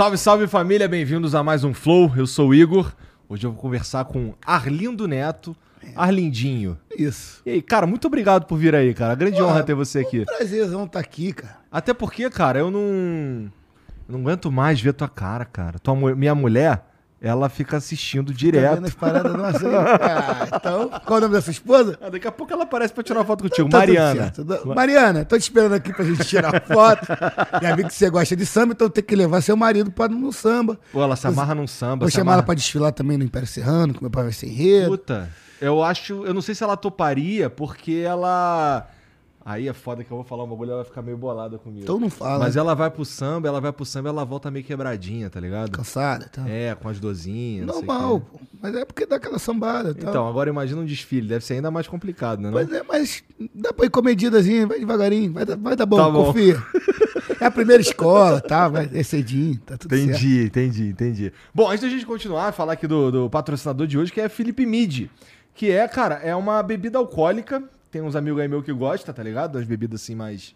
[0.00, 2.10] Salve, salve família, bem-vindos a mais um Flow.
[2.16, 2.90] Eu sou o Igor.
[3.28, 5.54] Hoje eu vou conversar com Arlindo Neto.
[5.94, 6.78] Arlindinho.
[6.96, 7.42] Isso.
[7.44, 9.14] E aí, cara, muito obrigado por vir aí, cara.
[9.14, 10.20] Grande Pô, honra ter você aqui.
[10.20, 11.58] É um prazerzão estar tá aqui, cara.
[11.70, 13.52] Até porque, cara, eu não.
[14.08, 15.78] Eu não aguento mais ver tua cara, cara.
[15.78, 16.82] Tua, minha mulher,
[17.20, 18.82] ela fica assistindo direto.
[18.82, 19.74] Tá paradas nossas aí?
[19.74, 21.98] Ah, então, qual é o nome da sua esposa?
[22.00, 23.68] Ah, daqui a pouco ela aparece pra tirar foto contigo.
[23.68, 24.32] Tá Mariana.
[24.64, 27.06] Mariana, tô te esperando aqui pra gente tirar foto.
[27.60, 30.32] Já vi que você gosta de samba, então tem que levar seu marido pra no
[30.32, 30.78] samba.
[30.90, 32.06] Pô, ela se amarra num samba.
[32.06, 34.90] Vou chamar ela pra desfilar também no Império Serrano, que meu pai vai ser enredo.
[34.90, 35.28] Puta,
[35.60, 36.24] eu acho...
[36.24, 38.88] Eu não sei se ela toparia, porque ela
[39.44, 41.82] Aí é foda que eu vou falar uma bagulho, ela vai ficar meio bolada comigo.
[41.82, 42.40] Então não fala.
[42.40, 45.70] Mas ela vai pro samba, ela vai pro samba ela volta meio quebradinha, tá ligado?
[45.70, 46.46] Cansada, tá?
[46.46, 47.66] É, com as dozinhas.
[47.66, 48.38] Normal, pô.
[48.60, 49.94] Mas é porque dá aquela sambada.
[49.94, 50.08] Tá?
[50.08, 52.50] Então, agora imagina um desfile, deve ser ainda mais complicado, né?
[52.50, 52.54] Não?
[52.54, 53.24] Mas é, mas
[53.54, 56.26] dá pra ir comedidazinho, vai devagarinho, vai, vai dar bom, tá bom.
[56.26, 56.62] confia.
[57.40, 58.68] é a primeira escola, tá?
[58.68, 60.58] Vai é cedinho, tá tudo entendi, certo.
[60.58, 61.32] Entendi, entendi, entendi.
[61.54, 64.66] Bom, antes da gente continuar, falar aqui do, do patrocinador de hoje, que é Felipe
[64.66, 65.10] Midi.
[65.54, 69.22] Que é, cara, é uma bebida alcoólica tem uns amigos aí meus que gostam, tá
[69.22, 69.52] ligado?
[69.52, 70.54] Das bebidas assim mais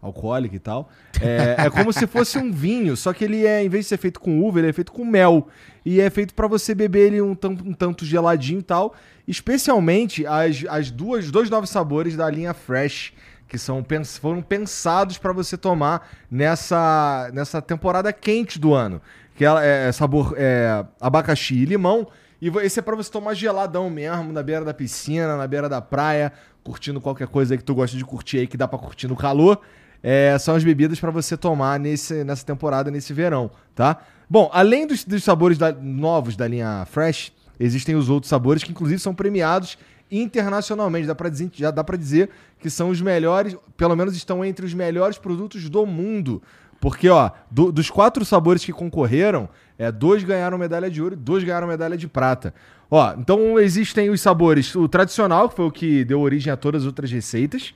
[0.00, 0.88] alcoólicas e tal.
[1.20, 3.96] É, é como se fosse um vinho, só que ele é, em vez de ser
[3.96, 5.48] feito com uva, ele é feito com mel.
[5.84, 8.94] E é feito para você beber ele um, um, tanto geladinho e tal.
[9.26, 13.12] Especialmente as, as duas, dois novos sabores da linha Fresh,
[13.48, 13.84] que são,
[14.20, 19.00] foram pensados para você tomar nessa, nessa temporada quente do ano.
[19.34, 22.08] Que é, é sabor é, abacaxi e limão.
[22.40, 25.80] E esse é para você tomar geladão mesmo, na beira da piscina, na beira da
[25.80, 26.32] praia,
[26.62, 29.16] curtindo qualquer coisa aí que tu gosta de curtir aí, que dá para curtir no
[29.16, 29.60] calor.
[30.02, 33.98] É, são as bebidas para você tomar nesse, nessa temporada, nesse verão, tá?
[34.30, 38.70] Bom, além dos, dos sabores da, novos da linha Fresh, existem os outros sabores que
[38.70, 39.76] inclusive são premiados
[40.10, 41.06] internacionalmente.
[41.06, 44.64] Dá pra dizer, já dá para dizer que são os melhores, pelo menos estão entre
[44.64, 46.42] os melhores produtos do mundo.
[46.80, 51.16] Porque, ó, do, dos quatro sabores que concorreram, é, dois ganharam medalha de ouro e
[51.16, 52.54] dois ganharam medalha de prata.
[52.90, 56.82] Ó, então existem os sabores, o tradicional, que foi o que deu origem a todas
[56.82, 57.74] as outras receitas.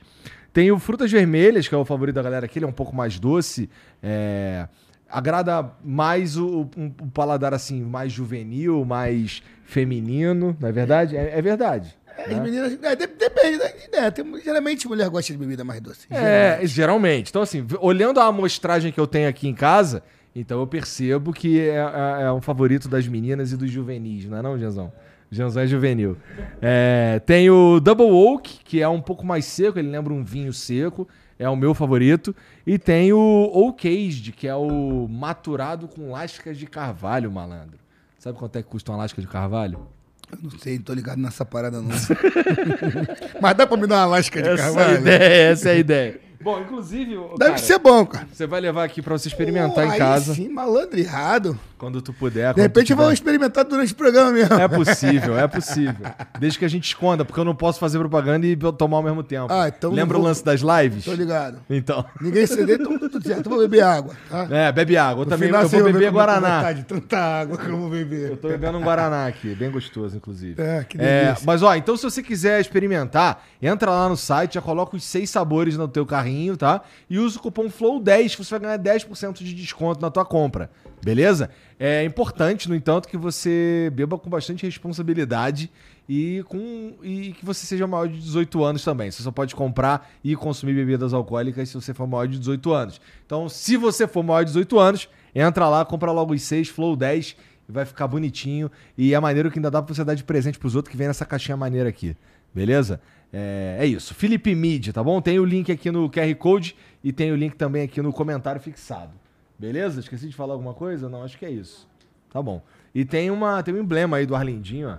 [0.51, 2.95] Tem o frutas vermelhas, que é o favorito da galera aqui, ele é um pouco
[2.95, 3.69] mais doce.
[4.01, 4.67] É,
[5.09, 11.15] agrada mais o, um, um, paladar assim, mais juvenil, mais feminino, não é verdade?
[11.15, 11.95] É, é verdade.
[12.17, 12.35] É, né?
[12.35, 12.77] As meninas.
[12.81, 14.11] É, depende da ideia.
[14.11, 16.07] Tem, geralmente mulher gosta de bebida mais doce.
[16.09, 16.67] É, geralmente.
[16.67, 17.29] geralmente.
[17.29, 20.03] Então, assim, olhando a amostragem que eu tenho aqui em casa,
[20.35, 24.37] então eu percebo que é, é, é, um favorito das meninas e dos juvenis, não
[24.37, 24.91] é não, Janzão?
[25.29, 26.17] Janzão é juvenil.
[26.61, 30.53] É, tem o Double Oak, que é um pouco mais seco, ele lembra um vinho
[30.53, 31.07] seco,
[31.39, 32.35] é o meu favorito.
[32.65, 37.79] E tem o Oak Aged, que é o maturado com lascas de carvalho, malandro.
[38.19, 39.87] Sabe quanto é que custa uma lasca de carvalho?
[40.33, 41.89] Eu não sei, não tô ligado nessa parada não.
[43.41, 44.93] Mas dá pra me dar uma lasca de essa carvalho?
[44.93, 46.19] É a ideia, essa é a ideia.
[46.43, 47.15] Bom, inclusive.
[47.15, 48.27] Deve cara, ser bom, cara.
[48.31, 50.33] Você vai levar aqui pra você experimentar Pô, em casa.
[50.35, 51.57] Sim, malandreado.
[51.77, 52.53] Quando tu puder.
[52.53, 54.53] De repente eu vou experimentar durante o programa mesmo.
[54.55, 56.05] É possível, é possível.
[56.39, 59.21] Desde que a gente esconda, porque eu não posso fazer propaganda e tomar ao mesmo
[59.21, 59.47] tempo.
[59.51, 60.23] Ah, então Lembra vou...
[60.25, 61.03] o lance das lives?
[61.03, 61.59] Tô ligado.
[61.69, 62.05] Então.
[62.21, 63.45] Ninguém ceder, então tudo certo.
[63.47, 64.47] Eu vou beber água, tá?
[64.49, 65.23] É, bebe água.
[65.23, 66.71] Eu No também final, eu vou beber tô Guaraná.
[66.71, 68.29] de Tanta água que eu vou beber.
[68.31, 70.61] Eu tô bebendo um Guaraná aqui, bem gostoso, inclusive.
[70.61, 71.43] É, que É, delícia.
[71.45, 75.29] mas ó, então se você quiser experimentar, entra lá no site, já coloca os seis
[75.29, 76.81] sabores no teu carrinho, tá?
[77.09, 80.69] E usa o cupom FLOW10 que você vai ganhar 10% de desconto na tua compra,
[81.03, 81.49] beleza?
[81.79, 85.69] É importante, no entanto, que você beba com bastante responsabilidade
[86.07, 89.09] e, com, e que você seja maior de 18 anos também.
[89.09, 93.01] Você só pode comprar e consumir bebidas alcoólicas se você for maior de 18 anos.
[93.25, 96.95] Então, se você for maior de 18 anos, entra lá, compra logo os seis Flow
[96.95, 97.35] 10
[97.67, 98.69] e vai ficar bonitinho.
[98.97, 101.07] E é maneiro que ainda dá pra você dar de presente pros outros que vem
[101.07, 102.15] nessa caixinha maneira aqui.
[102.53, 103.01] Beleza?
[103.33, 104.13] É, é isso.
[104.13, 105.19] Felipe Mid, tá bom?
[105.19, 108.61] Tem o link aqui no QR Code e tem o link também aqui no comentário
[108.61, 109.11] fixado.
[109.57, 109.99] Beleza?
[109.99, 111.09] Esqueci de falar alguma coisa?
[111.09, 111.87] Não, acho que é isso.
[112.31, 112.61] Tá bom.
[112.93, 114.97] E tem, uma, tem um emblema aí do Arlindinho, ó.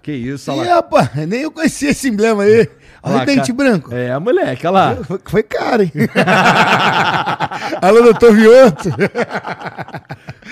[0.00, 0.74] Que isso, olha Ih, lá.
[0.76, 2.70] rapaz, nem eu conhecia esse emblema aí.
[3.02, 3.92] Olha o dente branco.
[3.92, 4.96] É, moleque, olha lá.
[5.04, 5.90] Foi, foi caro, hein?
[7.82, 8.88] Alô, doutor Vioto.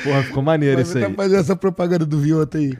[0.03, 1.15] Porra, ficou maneiro isso Você aí.
[1.15, 2.77] fazendo essa propaganda do Vioto aí.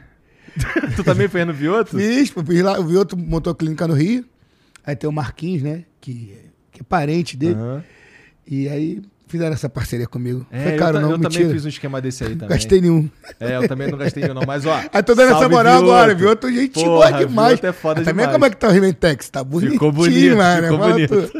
[0.95, 1.97] Tu também fez no Vioto?
[1.97, 4.25] Fiz, fiz lá, o Vioto montou a clínica no Rio.
[4.85, 5.83] Aí tem o Marquinhos, né?
[5.99, 6.33] Que,
[6.71, 7.55] que é parente dele.
[7.55, 7.83] Aham.
[8.47, 10.45] E aí fizeram essa parceria comigo.
[10.51, 11.33] É, foi eu, caro, ta- não, eu mentira.
[11.41, 12.49] também fiz um esquema desse aí também.
[12.49, 13.09] gastei nenhum.
[13.39, 14.43] É, eu também não gastei nenhum, não.
[14.45, 14.79] Mas, ó.
[14.93, 16.47] Aí tô dando essa moral agora, Vioto.
[16.47, 17.49] Vioto, gente Porra, boa demais.
[17.59, 18.31] Vioto é foda também demais.
[18.33, 19.29] como é que tá o Rimentex?
[19.29, 20.63] Tá bonitinho, Ficou bonito, mano.
[20.63, 21.31] ficou Fala bonito.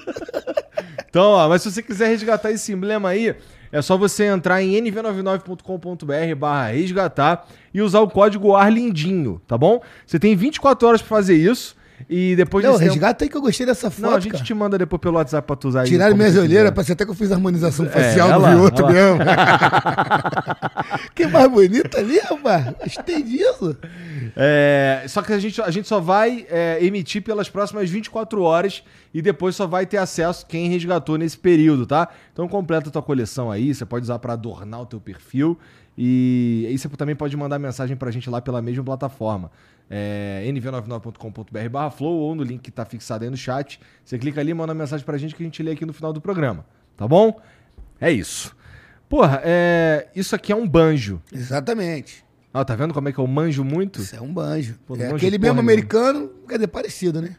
[1.10, 3.36] Então, ó, mas se você quiser resgatar esse emblema aí,
[3.76, 9.82] é só você entrar em nv99.com.br barra resgatar e usar o código ARLINDINho, tá bom?
[10.06, 11.76] Você tem 24 horas pra fazer isso
[12.10, 14.34] e depois Não, desse tempo- resgata aí que eu gostei dessa foto, Não, a gente
[14.34, 14.44] cara.
[14.44, 15.84] te manda depois pelo WhatsApp pra tu usar.
[15.86, 18.86] Tiraram minhas olheiras, parece até que eu fiz a harmonização É, facial olha do Vioto
[18.88, 19.20] mesmo.
[21.16, 22.74] que mais bonito ali, rapaz.
[22.84, 23.76] Gostei disso.
[24.36, 28.84] É, só que a gente, a gente só vai é, emitir pelas próximas 24 horas
[29.14, 32.10] e depois só vai ter acesso quem resgatou nesse período, tá?
[32.34, 35.58] Então completa a tua coleção aí, você pode usar pra adornar o teu perfil
[35.98, 39.50] e aí você também pode mandar mensagem pra gente lá pela mesma plataforma.
[39.90, 43.80] É, nv99.com.br barra flow ou no link que tá fixado aí no chat.
[44.04, 46.12] Você clica ali e manda mensagem pra gente que a gente lê aqui no final
[46.12, 46.66] do programa,
[46.98, 47.40] tá bom?
[48.00, 48.56] É isso.
[49.08, 51.22] Porra, é, isso aqui é um banjo.
[51.32, 52.26] Exatamente.
[52.54, 54.02] Ó, tá vendo como é que eu manjo muito?
[54.02, 54.80] Isso é um banjo.
[54.88, 57.36] Pô, é aquele mesmo americano, quer dizer, parecido, né?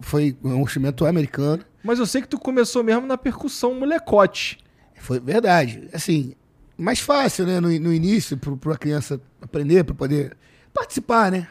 [0.00, 1.64] Foi um instrumento americano.
[1.82, 4.58] Mas eu sei que tu começou mesmo na percussão molecote.
[4.96, 5.88] Foi verdade.
[5.92, 6.34] Assim,
[6.76, 7.60] mais fácil, né?
[7.60, 10.36] No, no início, para a criança aprender, para poder
[10.74, 11.48] participar, né?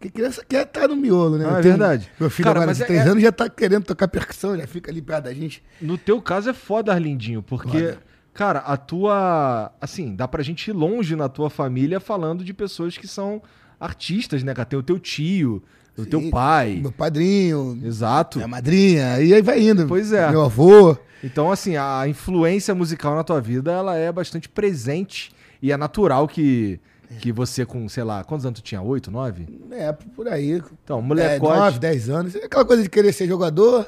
[0.00, 1.44] Porque criança quer estar no miolo, né?
[1.44, 2.10] Ah, é tenho- verdade.
[2.18, 4.66] Meu filho Cara, agora de é- três é- anos já tá querendo tocar percussão, já
[4.66, 5.62] fica ali perto da gente.
[5.78, 7.98] No teu caso é foda, Arlindinho, porque, Foda.
[8.32, 9.70] cara, a tua.
[9.78, 13.42] Assim, dá pra gente ir longe na tua família falando de pessoas que são
[13.78, 14.64] artistas, né, cara?
[14.64, 15.62] Tem o teu tio,
[15.98, 16.78] o teu pai.
[16.80, 18.38] Meu padrinho, Exato.
[18.38, 19.86] minha madrinha, e aí vai indo.
[19.86, 20.30] Pois é.
[20.30, 20.96] Meu avô.
[21.22, 25.30] Então, assim, a influência musical na tua vida, ela é bastante presente
[25.60, 26.80] e é natural que,
[27.18, 28.80] que você com, sei lá, quantos anos tu tinha?
[28.80, 29.46] Oito, nove?
[29.72, 30.62] É, por aí.
[30.84, 31.58] Então, É, molecote.
[31.58, 32.36] 9, 10 anos.
[32.36, 33.86] Aquela coisa de querer ser jogador.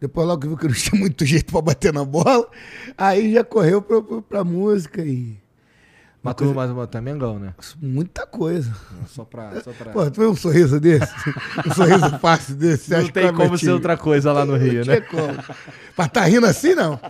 [0.00, 2.48] Depois logo viu que não tinha muito jeito pra bater na bola.
[2.96, 5.38] Aí já correu pra, pra, pra música e.
[6.22, 7.54] Mas tu, mas, mas tu é Mengão, né?
[7.80, 8.74] Muita coisa.
[9.06, 9.58] Só pra.
[9.62, 9.92] Só pra...
[9.92, 11.10] Pô, tu vê um sorriso desse?
[11.66, 12.90] um sorriso fácil desse?
[12.90, 15.00] não tem como ser outra coisa lá no Rio, Não né?
[15.00, 15.38] tinha como.
[15.96, 17.00] Mas tá rindo assim, não?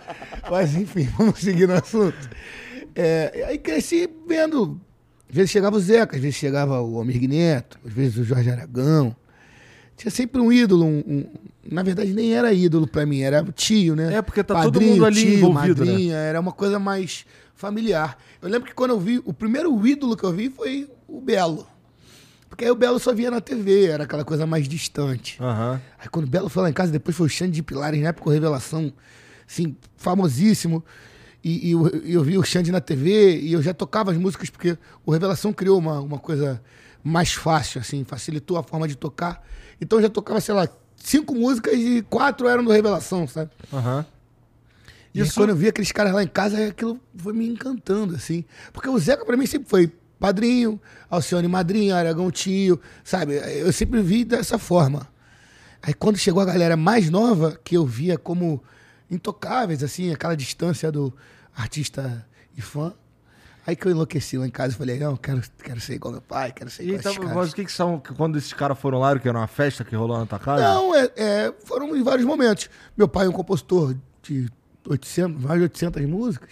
[0.49, 2.17] Mas enfim, vamos seguir no assunto.
[2.95, 4.79] É, aí cresci vendo.
[5.31, 8.49] Às vezes chegava o Zeca, às vezes chegava o Almir Neto, às vezes o Jorge
[8.51, 9.15] Aragão.
[9.95, 10.85] Tinha sempre um ídolo.
[10.85, 11.25] um- um-
[11.71, 14.15] na verdade, nem era ídolo pra mim, era tio, né?
[14.15, 15.91] É, porque tá todo mundo ali envolvido, né?
[15.91, 18.17] madrinha, Era uma coisa mais familiar.
[18.41, 21.65] Eu lembro que quando eu vi, o primeiro ídolo que eu vi foi o Belo.
[22.49, 25.37] Porque aí o Belo só via na TV, era aquela coisa mais distante.
[25.41, 25.79] Aham.
[25.97, 28.09] Aí quando o Belo foi lá em casa, depois foi o Xande de Pilares, na
[28.09, 28.91] época o Revelação,
[29.47, 30.83] assim, famosíssimo.
[31.43, 34.49] E, e eu, eu vi o Xande na TV e eu já tocava as músicas,
[34.49, 36.61] porque o Revelação criou uma, uma coisa
[37.03, 39.43] mais fácil, assim, facilitou a forma de tocar.
[39.79, 43.49] Então eu já tocava, sei lá, cinco músicas e quatro eram do Revelação, sabe?
[43.73, 44.05] Aham.
[45.13, 48.45] E Isso- quando eu vi aqueles caras lá em casa, aquilo foi me encantando, assim.
[48.71, 50.79] Porque o Zeca, pra mim, sempre foi padrinho,
[51.09, 53.33] Alcione madrinha, Aragão tio, sabe?
[53.57, 55.07] Eu sempre vi dessa forma.
[55.81, 58.63] Aí quando chegou a galera mais nova, que eu via como
[59.11, 61.13] intocáveis, assim, aquela distância do
[61.55, 62.25] artista
[62.57, 62.93] e fã,
[63.65, 66.21] Aí que eu enlouqueci lá em casa e falei, não, quero, quero ser igual meu
[66.21, 67.51] pai, quero ser igual então, esses mas caras.
[67.51, 70.17] o que que são, quando esses caras foram lá, que era uma festa que rolou
[70.17, 70.63] na tua casa?
[70.63, 72.69] Não, é, é, foram em vários momentos.
[72.97, 74.49] Meu pai é um compositor de
[74.87, 76.49] 800, mais de 800 músicas.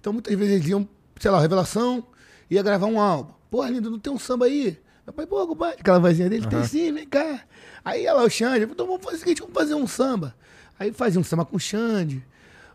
[0.00, 0.88] Então, muitas vezes eles iam,
[1.18, 2.06] sei lá, Revelação,
[2.48, 3.32] ia gravar um álbum.
[3.50, 4.78] Pô, lindo, não tem um samba aí?
[5.04, 7.40] Meu pai, pô, compadre, aquela vozinha dele, tem sim, vem cá.
[7.84, 10.32] Aí ia lá o Xande, então vamos fazer o seguinte, vamos fazer um samba.
[10.82, 12.24] Aí fazia um samba com o Xande,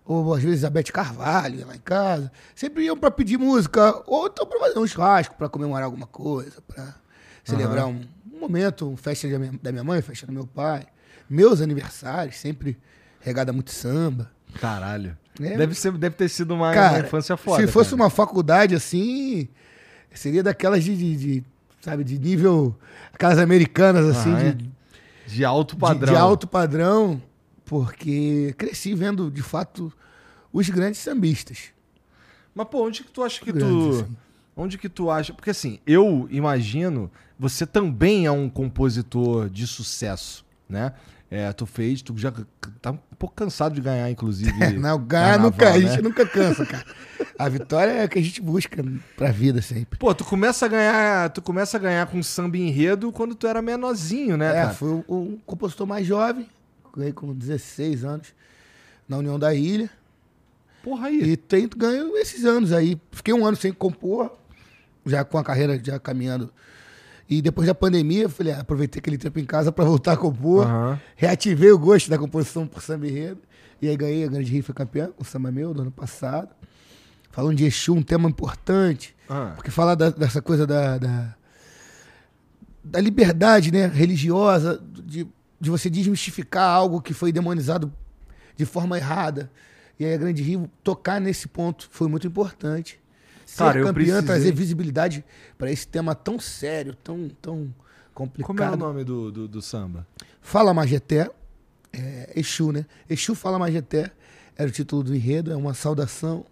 [0.05, 2.31] ou às vezes a Bete Carvalho ia lá em casa.
[2.55, 6.61] Sempre iam pra pedir música, ou então pra fazer um churrasco, pra comemorar alguma coisa,
[6.67, 6.95] pra
[7.43, 8.01] celebrar um,
[8.33, 10.85] um momento, uma festa da minha, da minha mãe, festa do meu pai.
[11.29, 12.77] Meus aniversários, sempre
[13.19, 14.31] regada muito samba.
[14.61, 15.17] Caralho.
[15.41, 15.57] É.
[15.57, 17.65] Deve, ser, deve ter sido uma, uma Cara, infância foda.
[17.65, 18.01] se fosse cara.
[18.03, 19.47] uma faculdade assim,
[20.13, 21.43] seria daquelas de, de- de,
[21.81, 22.73] sabe, de nível,
[23.13, 24.51] aquelas americanas assim, Ah, é?
[24.53, 24.69] de,
[25.27, 26.13] De alto padrão.
[26.13, 27.21] de alto padrão,
[27.67, 29.91] porque cresci vendo, de fato,
[30.51, 31.65] os grandes sambistas.
[32.55, 34.03] Mas, pô, onde que tu acha que Grandes, tu.
[34.03, 34.15] assim.
[34.55, 35.33] Onde que tu acha.
[35.33, 40.93] Porque assim, eu imagino, você também é um compositor de sucesso, né?
[41.29, 42.33] É, tu fez, tu já
[42.81, 44.51] tá um pouco cansado de ganhar, inclusive.
[44.79, 45.81] Não, ganhar nunca, a né?
[45.81, 46.86] gente nunca cansa, cara.
[47.38, 48.81] A vitória é o que a gente busca
[49.17, 50.00] pra vida sempre.
[50.00, 51.29] Pô, tu começa a ganhar.
[51.31, 54.74] Tu começa a ganhar com samba enredo quando tu era menorzinho, né, É, cara?
[54.74, 56.47] foi o, o compositor mais jovem,
[56.96, 58.27] ganhei com 16 anos,
[59.08, 59.89] na União da Ilha.
[60.84, 61.22] Porra aí.
[61.22, 63.00] E tenho ganho esses anos aí.
[63.12, 64.32] Fiquei um ano sem compor,
[65.06, 66.50] já com a carreira já caminhando.
[67.29, 70.65] E depois da pandemia, falei, ah, aproveitei aquele tempo em casa para voltar a compor.
[70.65, 71.00] Aham.
[71.15, 73.41] Reativei o gosto da composição por samba enredo.
[73.82, 76.50] E aí ganhei a Grande Rio, foi campeão com o samba meu do ano passado.
[77.32, 79.13] Falando de Exu, um tema importante.
[79.29, 79.51] Ah.
[79.56, 81.36] Porque falar da- dessa coisa da, da,
[82.84, 85.27] da liberdade né, religiosa, de,
[85.59, 87.91] de você desmistificar algo que foi demonizado
[88.55, 89.51] de forma errada.
[89.99, 92.99] E aí a Grande Rio tocar nesse ponto foi muito importante.
[93.45, 95.23] Ser Cara, eu campeã, precisei- trazer visibilidade
[95.57, 97.73] para esse tema tão sério, tão, tão
[98.13, 98.47] complicado.
[98.47, 100.05] Como é o nome do, do, do samba?
[100.41, 101.29] Fala Majeté,
[101.93, 102.85] é, Exu, né?
[103.09, 104.11] Exu Fala Majeté
[104.55, 106.45] era o título do enredo, é uma saudação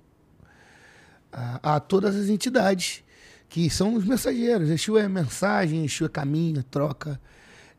[1.31, 3.03] a, a todas as entidades
[3.49, 4.69] que são os mensageiros.
[4.69, 7.19] Exu é mensagem, Exu é caminho, é troca,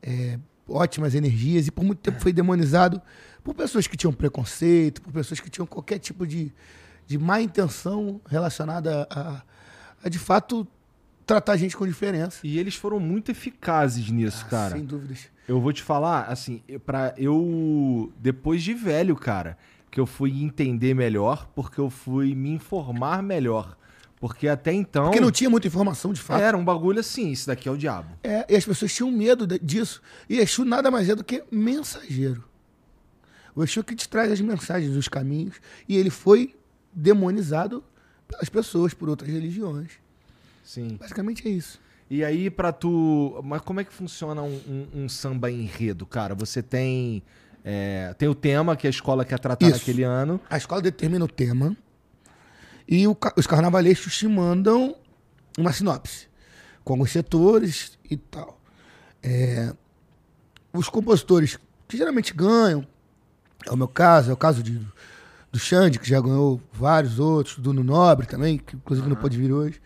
[0.02, 3.00] é, ótimas energias, e por muito tempo foi demonizado
[3.44, 6.52] por pessoas que tinham preconceito, por pessoas que tinham qualquer tipo de,
[7.06, 9.42] de má intenção relacionada a,
[10.04, 10.66] a, de fato,
[11.25, 12.40] tratar a gente com diferença.
[12.44, 14.75] E eles foram muito eficazes nisso, Ah, cara.
[14.75, 15.28] Sem dúvidas.
[15.46, 19.56] Eu vou te falar, assim, para eu depois de velho, cara,
[19.90, 23.76] que eu fui entender melhor, porque eu fui me informar melhor,
[24.28, 26.40] porque até então Porque não tinha muita informação de fato.
[26.42, 28.09] era um bagulho assim, isso daqui é o diabo.
[28.25, 30.02] É, e as pessoas tinham medo de- disso.
[30.28, 32.45] E Exu nada mais é do que mensageiro.
[33.54, 35.56] O Exu que te traz as mensagens, os caminhos.
[35.88, 36.54] E ele foi
[36.92, 37.83] demonizado
[38.26, 39.92] pelas pessoas, por outras religiões.
[40.64, 40.97] Sim.
[41.00, 41.78] Basicamente é isso.
[42.11, 46.35] E aí pra tu, mas como é que funciona um, um- um samba enredo, cara?
[46.35, 47.23] Você tem
[47.64, 49.78] é, tem o tema que a escola quer tratar Isso.
[49.78, 50.40] naquele ano.
[50.49, 51.76] A escola determina o tema.
[52.88, 54.97] E o os carnavalescos te mandam
[55.59, 56.28] uma sinopse.
[56.85, 58.61] Com alguns setores e tal.
[59.23, 59.75] É,
[60.73, 62.87] os compositores que geralmente ganham,
[63.66, 64.81] é o meu caso, é o caso de,
[65.50, 69.37] do Xande, que já ganhou vários outros, do Nuno Nobre também, que inclusive não pode
[69.37, 69.81] vir hoje.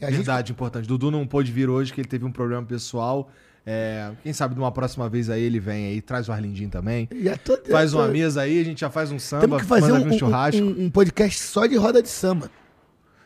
[0.00, 0.86] É, a gente- Verdade, importante.
[0.88, 3.30] Dudu não pôde vir hoje, que ele teve um problema pessoal.
[3.70, 7.06] É, quem sabe de uma próxima vez aí ele vem aí, traz o Arlindinho também.
[7.22, 9.60] já tô- Faz já tô- uma mesa aí, a gente já faz um samba, Temos
[9.60, 10.62] que fazer manda um, um- churrasco.
[10.62, 12.50] um- um podcast só de roda de samba.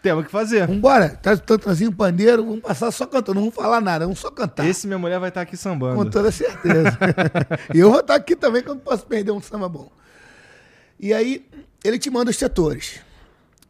[0.03, 0.67] Temos que fazer.
[0.67, 4.33] Vambora, traz o tantazinho pandeiro, vamos passar só cantando, não vamos falar nada, vamos só
[4.33, 4.67] cantar.
[4.67, 5.95] Esse minha mulher vai estar aqui sambando.
[5.95, 6.99] Com toda certeza.
[7.73, 9.93] e eu vou estar aqui também, que eu não posso perder um samba bom.
[10.99, 11.47] E aí,
[11.85, 12.99] ele te manda os setores.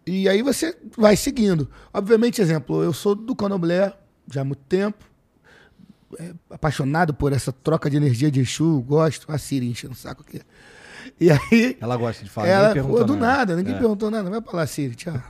[0.06, 1.68] E aí você vai seguindo.
[1.92, 3.92] Obviamente, exemplo, eu sou do Candomblé
[4.32, 5.04] já há muito tempo.
[6.18, 9.30] É, apaixonado por essa troca de energia de Exu, gosto.
[9.30, 10.40] A Siri enchendo o saco aqui.
[11.20, 13.78] E aí, Ela gosta de falar, ela, ninguém pô, do nada, ninguém É.
[13.78, 14.30] perguntou nada.
[14.30, 15.20] Vai pra lá, Siri, tchau.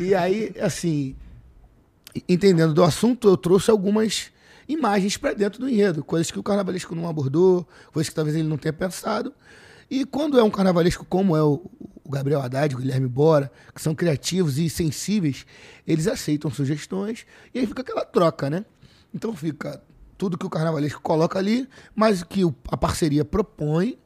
[0.00, 1.14] e aí, assim,
[2.28, 4.30] entendendo do assunto, eu trouxe algumas
[4.68, 8.48] imagens pra dentro do enredo, coisas que o carnavalesco não abordou, coisas que talvez ele
[8.48, 9.32] não tenha pensado.
[9.90, 11.70] E quando é um carnavalesco como é o,
[12.02, 15.44] o Gabriel Haddad, o Guilherme Bora, que são criativos e sensíveis,
[15.86, 18.64] eles aceitam sugestões e aí fica aquela troca, né?
[19.14, 19.82] Então fica
[20.16, 23.98] tudo que o carnavalesco coloca ali, mas que o- a parceria propõe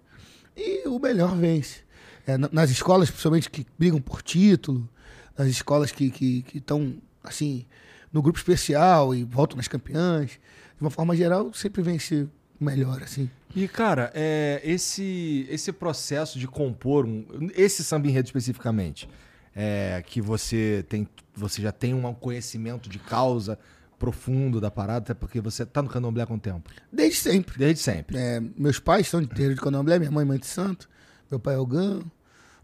[0.57, 1.81] e o melhor vence.
[2.27, 4.89] É, na- nas escolas, principalmente que brigam por título,
[5.37, 7.65] nas escolas que estão, que, estão assim,
[8.13, 12.27] no grupo especial e voltam nas campeãs, de uma forma geral, sempre vence
[12.61, 13.31] o melhor, assim.
[13.55, 17.25] E, cara, é, esse, esse processo de compor, um,
[17.55, 19.09] esse samba enredo especificamente,
[19.55, 23.59] é, que você tem, você já tem um conhecimento de causa
[23.99, 26.71] profundo da parada, até porque você tá no candomblé há quanto tempo?
[26.93, 27.59] Desde sempre.
[27.59, 28.17] Desde sempre.
[28.17, 30.89] É, meus pais são de terreiro de candomblé, minha mãe mãe de santo,
[31.31, 32.01] meu pai é Ogã.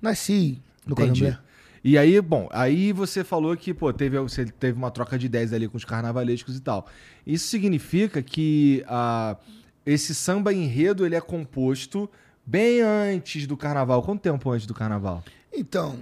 [0.00, 1.22] Nasci no Entendi.
[1.22, 1.44] candomblé.
[1.82, 5.52] E aí, bom, aí você falou que, pô, teve, você teve uma troca de ideias
[5.52, 6.86] ali com os carnavalescos e tal.
[7.26, 9.36] Isso significa que ah,
[9.84, 12.08] esse samba enredo ele é composto
[12.46, 14.02] bem antes do carnaval.
[14.02, 15.22] Quanto tempo antes do carnaval?
[15.52, 15.98] Então,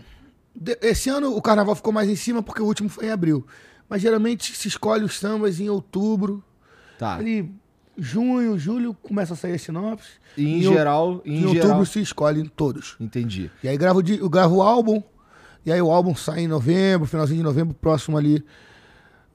[0.81, 3.45] esse ano o carnaval ficou mais em cima porque o último foi em abril.
[3.93, 6.43] Mas geralmente se escolhe os sambas em outubro.
[6.99, 7.17] Tá.
[7.17, 7.55] Ali,
[7.99, 10.13] junho, julho, começa a sair as sinopses.
[10.35, 11.67] E em, Em geral, em, Em, geral.
[11.67, 12.97] outubro se escolhem todos.
[12.99, 13.51] Entendi.
[13.63, 15.03] E aí gravo, de- eu gravo o álbum.
[15.67, 18.43] E aí o álbum sai em novembro, finalzinho de novembro, próximo ali.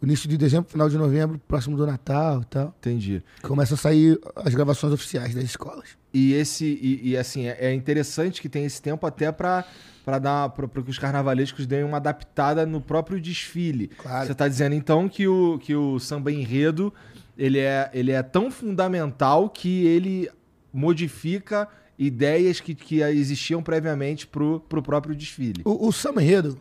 [0.02, 2.74] Início de dezembro, final de novembro, próximo do Natal e tal.
[2.80, 3.22] Entendi.
[3.44, 5.90] Começa a sair as gravações oficiais das escolas.
[6.18, 9.64] E esse e, e, assim é, é interessante que tem esse tempo até pra
[10.04, 13.90] para dar para que os carnavalescos deem uma adaptada no próprio desfile.
[13.90, 14.26] Claro.
[14.26, 16.92] Você tá dizendo então que o que o samba enredo
[17.38, 20.28] ele é ele é tão fundamental que ele
[20.74, 21.68] modifica
[22.00, 25.62] ideias que, que existiam previamente pro, pro próprio desfile.
[25.66, 26.58] O, o samba enredo,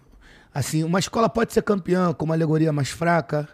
[0.53, 3.49] assim, uma escola pode ser campeã com uma alegoria mais fraca,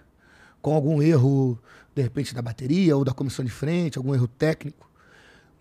[0.61, 1.59] com algum erro,
[1.95, 4.92] de repente, da bateria ou da comissão de frente, algum erro técnico.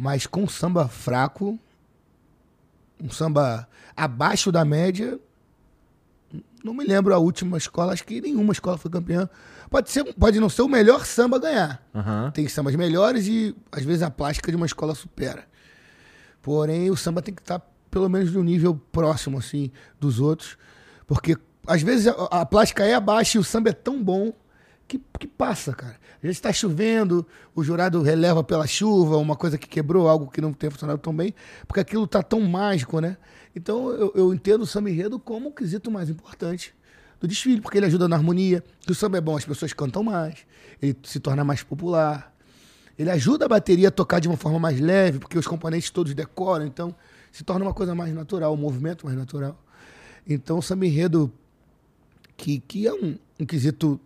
[0.01, 1.59] Mas com um samba fraco,
[2.99, 5.19] um samba abaixo da média,
[6.63, 9.29] não me lembro a última escola, acho que nenhuma escola foi campeã.
[9.69, 11.87] Pode, ser, pode não ser o melhor samba a ganhar.
[11.93, 12.31] Aham.
[12.31, 15.47] Tem sambas melhores e às vezes a plástica de uma escola supera.
[16.41, 20.57] Porém, o samba tem que estar pelo menos no nível próximo assim dos outros,
[21.05, 24.33] porque às vezes a, a plástica é abaixo e o samba é tão bom
[24.91, 25.95] que, que passa, cara.
[26.15, 30.41] Às vezes está chovendo, o jurado releva pela chuva, uma coisa que quebrou, algo que
[30.41, 31.33] não tem funcionado tão bem,
[31.65, 33.15] porque aquilo tá tão mágico, né?
[33.55, 36.73] Então eu, eu entendo o samba enredo como o quesito mais importante
[37.21, 38.61] do desfile, porque ele ajuda na harmonia.
[38.81, 40.39] Que o samba é bom, as pessoas cantam mais,
[40.81, 42.35] ele se torna mais popular.
[42.99, 46.13] Ele ajuda a bateria a tocar de uma forma mais leve, porque os componentes todos
[46.13, 46.93] decoram, então
[47.31, 49.57] se torna uma coisa mais natural, um movimento mais natural.
[50.27, 51.31] Então o samba enredo,
[52.35, 53.99] que, que é um, um quesito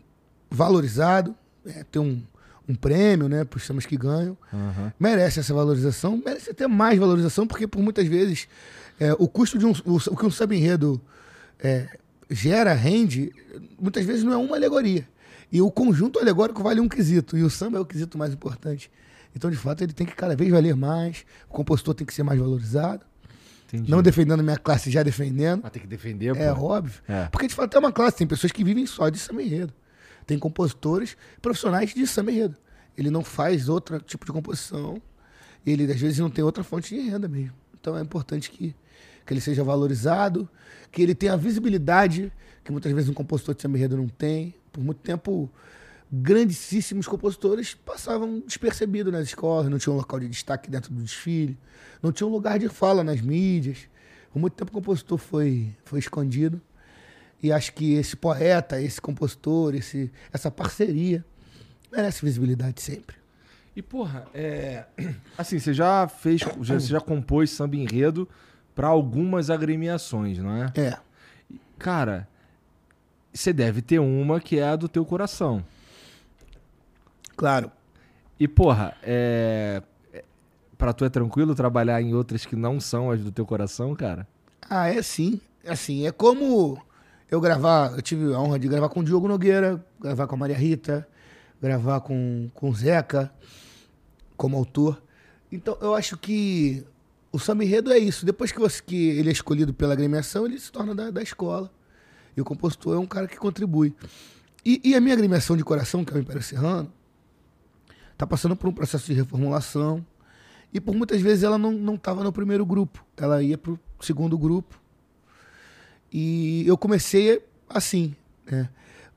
[0.56, 1.36] valorizado,
[1.66, 2.22] é, tem um,
[2.68, 4.94] um prêmio né, para os sambas que ganham, Aham.
[5.00, 8.48] merece essa valorização, merece até mais valorização, porque por muitas vezes
[9.00, 9.72] é, o custo de um.
[9.86, 11.02] O, o que um samba enredo
[11.60, 11.88] é,
[12.30, 13.32] gera, rende,
[13.80, 15.08] muitas vezes não é uma alegoria.
[15.52, 18.90] E o conjunto alegórico vale um quesito, e o samba é o quesito mais importante.
[19.36, 22.24] Então, de fato, ele tem que cada vez valer mais, o compositor tem que ser
[22.24, 23.02] mais valorizado.
[23.68, 23.92] Entendi.
[23.92, 25.62] Não defendendo a minha classe, já defendendo.
[25.64, 26.66] Mas tem que defender, É pô.
[26.66, 27.02] óbvio.
[27.08, 27.26] É.
[27.26, 28.16] Porque, de fato, é uma classe.
[28.18, 29.74] Tem pessoas que vivem só de samba enredo.
[30.26, 32.58] Tem compositores profissionais de samba enredo.
[32.98, 35.02] Ele não faz outro tipo de composição.
[35.66, 37.54] Ele, às vezes, não tem outra fonte de renda mesmo.
[37.80, 38.76] Então, é importante que,
[39.26, 40.48] que ele seja valorizado,
[40.92, 42.32] que ele tenha a visibilidade
[42.66, 44.56] que muitas vezes um compositor de samba enredo não tem.
[44.74, 45.50] Por muito tempo,
[46.12, 51.58] grandíssimos compositores passavam despercebidos nas escolas, não tinham um local de destaque dentro do desfile,
[52.02, 53.88] não tinha um lugar de fala nas mídias.
[54.34, 56.60] Por muito tempo o compositor foi, foi escondido.
[57.46, 61.24] E acho que esse poeta, esse compositor, esse, essa parceria
[61.92, 63.16] merece visibilidade sempre.
[63.76, 64.86] E, porra, é.
[65.38, 66.42] Assim, você já fez.
[66.42, 68.28] Já, você já compôs samba enredo
[68.74, 70.74] pra algumas agremiações, não é?
[70.76, 70.98] É.
[71.78, 72.28] Cara,
[73.32, 75.64] você deve ter uma que é a do teu coração.
[77.38, 77.72] Claro.
[78.40, 79.84] E, porra, é.
[80.12, 80.24] é-
[80.80, 84.28] Pra tu é tranquilo trabalhar em outras que não são as do teu coração, cara?
[84.68, 85.40] Ah, é sim.
[85.68, 86.84] Assim, é como
[87.30, 90.38] eu gravar, eu tive a honra de gravar com o Diogo Nogueira, gravar com a
[90.38, 91.08] Maria Rita,
[91.62, 93.34] gravar com, com o Zeca
[94.38, 95.02] como autor.
[95.52, 96.86] Então, eu acho que
[97.32, 98.26] o samba enredo é isso.
[98.26, 101.72] Depois que, você, que ele é escolhido pela agremiação, ele se torna da, da escola.
[102.36, 103.96] E o compositor é um cara que contribui.
[104.64, 106.92] E, e a minha agremiação de coração, que é o Império Serrano,
[108.12, 110.06] está passando por um processo de reformulação.
[110.74, 113.06] E por muitas vezes ela não estava no primeiro grupo.
[113.16, 114.80] Ela ia para o segundo grupo.
[116.18, 118.16] E eu comecei assim,
[118.50, 118.70] né?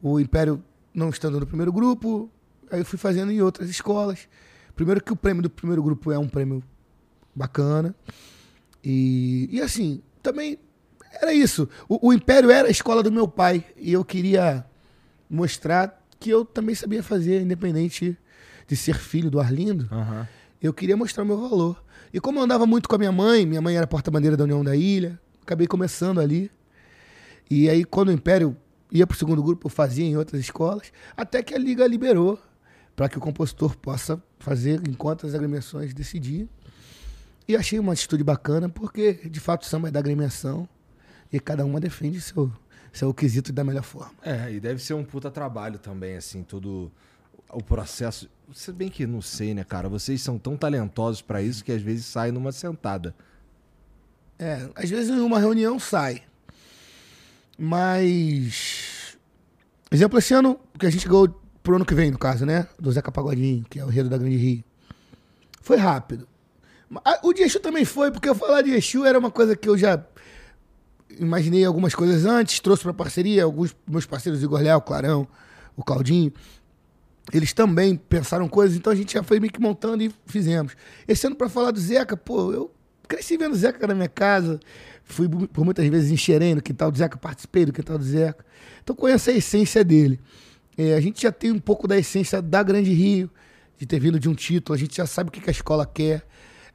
[0.03, 0.61] O Império
[0.93, 2.29] não estando no primeiro grupo,
[2.73, 4.29] aí eu fui fazendo em outras escolas.
[4.75, 6.61] Primeiro que o prêmio do primeiro grupo é um prêmio
[7.33, 7.95] bacana.
[8.83, 10.59] E, e assim, também
[11.23, 11.69] era isso.
[11.89, 13.65] O, o Império era a escola do meu pai.
[13.77, 14.67] E eu queria
[15.31, 18.19] mostrar que eu também sabia fazer, independente
[18.67, 19.89] de ser filho do Arlindo.
[19.93, 20.27] Aham.
[20.61, 21.81] Eu queria mostrar o meu valor.
[22.13, 24.65] E como eu andava muito com a minha mãe, minha mãe era porta-bandeira da União
[24.65, 26.51] da Ilha, acabei começando ali.
[27.51, 28.57] E aí, quando o Império
[28.93, 32.39] ia para o segundo grupo, eu fazia em outras escolas, até que a Liga liberou
[32.95, 36.49] para que o compositor possa fazer enquanto as agremiações decidirem.
[37.47, 40.69] E achei uma atitude bacana, porque de fato o samba é da agremiação.
[41.33, 42.51] E cada uma defende seu,
[42.93, 44.13] seu quesito da melhor forma.
[44.23, 46.91] É, e deve ser um puta trabalho também, assim, todo
[47.51, 48.29] o processo.
[48.53, 49.89] Se bem que não sei, né, cara?
[49.89, 53.15] Vocês são tão talentosos pra isso que às vezes sai numa sentada.
[54.39, 56.23] É, às vezes em uma reunião sai.
[57.59, 59.19] Mas.
[59.91, 61.29] Exemplo, esse ano, que a gente ganhou
[61.63, 62.69] pro ano que vem, no caso, né?
[62.79, 64.65] Do Zeca Pagodinho, que é o enredo da Grande Rio.
[65.61, 66.29] Foi rápido.
[67.23, 69.77] O de Exu também foi, porque eu falar de Exu era uma coisa que eu
[69.77, 70.03] já
[71.19, 75.27] imaginei algumas coisas antes, trouxe pra parceria, alguns meus parceiros, Igor Léo, Clarão,
[75.77, 76.33] o Claudinho.
[77.33, 80.75] Eles também pensaram coisas, então a gente já foi meio que montando e fizemos.
[81.07, 82.71] Esse ano, pra falar do Zeca, pô, eu
[83.09, 84.61] cresci vendo o Zeca na minha casa,
[85.05, 88.45] fui por muitas vezes em Xerém, no quintal do Zeca, participei do quintal do Zeca.
[88.83, 90.21] Então conheço a essência dele.
[90.77, 93.31] É, a gente já tem um pouco da essência da Grande Rio,
[93.79, 95.87] de ter vindo de um título, a gente já sabe o que, que a escola
[95.87, 96.25] quer.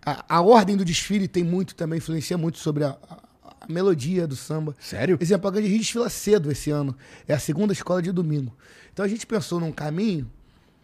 [0.06, 3.24] A, a ordem do desfile tem muito também, influencia muito sobre a, a-
[3.62, 4.76] a melodia do samba.
[4.80, 5.18] Sério?
[5.22, 6.96] Exemplo, a Grande Rio desfila cedo esse ano.
[7.28, 8.54] É a segunda escola de domingo.
[8.92, 10.30] Então a gente pensou num caminho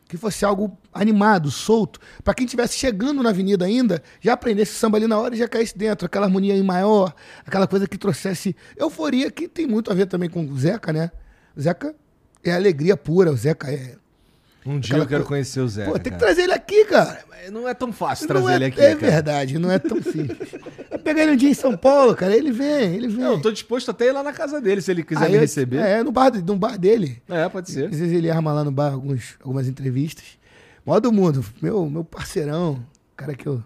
[0.10, 4.98] que fosse algo animado, solto, para quem estivesse chegando na avenida ainda, já aprendesse samba
[4.98, 7.14] ali na hora e já caísse dentro, aquela harmonia em maior,
[7.46, 11.12] aquela coisa que trouxesse euforia, que tem muito a ver também com o Zeca, né?
[11.56, 11.94] O Zeca
[12.44, 13.96] é alegria pura, o Zeca é.
[14.66, 15.92] Um dia eu quero co- conhecer o Zeca.
[15.92, 17.24] Pô, tem que trazer ele aqui, cara.
[17.52, 18.82] Não é tão fácil trazer é, ele aqui.
[18.82, 19.12] é cara.
[19.12, 20.50] verdade, não é tão simples.
[21.04, 23.18] Vai pegar ele um dia em São Paulo, cara, ele vem, ele vem.
[23.24, 25.38] Não, eu tô disposto até ir lá na casa dele, se ele quiser Aí me
[25.38, 25.78] eu- receber.
[25.78, 27.22] É, É, no bar, no bar dele.
[27.52, 27.86] pode ser.
[27.90, 30.26] Às vezes ele arma lá no bar alguns, algumas entrevistas.
[30.86, 32.84] Mó do mundo, meu, meu parceirão,
[33.16, 33.64] cara que eu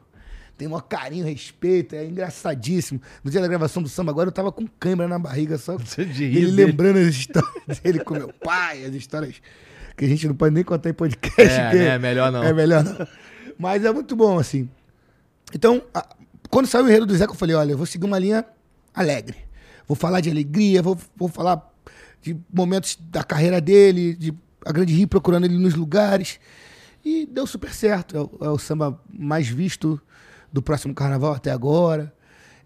[0.58, 3.02] tenho maior carinho, respeito, é engraçadíssimo.
[3.24, 6.06] No dia da gravação do samba, agora eu tava com câimbra na barriga, só Você
[6.06, 9.36] de rir ele lembrando as histórias dele com meu pai, as histórias
[9.96, 11.39] que a gente não pode nem contar em podcast.
[11.60, 12.43] É, né, melhor não.
[12.43, 13.08] É melhor não.
[13.58, 14.67] Mas é muito bom, assim.
[15.54, 16.08] Então, a-
[16.54, 18.46] quando saiu o enredo do Zeca, eu falei, olha, eu vou seguir uma linha
[18.94, 19.38] alegre.
[19.88, 21.68] Vou falar de alegria, vou, vou falar
[22.22, 24.32] de momentos da carreira dele, de
[24.63, 26.39] a Grande Rio procurando ele nos lugares.
[27.04, 28.16] E deu super certo.
[28.16, 30.00] É o, é o samba mais visto
[30.52, 32.13] do próximo carnaval até agora.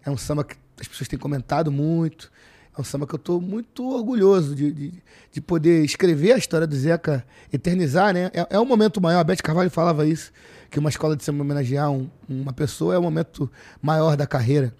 [0.04, 2.30] É um samba que as pessoas têm comentado muito.
[2.76, 4.92] É um samba que eu estou muito orgulhoso de, de,
[5.32, 8.30] de poder escrever a história do Zeca, eternizar, né?
[8.34, 9.20] É, é um momento maior.
[9.20, 10.30] A Beth Carvalho falava isso,
[10.70, 13.50] que uma escola de samba homenagear um- uma pessoa é o momento
[13.80, 14.74] maior da carreira.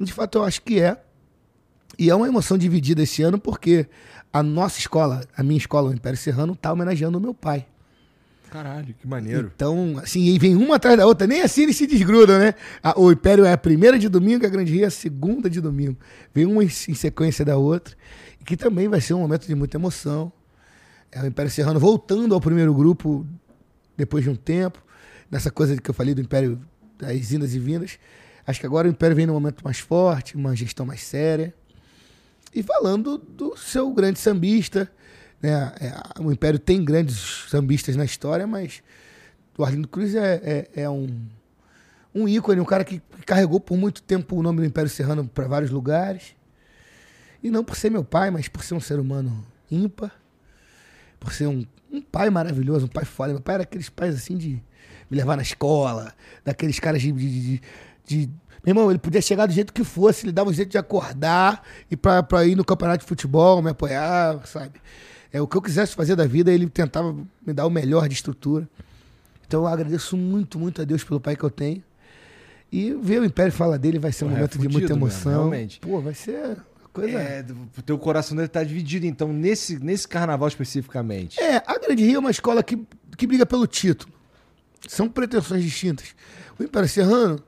[0.00, 1.00] De fato, eu acho que é.
[1.98, 3.86] E é uma emoção dividida esse ano porque
[4.32, 7.66] a nossa escola, a minha escola, o Império Serrano, está homenageando o meu pai.
[8.50, 9.50] Caralho, que maneiro.
[9.54, 11.26] Então, assim, e vem uma atrás da outra.
[11.26, 12.54] Nem assim eles se desgrudam, né?
[12.96, 15.96] O Império é a primeira de domingo, a Grande Rio é a segunda de domingo.
[16.32, 17.94] Vem uma em, sequência da outra.
[18.40, 20.32] E que também vai ser um momento de muita emoção.
[21.10, 23.26] É o Império Serrano voltando ao primeiro grupo
[23.96, 24.82] depois de um tempo.
[25.30, 26.60] Nessa coisa que eu falei do Império
[26.98, 27.98] das indas e vindas.
[28.46, 31.54] Acho que agora o Império vem num momento mais forte, uma gestão mais séria.
[32.54, 34.90] E falando do seu grande sambista,
[35.42, 35.72] né?
[35.80, 38.82] É, o Império tem grandes sambistas na história, mas
[39.58, 40.40] o Arlindo Cruz é,
[40.74, 41.08] é, é um,
[42.14, 45.46] um ícone, um cara que carregou por muito tempo o nome do Império Serrano para
[45.46, 46.34] vários lugares.
[47.42, 50.12] E não por ser meu pai, mas por ser um ser humano ímpar,
[51.20, 53.32] por ser um, um pai maravilhoso, um pai foda.
[53.34, 54.62] Meu pai era aqueles pais assim de
[55.10, 56.12] me levar na escola,
[56.44, 57.12] daqueles caras de.
[57.12, 57.60] de, de-
[58.06, 58.30] de-
[58.64, 61.62] meu irmão, ele podia chegar do jeito que fosse, ele dava um jeito de acordar
[61.88, 64.72] e pra, pra ir no campeonato de futebol, me apoiar, sabe?
[65.32, 67.12] É, o que eu quisesse fazer da vida, ele tentava
[67.46, 68.68] me dar o melhor de estrutura.
[69.46, 71.80] Então eu agradeço muito, muito a Deus pelo pai que eu tenho.
[72.72, 75.32] E ver o Império falar dele vai ser um é momento de fudido muita emoção.
[75.32, 75.78] realmente.
[75.78, 76.56] Pô, vai ser
[76.92, 77.18] coisa.
[77.20, 77.44] É,
[77.78, 81.38] o teu coração deve estar dividido, então, nesse, nesse carnaval especificamente.
[81.40, 82.84] É, a Grande Rio é uma escola que,
[83.16, 84.12] que briga pelo título.
[84.88, 86.14] São pretensões distintas.
[86.58, 87.40] O Império Serrano,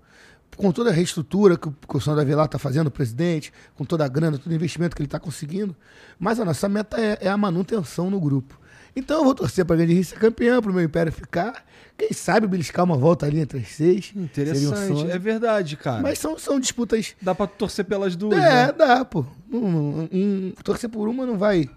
[0.56, 3.84] com toda a reestrutura que o, que o Sandro Avelar está fazendo, o presidente, com
[3.84, 5.74] toda a grana, todo o investimento que ele está conseguindo,
[6.18, 8.58] mas a nossa meta é, é a manutenção no grupo.
[8.96, 11.64] Então eu vou torcer para a Grande Rio ser campeão, para o meu Império ficar.
[11.96, 14.12] Quem sabe beliscar uma volta ali entre as seis.
[14.16, 15.10] Um Interessante, sonho.
[15.12, 16.02] é verdade, cara.
[16.02, 18.72] Mas são, são disputas Dá pra torcer pelas duas, é, né?
[18.72, 19.24] dá, pô.
[19.52, 21.68] Um, um- um- torcer por uma não vai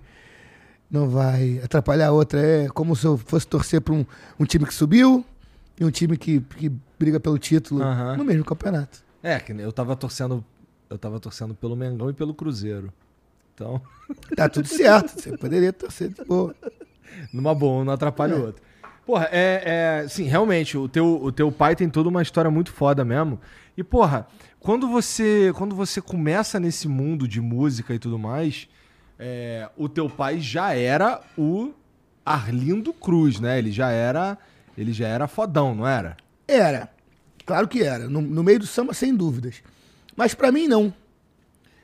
[0.89, 2.39] não vai atrapalhar a outra.
[2.41, 4.05] É como se eu fosse torcer por um,
[4.39, 5.23] um time que subiu
[5.81, 8.15] e um time que, que briga pelo título Aham.
[8.15, 9.03] no mesmo campeonato.
[9.23, 10.45] É, que eu tava torcendo.
[10.87, 12.93] Eu tava torcendo pelo Mengão e pelo Cruzeiro.
[13.55, 13.81] Então,
[14.37, 15.19] Tá tudo certo.
[15.19, 16.55] Você poderia torcer de boa.
[17.33, 18.61] numa boa, um não atrapalha o outro.
[19.07, 20.07] Porra, é, é.
[20.07, 23.39] Sim, realmente, o teu, o teu pai tem toda uma história muito foda mesmo.
[23.75, 24.27] E, porra,
[24.59, 28.69] quando você, quando você começa nesse mundo de música e tudo mais,
[29.17, 31.73] é, o teu pai já era o
[32.23, 33.57] Arlindo Cruz, né?
[33.57, 34.37] Ele já era.
[34.81, 36.17] Ele já era fodão, não era?
[36.47, 36.89] Era.
[37.45, 38.07] Claro que era.
[38.09, 39.61] No, no meio do samba, sem dúvidas.
[40.15, 40.93] Mas pra mim, não.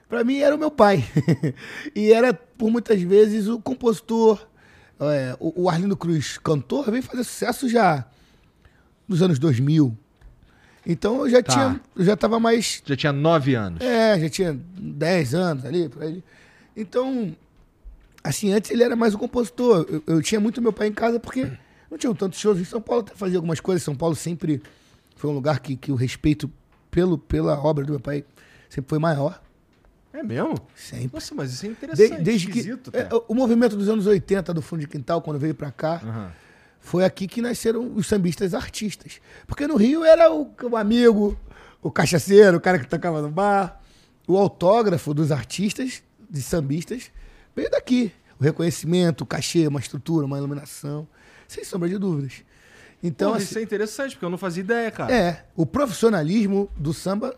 [0.10, 1.04] Pra mim era o meu pai.
[1.96, 4.48] e era, por muitas vezes, o compositor.
[5.00, 8.06] É, o, o Arlindo Cruz, cantor, veio fazer sucesso já
[9.08, 9.96] nos anos 2000.
[10.86, 11.54] Então eu já Tá.
[11.54, 13.80] tinha, eu já tava mais Já tinha nove anos.
[13.82, 16.24] é, já tinha 10 anos ali, por aí.
[16.76, 17.36] Então,
[18.24, 19.86] assim, antes ele era mais um compositor.
[19.90, 21.48] Eu, eu tinha muito meu pai em casa porque
[21.90, 22.60] não tinham tantos shows.
[22.60, 23.84] Em São Paulo até fazia algumas coisas.
[23.84, 24.62] São Paulo sempre
[25.16, 26.52] foi um lugar que, que o respeito
[26.92, 28.24] pelo, pela obra do meu pai
[28.70, 29.42] sempre foi maior.
[30.14, 30.56] É mesmo?
[30.76, 31.12] Sempre.
[31.14, 32.22] Nossa, mas isso é De- interessante.
[32.24, 32.72] desde que.
[32.94, 36.32] é, o movimento dos anos 80 do Fundo de Quintal, quando veio pra cá, Aham.
[36.80, 39.20] foi aqui que nasceram os sambistas artistas.
[39.46, 41.38] Porque no Rio era o, o amigo,
[41.84, 43.80] o cachaceiro, o cara que tocava no bar.
[44.28, 47.12] O autógrafo dos artistas, de sambistas,
[47.56, 48.12] veio daqui.
[48.40, 51.08] O reconhecimento, o cachê, uma estrutura, uma iluminação.
[51.48, 52.44] Sem sombra de dúvidas.
[53.02, 55.14] Então, Porra, assim, isso é interessante, porque eu não fazia ideia, cara.
[55.14, 57.36] é, o profissionalismo do samba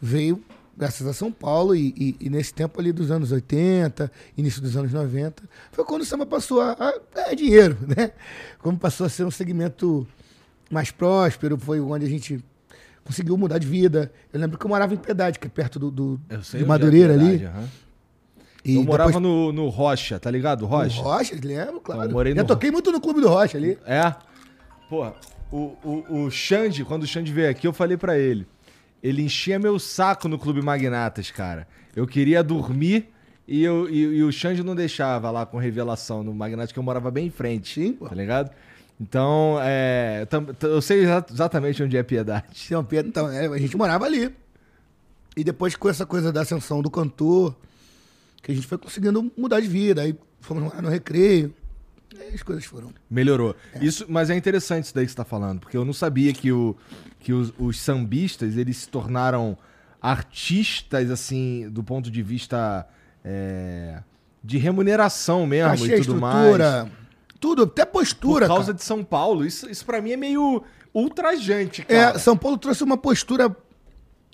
[0.00, 0.42] veio
[0.76, 4.76] graças a São Paulo e, e- e nesse tempo ali dos anos 80, início dos
[4.76, 8.12] anos 90, foi quando o samba passou a, a ganhar dinheiro, né?
[8.58, 10.06] Como passou a ser um segmento
[10.70, 12.42] mais próspero, foi onde a gente
[13.04, 14.12] conseguiu mudar de vida.
[14.32, 17.12] Eu lembro que eu morava em Piedade, que é perto do, do de é Madureira
[17.14, 17.38] ali.
[17.38, 17.68] Piedade, aham.
[18.64, 20.66] E eu morava depois- no, no Rocha, tá ligado?
[20.66, 20.96] Rocha?
[20.96, 22.02] no Rocha, lembro, claro.
[22.04, 23.78] Eu morei Já no- toquei muito no Clube do Rocha ali.
[23.86, 24.14] É.
[24.88, 25.14] Porra,
[25.50, 28.46] o, o, o Xande, quando o Xande veio aqui, eu falei pra ele.
[29.02, 31.66] Ele enchia meu saco no Clube Magnatas, cara.
[31.96, 33.08] Eu queria dormir
[33.48, 36.82] e, eu, e, e o Xande não deixava lá com revelação no Magnatas, que eu
[36.82, 37.72] morava bem em frente.
[37.80, 38.08] Sim, pô.
[38.08, 38.50] Tá ligado?
[39.00, 40.26] Então, é,
[40.62, 42.44] eu sei exa- exatamente onde é Piedade.
[42.54, 44.30] São Pedro, então, é, a gente morava ali.
[45.34, 47.56] E depois com essa coisa da ascensão do cantor,
[48.42, 50.02] que a gente foi conseguindo mudar de vida.
[50.02, 51.54] Aí fomos morar no recreio.
[52.34, 52.92] As coisas foram.
[53.08, 53.54] Melhorou.
[53.80, 56.52] Isso, mas é interessante isso daí que você tá falando, porque eu não sabia que,
[56.52, 56.76] o,
[57.18, 59.56] que os, os sambistas, eles se tornaram
[60.02, 62.86] artistas, assim, do ponto de vista
[63.24, 64.02] é,
[64.42, 66.90] de remuneração mesmo Cachê, e tudo mais.
[67.38, 68.46] tudo, até postura.
[68.46, 68.78] Por causa cara.
[68.78, 69.44] de São Paulo.
[69.44, 72.16] Isso, isso pra mim é meio ultrajante, cara.
[72.16, 73.54] É, São Paulo trouxe uma postura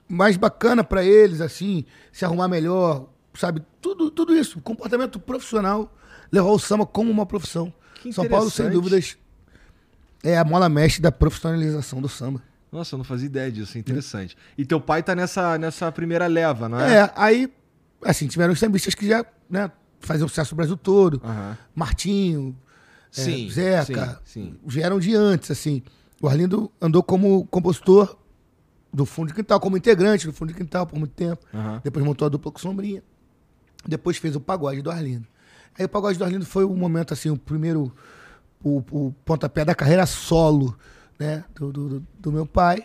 [0.09, 3.63] mais bacana pra eles, assim, se arrumar melhor, sabe?
[3.81, 5.93] Tudo, tudo isso, comportamento profissional,
[6.31, 7.73] levar o samba como uma profissão.
[8.03, 9.17] Que São Paulo, sem dúvidas,
[10.23, 12.43] é a mola mestre da profissionalização do samba.
[12.71, 14.37] Nossa, eu não fazia ideia disso, é interessante.
[14.59, 16.99] E teu pai tá nessa, nessa primeira leva, não é?
[16.99, 17.53] É, aí,
[18.05, 19.71] assim, tiveram os sambistas que já, né,
[20.01, 21.21] faziam sucesso no Brasil todo.
[21.25, 21.57] Aham.
[21.75, 22.57] Martinho,
[23.17, 24.59] é, Sim, Zeca, sim, sim.
[24.67, 25.83] vieram de antes, assim.
[26.21, 28.17] O Arlindo andou como compositor
[28.93, 31.45] do Fundo de Quintal, como integrante do Fundo de Quintal por muito tempo.
[31.55, 31.81] Aham.
[31.85, 33.03] Depois montou a dupla com Sombrinha.
[33.89, 35.27] Depois fez o pagode do Arlindo.
[35.79, 37.93] Aí o pagode do Arlindo foi o momento, assim, o primeiro,
[38.63, 40.77] o, o pontapé da carreira solo,
[41.19, 42.85] né, do, do, do- do meu pai.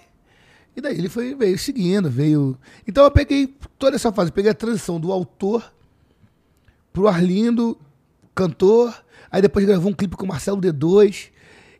[0.75, 2.57] E daí ele foi, veio seguindo, veio...
[2.87, 3.47] Então eu peguei
[3.79, 5.71] toda essa fase, peguei a transição do autor
[6.93, 7.77] pro Arlindo,
[8.35, 8.93] cantor,
[9.31, 11.29] aí depois gravou um clipe com o Marcelo D2.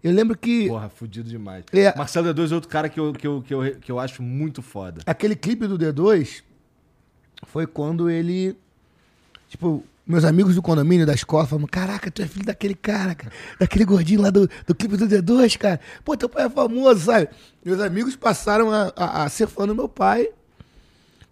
[0.03, 1.63] Eu lembro que Porra, fudido demais.
[1.71, 1.95] É.
[1.97, 4.61] Marcelo D2 é outro cara que eu, que, eu, que, eu, que eu acho muito
[4.61, 5.01] foda.
[5.05, 6.41] aquele clipe do D2
[7.47, 8.57] foi quando ele.
[9.51, 13.33] Tipo, meus amigos do condomínio da escola falaram: Caraca, tu é filho daquele cara, cara.
[13.59, 15.77] Daquele gordinho lá do, do clipe do D2, cara.
[16.05, 17.27] Pô, teu pai é famoso, sabe?
[17.63, 20.29] Meus amigos passaram a, a, a ser fã do meu pai.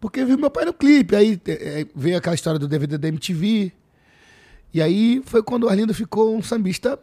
[0.02, 1.16] Porque viu meu pai no clipe.
[1.16, 3.72] Aí eh, veio aquela história do DVD da MTV.
[4.74, 7.00] E aí foi quando o Arlindo ficou um sambista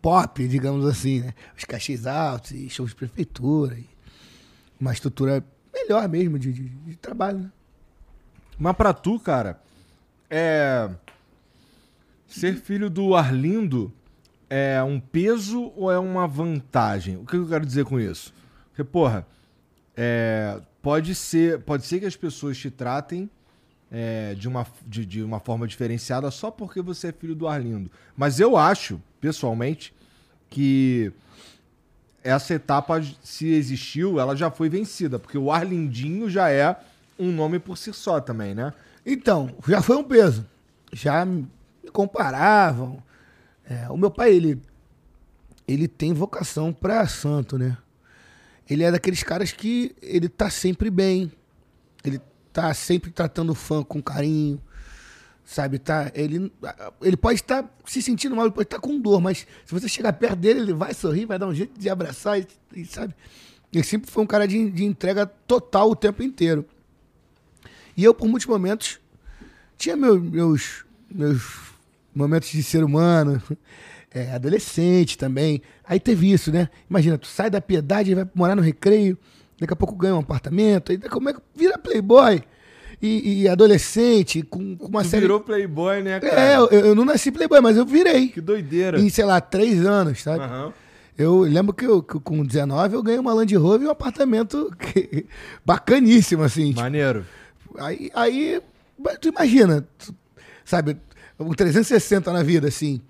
[0.00, 1.34] pop, digamos assim, né?
[1.58, 3.76] Os cachês altos e shows de prefeitura.
[4.80, 7.50] Uma estrutura melhor mesmo de, de- de trabalho, né?
[8.58, 9.60] Mas pra tu, cara,
[10.30, 10.90] é.
[12.26, 13.92] Ser filho do Arlindo
[14.50, 17.16] é um peso ou é uma vantagem?
[17.16, 18.34] O que eu quero dizer com isso?
[18.68, 19.26] Porque, porra,
[19.96, 23.30] é, pode, ser, pode ser que as pessoas te tratem
[23.90, 27.90] é, de, uma, de, de uma forma diferenciada só porque você é filho do Arlindo.
[28.16, 29.94] Mas eu acho, pessoalmente,
[30.50, 31.12] que
[32.22, 36.74] essa etapa, se existiu, ela já foi vencida, porque o Arlindinho já é
[37.18, 38.72] um nome por si só também, né?
[39.04, 40.46] Então, já foi um peso.
[40.92, 41.48] Já me
[41.92, 43.02] comparavam.
[43.68, 44.60] É, o meu pai, ele,
[45.66, 47.76] ele tem vocação pra santo, né?
[48.68, 51.30] Ele é daqueles caras que ele tá sempre bem.
[52.02, 52.20] Ele
[52.52, 54.60] tá sempre tratando o fã com carinho.
[55.44, 56.10] Sabe, tá?
[56.14, 56.50] Ele,
[57.02, 60.14] ele pode estar se sentindo mal, ele pode estar com dor, mas se você chegar
[60.14, 63.14] perto dele, ele vai sorrir, vai dar um jeito de abraçar, e, e sabe?
[63.70, 66.64] Ele sempre foi um cara de, de entrega total o tempo inteiro.
[67.96, 68.98] E eu, por muitos momentos,
[69.78, 71.42] tinha meu- meus, meus
[72.14, 73.40] momentos de ser humano,
[74.12, 75.62] é, adolescente também.
[75.86, 76.68] Aí teve isso, né?
[76.88, 79.16] Imagina, tu sai da piedade e vai morar no recreio,
[79.60, 82.42] daqui a pouco ganha um apartamento, aí como é que vira playboy?
[83.02, 85.22] e, e adolescente, com, com uma Tu série.
[85.22, 86.40] virou playboy, né, cara?
[86.40, 88.28] É, eu, eu não nasci playboy, mas eu virei.
[88.28, 88.98] Que doideira.
[88.98, 90.42] Em, sei lá, três anos, sabe?
[90.42, 90.72] Aham.
[91.18, 94.70] Eu lembro que, eu, que com 19 eu ganhei uma Land Rover e um apartamento
[94.78, 95.26] que-
[95.66, 96.68] bacaníssimo, assim.
[96.70, 97.26] tipo, Maneiro.
[97.78, 98.60] Aí, aí,
[99.20, 100.14] tu imagina, tu-
[100.64, 100.96] sabe,
[101.38, 103.00] um 360 na vida, assim.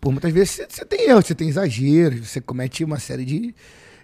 [0.00, 3.54] Por muitas vezes você, tem erros, você tem exageros, você comete uma série de,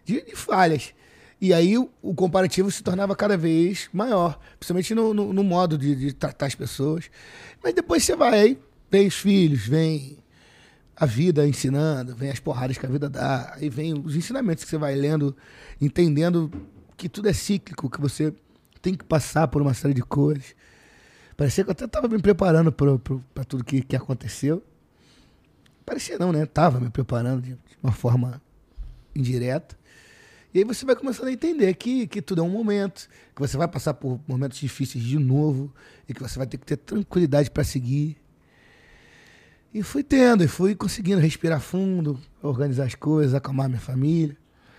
[0.05, 0.93] de, de falhas.
[1.41, 5.77] E aí o, o comparativo se tornava cada vez maior, principalmente no, no, no modo
[5.77, 7.11] de, de tratar as pessoas.
[7.63, 8.59] Mas depois você vai, aí
[8.91, 10.19] vem os filhos, vem
[10.97, 14.71] a vida ensinando, vem as porradas que a vida dá, aí vem os ensinamentos que
[14.71, 15.37] você vai lendo,
[15.81, 16.51] entendendo
[16.97, 18.33] que tudo é cíclico, que você
[18.85, 20.55] tem que passar por uma série de coisas.
[21.39, 24.63] Parecia que eu até estava me preparando para tudo que, que aconteceu.
[25.87, 26.45] Parecia não, né?
[26.45, 28.43] Tava me preparando de, de uma forma
[29.17, 29.75] indireta.
[30.53, 33.57] E aí você vai começando a entender que, que tudo é um momento, que você
[33.57, 35.73] vai passar por momentos difíceis de novo
[36.07, 38.19] e que você vai ter que ter tranquilidade para seguir.
[39.73, 44.37] E fui tendo, e fui conseguindo respirar fundo, organizar as coisas, acalmar minha família,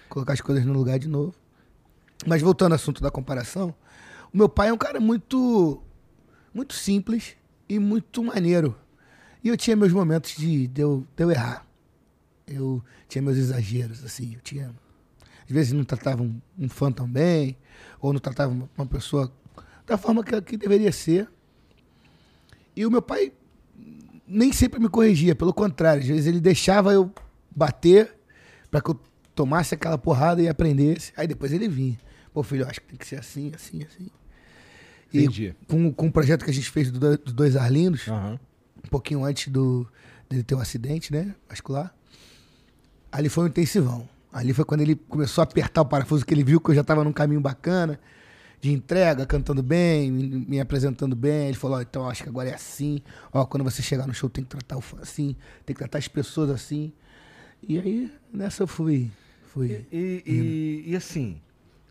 [0.07, 1.33] colocar as coisas no lugar de novo.
[2.25, 3.75] Mas voltando ao assunto da comparação,
[4.35, 5.81] meu pai é um cara muito
[6.53, 7.35] muito simples
[7.69, 8.75] e muito maneiro.
[9.43, 11.65] E eu tinha meus momentos de, de, eu, de eu errar.
[12.47, 14.33] Eu tinha meus exageros, assim.
[14.33, 14.73] Eu tinha.
[15.45, 17.55] Às vezes não tratava um, um fã tão bem,
[17.99, 19.31] ou não tratava uma, uma pessoa
[19.85, 21.29] da forma que, que deveria ser.
[22.75, 23.31] E o meu pai
[24.27, 27.13] nem sempre me corrigia, pelo contrário, às vezes ele deixava eu
[27.55, 28.15] bater
[28.71, 28.99] para que eu
[29.35, 31.13] tomasse aquela porrada e aprendesse.
[31.15, 31.97] Aí depois ele vinha.
[32.33, 34.09] Pô, filho, eu acho que tem que ser assim, assim, assim.
[35.17, 35.55] E Entendi.
[35.67, 38.39] com, com o projeto que a gente fez do, do- dos dois Arlindos, Aham.
[38.83, 39.87] um pouquinho antes do,
[40.29, 41.33] dele ter um acidente, né?
[41.49, 41.93] Vascular.
[43.11, 44.07] Ali foi um intensivão.
[44.31, 46.81] Ali foi quando ele começou a apertar o parafuso, que ele viu que eu já
[46.81, 47.97] estava num caminho bacana,
[48.59, 51.47] de entrega, cantando bem, me, apresentando bem.
[51.47, 53.01] Ele falou, ó, então acho que agora é assim.
[53.31, 55.99] Ó, quando você chegar no show tem que tratar o fã assim, tem que tratar
[55.99, 56.91] as pessoas assim.
[57.67, 59.09] E aí, nessa eu fui.
[59.53, 59.85] fui.
[59.91, 61.39] E, e- e, assim,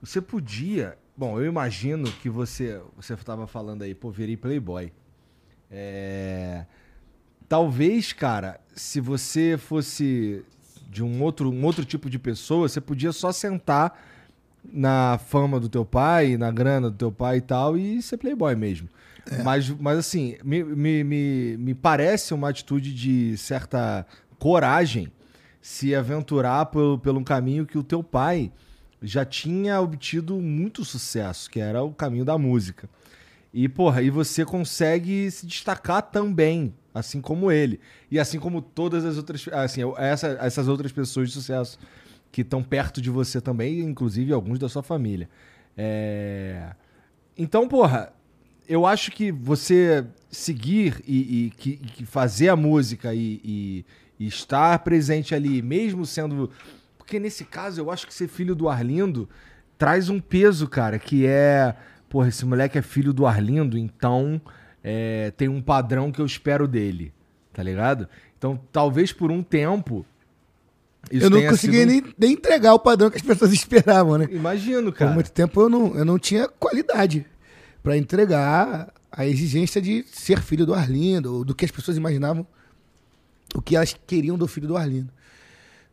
[0.03, 0.99] você podia.
[1.17, 2.81] Bom, eu imagino que você.
[2.97, 4.93] Você estava falando aí, pô, virei Playboy.
[5.71, 6.67] É,
[7.49, 10.45] talvez, cara, se você fosse
[10.89, 13.97] de um outro, um outro tipo de pessoa, você podia só sentar
[14.65, 18.55] na fama do teu pai, na grana do teu pai e tal, e ser Playboy
[18.57, 18.89] mesmo.
[19.43, 24.07] Mas, mas assim, me, me, me, me parece uma atitude de certa
[24.39, 25.11] coragem
[25.61, 28.53] se aventurar pelo, pelo um caminho que o teu pai
[29.05, 32.89] já tinha obtido muito sucesso, que era o caminho da música.
[33.53, 37.79] E, porra, e você consegue se destacar também, assim como ele.
[38.11, 39.47] E assim como todas as outras.
[39.53, 41.79] Assim, essa, essas outras pessoas de sucesso
[42.33, 45.29] que estão perto de você também, inclusive alguns da sua família.
[45.77, 46.73] É...
[47.39, 48.13] Então, porra,
[48.69, 53.85] eu acho que você seguir e, e que fazer a música e, e-
[54.19, 56.51] e estar presente ali, mesmo sendo.
[57.05, 59.29] Porque nesse caso, eu acho que ser filho do Arlindo
[59.77, 61.77] traz um peso, cara, que é.
[62.09, 64.41] Porra, esse moleque é filho do Arlindo, então
[64.83, 67.13] é, tem um padrão que eu espero dele,
[67.53, 68.09] tá ligado?
[68.39, 70.07] Então, talvez por um tempo.
[71.11, 74.29] eu não tenha conseguia sido nem, nem entregar o padrão que as pessoas esperavam, né?
[74.31, 75.11] Imagino, Por cara.
[75.11, 77.27] muito tempo eu não, eu não tinha qualidade
[77.83, 82.47] para entregar a exigência de ser filho do Arlindo, ou do que as pessoas imaginavam,
[83.55, 85.13] o que elas queriam do filho do Arlindo.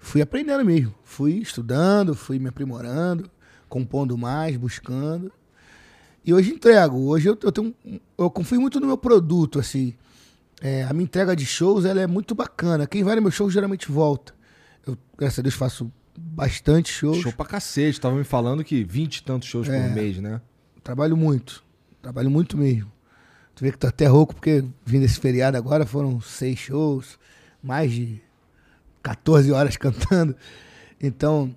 [0.04, 3.30] Fui aprendendo mesmo, fui estudando, fui me aprimorando,
[3.70, 5.32] compondo mais, buscando.
[6.26, 6.98] E hoje entrego.
[7.08, 9.94] Hoje eu, eu tenho, um- eu confio muito no meu produto, assim.
[10.60, 12.86] É, a minha entrega de shows ela é muito bacana.
[12.88, 14.34] Quem vai no meu show geralmente volta.
[14.86, 17.18] Eu, graças a Deus, faço bastante shows.
[17.20, 18.02] Show pra cacete.
[18.02, 19.88] Tava me falando que 20 e tantos shows É.
[19.88, 20.42] por mês, né?
[20.84, 21.64] Trabalho muito.
[22.02, 22.92] Trabalho muito mesmo.
[23.56, 27.20] Tu vê que tô até rouco porque vim desse feriado agora, foram seis shows,
[27.62, 28.20] mais de
[29.02, 30.36] 14 horas cantando.
[31.02, 31.56] Então,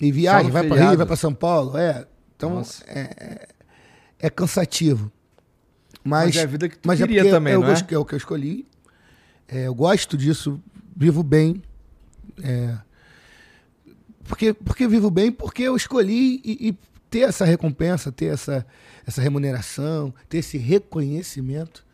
[0.00, 0.88] e viagem, vai feriado?
[0.90, 2.06] Rio, vai pra São Paulo, é.
[2.34, 3.48] Então, é, é,
[4.18, 5.10] é cansativo.
[6.02, 7.72] Mas, Mas é a vida que tu mas é queria porque também, eu não é?
[7.72, 8.66] é o que eu escolhi.
[9.48, 10.62] É, eu gosto disso,
[10.94, 11.62] vivo bem.
[12.42, 12.76] É,
[14.24, 16.78] porque, porque vivo bem, porque eu escolhi e, e
[17.10, 18.66] ter essa recompensa, ter essa,
[19.06, 21.86] essa remuneração, ter esse reconhecimento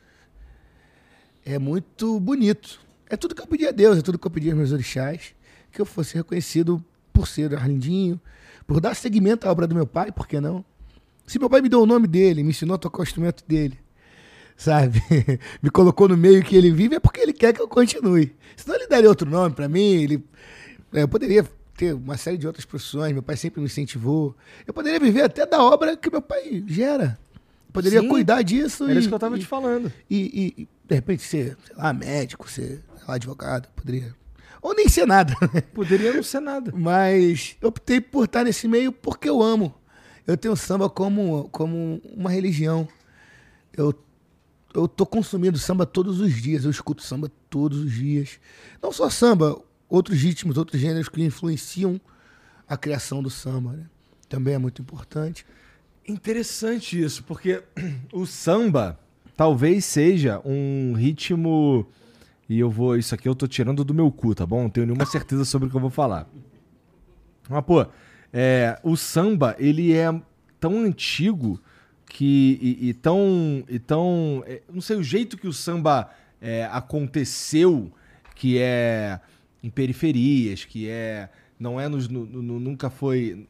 [1.44, 2.80] é muito bonito.
[3.12, 5.34] É tudo que eu pedi a Deus, é tudo que eu pedi aos meus orixás,
[5.70, 8.18] que eu fosse reconhecido por ser Arlindinho,
[8.66, 10.64] por dar seguimento à obra do meu pai, por que não?
[11.26, 13.78] Se meu pai me deu o nome dele, me ensinou a tocar o instrumento dele,
[14.56, 15.02] sabe?
[15.62, 18.34] me colocou no meio que ele vive, é porque ele quer que eu continue.
[18.56, 20.24] Senão ele daria outro nome para mim, ele
[20.90, 21.46] é, eu poderia
[21.76, 24.34] ter uma série de outras profissões, meu pai sempre me incentivou.
[24.66, 27.18] Eu poderia viver até da obra que meu pai gera.
[27.74, 28.84] poderia Sim, cuidar disso.
[28.84, 29.92] Era e, isso que eu tava e, te falando.
[30.08, 34.14] E, e, e, de repente ser, sei lá, médico, ser advogado, poderia.
[34.60, 35.34] Ou nem ser nada.
[35.52, 35.60] né?
[35.60, 36.72] Poderia não ser nada.
[36.74, 39.74] Mas eu optei por estar nesse meio porque eu amo.
[40.26, 42.86] Eu tenho samba como, como uma religião.
[43.76, 43.92] Eu,
[44.72, 46.64] eu tô consumindo samba todos os dias.
[46.64, 48.38] Eu escuto samba todos os dias.
[48.80, 52.00] Não só samba, outros ritmos, outros gêneros que influenciam
[52.68, 53.72] a criação do samba.
[53.72, 53.86] Né?
[54.28, 55.44] Também é muito importante.
[56.06, 57.62] Interessante isso, porque
[58.12, 58.98] o samba
[59.36, 61.86] talvez seja um ritmo.
[62.48, 62.96] E eu vou.
[62.96, 64.62] Isso aqui eu tô tirando do meu cu, tá bom?
[64.62, 66.28] Não tenho nenhuma certeza sobre o que eu vou falar.
[67.48, 67.86] Mas, pô,
[68.32, 70.12] é, o samba, ele é
[70.60, 71.60] tão antigo
[72.06, 72.58] que.
[72.60, 73.64] E, e tão.
[73.68, 77.90] E tão é, não sei, o jeito que o samba é, aconteceu,
[78.34, 79.20] que é
[79.62, 81.28] em periferias, que é.
[81.58, 82.08] Não é nos.
[82.08, 83.46] no- no- nunca foi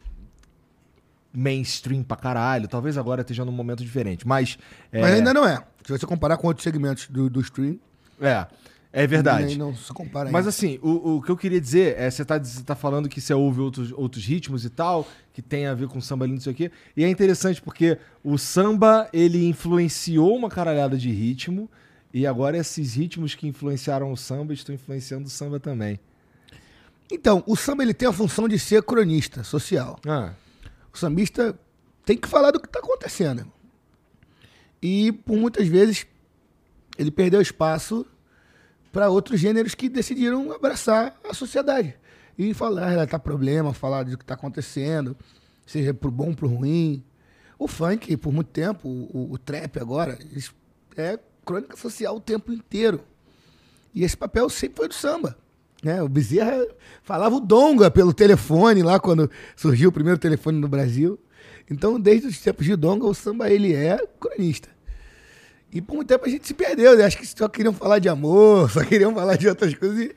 [1.32, 2.68] mainstream pra caralho.
[2.68, 4.26] Talvez agora esteja num momento diferente.
[4.26, 4.59] Mas.
[4.93, 5.57] É, Mas ainda não é.
[5.84, 7.78] Se você comparar com outros segmentos do, do stream,
[8.20, 8.47] É,
[8.93, 9.47] é verdade.
[9.47, 10.49] nem- não se compara Mas ainda.
[10.51, 13.32] assim, o, o que eu queria dizer é, você tá, você tá falando que você
[13.32, 16.53] ouve outros, outros ritmos e tal, que tem a ver com samba ali, não sei
[16.53, 16.70] o quê.
[16.97, 21.70] E é interessante porque o samba, ele influenciou uma caralhada de ritmo,
[22.14, 25.99] e agora esses ritmos que influenciaram o samba estão influenciando o samba também.
[27.11, 29.99] Então, o samba ele tem a função de ser cronista social.
[30.07, 30.32] Ah,
[30.93, 31.59] O sambista
[32.05, 33.51] tem que falar do que está acontecendo.
[34.82, 36.07] E, por muitas vezes,
[36.99, 38.05] ele perdeu espaço
[38.93, 41.95] para outros gêneros que decidiram abraçar a sociedade.
[42.38, 45.16] E falar, relatar problema, falar do que está acontecendo,
[45.66, 47.03] seja pro bom, pro ruim.
[47.59, 50.18] O funk, por muito tempo, o, o- trap agora,
[50.97, 53.01] é crônica social o tempo inteiro.
[53.95, 55.36] E esse papel sempre foi do samba.
[55.82, 56.03] Né?
[56.03, 56.66] O Bezerra
[57.03, 61.18] falava o donga pelo telefone lá quando surgiu o primeiro telefone no Brasil.
[61.70, 64.68] Então, desde os tempos de donga, o samba ele é cronista.
[65.72, 67.04] E por muito tempo a gente se perdeu, né?
[67.04, 69.98] Acho que só queriam falar de amor, só queriam falar de outras coisas.
[69.98, 70.14] E,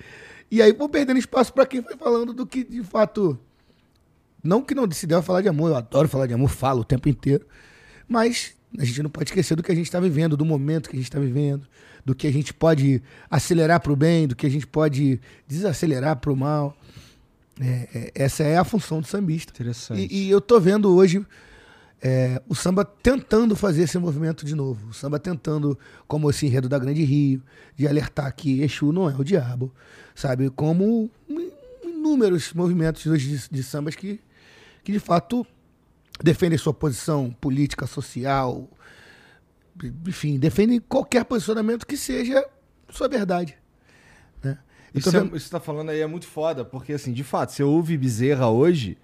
[0.52, 3.40] e aí vão perdendo espaço para quem foi falando do que de fato.
[4.44, 6.84] Não que não se deva falar de amor, eu adoro falar de amor, falo o
[6.84, 7.46] tempo inteiro.
[8.08, 10.96] Mas a gente não pode esquecer do que a gente está vivendo, do momento que
[10.96, 11.66] a gente está vivendo,
[12.04, 13.02] do que a gente pode
[13.32, 16.78] acelerar para o bem, do que a gente pode desacelerar para o mal.
[17.60, 19.52] É, é, essa é a função do sambista.
[19.54, 20.08] interessante.
[20.12, 21.26] E, e eu tô vendo hoje
[22.02, 24.90] é, o samba tentando fazer esse movimento de novo.
[24.90, 25.78] O samba tentando,
[26.08, 27.42] como esse enredo da Grande Rio,
[27.76, 29.74] de alertar que Exu não é o diabo,
[30.14, 30.50] sabe?
[30.50, 31.52] Como in-
[31.84, 34.20] inúmeros movimentos hoje de, de sambas que,
[34.84, 35.46] que, de fato,
[36.24, 38.70] defendem sua posição política, social,
[40.08, 42.46] enfim, defendem qualquer posicionamento que seja
[42.90, 43.58] sua verdade.
[44.44, 44.58] Né?
[44.94, 47.24] Isso, é, vendo- isso que você tá falando aí é muito foda, porque assim, de
[47.24, 48.98] fato, você ouve Bezerra hoje,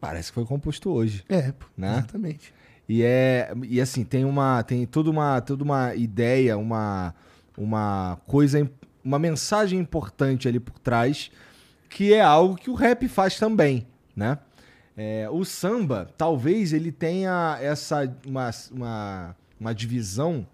[0.00, 1.24] parece que foi composto hoje.
[1.28, 1.98] É, Né?
[1.98, 2.52] exatamente.
[2.88, 7.14] E é e assim, tem uma tem toda uma toda uma ideia, uma
[7.56, 8.68] uma coisa,
[9.04, 11.30] uma mensagem importante ali por trás,
[11.88, 13.86] que é algo que o rap faz também,
[14.16, 14.38] né?
[14.96, 20.46] É, o samba, talvez ele tenha essa uma, uma, uma divisão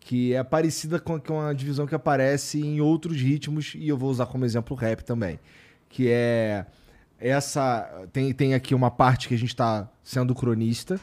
[0.00, 4.10] que é parecida com, com a divisão que aparece em outros ritmos, e eu vou
[4.10, 5.38] usar como exemplo o rap também.
[5.88, 6.64] Que é
[7.18, 8.06] essa.
[8.12, 11.00] Tem, tem aqui uma parte que a gente está sendo cronista,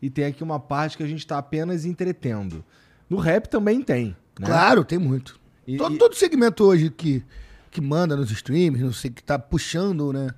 [0.00, 2.64] e tem aqui uma parte que a gente está apenas entretendo.
[3.08, 4.16] No rap também tem.
[4.38, 4.46] Né?
[4.46, 5.38] Claro, tem muito.
[5.66, 7.24] E- todo, e- todo segmento hoje que,
[7.70, 10.30] que manda nos streams, não sei, que tá puxando, né?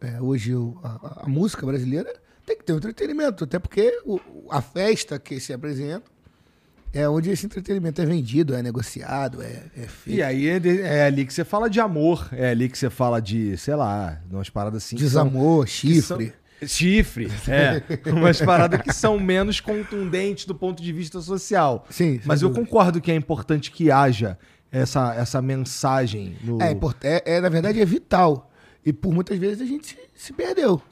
[0.00, 2.12] é, hoje a, a música brasileira
[2.46, 4.18] tem que ter um entretenimento, até porque o-
[4.50, 6.10] a festa que se apresenta
[6.92, 10.18] é onde esse entretenimento é vendido, é negociado, é, é feito.
[10.18, 13.20] E aí é, é ali que você fala de amor, é ali que você fala
[13.20, 14.96] de, sei lá, umas paradas assim.
[14.96, 16.02] são- Desamor, que chifre.
[16.02, 17.82] são- Chifre, é.
[18.12, 21.86] umas paradas que são menos contundentes do ponto de vista social.
[21.88, 22.66] Sim, Mas eu dúvida.
[22.66, 24.36] concordo que é importante que haja
[24.70, 26.60] essa, essa mensagem no.
[26.60, 28.50] É, é, é, na verdade, é vital.
[28.84, 30.82] E por muitas vezes a gente se, se perdeu.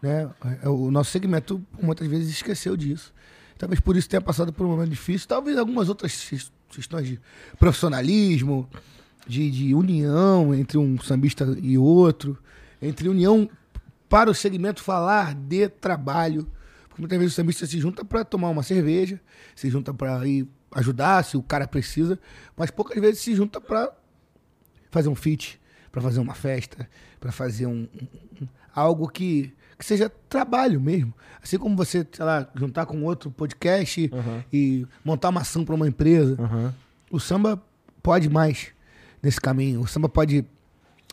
[0.00, 0.28] Né?
[0.62, 3.12] É, O nosso segmento, muitas vezes, esqueceu disso.
[3.62, 5.28] Talvez por isso tenha passado por um momento difícil.
[5.28, 7.20] Talvez algumas outras ques- questões de
[7.60, 8.68] profissionalismo,
[9.24, 12.36] de, de união entre um sambista e outro,
[12.82, 13.48] entre união
[14.08, 16.44] para o segmento falar de trabalho.
[16.88, 19.20] Porque muitas vezes o sambista se junta para tomar uma cerveja,
[19.54, 22.18] se junta para ir ajudar se o cara precisa,
[22.56, 23.92] mas poucas vezes se junta para
[24.90, 25.60] fazer um feat,
[25.92, 26.90] para fazer uma festa,
[27.20, 27.86] para fazer um-
[28.40, 31.12] um- algo que, que seja trabalho mesmo.
[31.42, 34.42] Assim como você, sei lá, juntar com outro podcast Uhum.
[34.52, 36.36] e montar uma ação para uma empresa.
[36.40, 36.72] Aham.
[37.10, 37.60] O samba
[38.00, 38.68] pode mais
[39.20, 39.80] nesse caminho.
[39.80, 40.44] O samba pode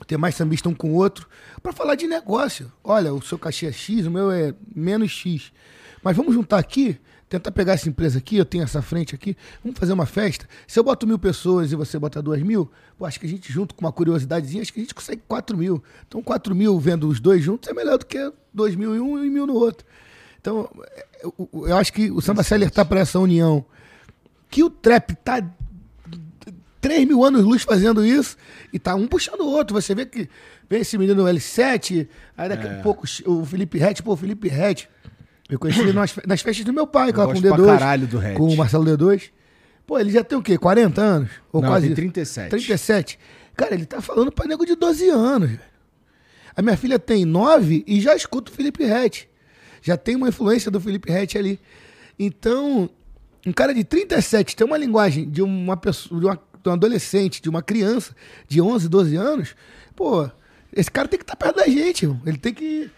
[0.05, 1.27] ter mais sambista um com o outro
[1.63, 2.71] para falar de negócio.
[2.83, 5.51] Olha, o seu cachê é X, o meu é menos X.
[6.03, 6.97] Mas vamos juntar aqui,
[7.29, 10.47] tentar pegar essa empresa aqui, eu tenho essa frente aqui, vamos fazer uma festa.
[10.67, 13.53] Se eu boto mil pessoas e você bota duas mil, pô, acho que a gente
[13.53, 15.83] junto com uma curiosidadezinha, acho que a gente consegue quatro mil.
[16.07, 19.23] Então quatro mil vendo os dois juntos é melhor do que dois mil em um
[19.23, 19.85] e mil no outro.
[20.41, 20.69] Então,
[21.21, 23.65] eu, eu acho que o Samba Seller tá para essa união.
[24.49, 25.43] Que o trap tá
[26.81, 28.37] 3 mil anos luz fazendo isso
[28.71, 29.79] e tá um puxando o outro.
[29.79, 30.29] Você vê que
[30.69, 32.07] vem esse menino L7,
[32.37, 34.89] aí daqui a pouco o Felipe Rett, pô, o Felipe Rett.
[35.49, 37.65] Eu conheci ele nas, nas festas do meu pai, lá com o gosto pra D2.
[37.65, 38.37] caralho do Rett.
[38.37, 39.31] Com o Marcelo D2.
[39.87, 40.57] Pô, ele já tem o quê?
[40.57, 41.29] 40 anos?
[41.51, 41.95] Ou Não, quase tem isso?
[42.01, 42.49] 37.
[42.51, 43.19] 37.
[43.57, 45.49] Cara, ele tá falando pra nego de 12 anos.
[45.49, 45.61] velho.
[46.55, 49.27] A minha filha tem 9 e já escuta o Felipe Rett.
[49.81, 51.59] Já tem uma influência do Felipe Rett ali.
[52.17, 52.89] Então,
[53.45, 57.41] um cara de 37 tem uma linguagem de uma pessoa, de, uma- de um adolescente,
[57.41, 58.13] de uma criança
[58.47, 59.55] de 11, 12 anos,
[59.95, 60.29] pô,
[60.73, 62.21] esse cara tem que estar perto da gente, irmão.
[62.25, 62.91] Ele tem que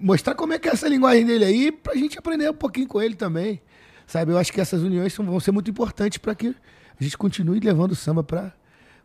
[0.00, 3.00] mostrar como é que é essa linguagem dele aí pra gente aprender um pouquinho com
[3.00, 3.60] ele também.
[4.06, 6.48] Sabe, eu acho que essas uniões são- vão ser muito importantes para que
[6.98, 8.52] a gente continue levando o samba pra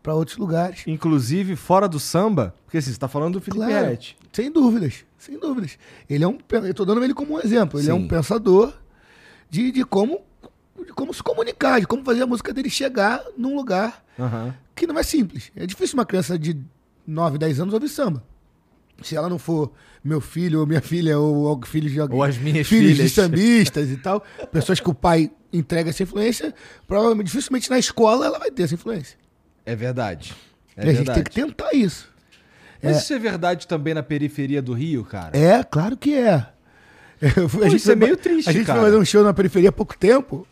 [0.01, 0.83] para outros lugares.
[0.85, 4.17] Inclusive, fora do samba, porque assim, você tá falando do Felipe Claro, Rett.
[4.33, 5.77] sem dúvidas, sem dúvidas.
[6.09, 7.79] Ele é um, eu tô dando ele como um exemplo.
[7.79, 7.99] Ele é Sim.
[7.99, 8.73] um pensador
[9.49, 10.19] de, de como
[10.85, 14.53] de como se comunicar, de como fazer a música dele chegar num lugar Aham.
[14.75, 15.49] que não é simples.
[15.55, 16.57] É difícil uma criança de
[17.07, 18.21] 9, 10 anos ouvir samba.
[19.01, 19.71] Se ela não for
[20.03, 22.17] meu filho ou minha filha ou algum filho de alguém.
[22.17, 23.09] Ou as minhas filhos filhas.
[23.09, 26.53] de sambistas e tal, pessoas que o pai entrega essa influência,
[26.87, 29.17] provavelmente dificilmente na escola ela vai ter essa influência.
[29.65, 30.33] É verdade.
[30.75, 31.15] É e a gente verdade.
[31.15, 32.11] tem que tentar isso.
[32.81, 35.37] Mas isso é verdade também na periferia do Rio, cara?
[35.37, 36.45] É, claro que é.
[37.49, 38.81] Pô, isso é meio triste, A gente cara.
[38.81, 40.45] foi fazer um show na periferia há pouco tempo.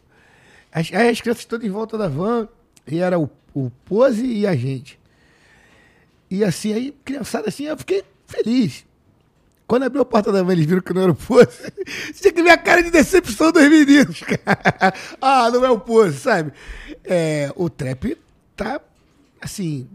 [0.71, 2.47] As, aí as crianças todas em volta da van.
[2.87, 4.97] E era o, o Pose e a gente.
[6.29, 8.85] E assim, aí, criançada assim, eu fiquei feliz.
[9.67, 11.71] Quando abriu a porta da van, eles viram que não era o Pose.
[12.19, 14.93] Tinha que ver a cara de decepção dos meninos, cara.
[15.21, 16.51] ah, não é o Pose, sabe?
[17.05, 18.17] É, o trap
[18.55, 18.81] tá,
[19.41, 19.87] assim,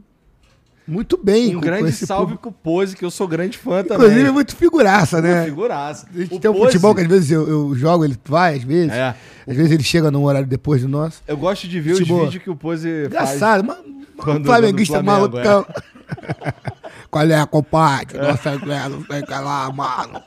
[0.89, 1.49] muito bem.
[1.49, 2.53] Um com- com grande esse salve público.
[2.53, 4.07] pro Pose, que eu sou grande fã também.
[4.07, 5.45] Inclusive, é muito figuraça, né?
[5.45, 6.07] Figuraça.
[6.15, 8.57] A gente O tem um Pose- futebol que às vezes eu, eu jogo, ele vai,
[8.57, 8.93] às vezes.
[8.93, 9.15] É.
[9.47, 11.21] Às vezes ele chega num horário depois do nosso.
[11.29, 12.25] Eu gosto de ver os Futebol.
[12.25, 13.07] vídeos que o Pose faz.
[13.07, 13.77] Engraçado, mas
[14.17, 15.67] Quando- um flamenguista quando o Flamengo, malucão.
[17.17, 18.19] Qual é, compadre?
[18.19, 20.23] Nossa, é, não sei que lá, mano.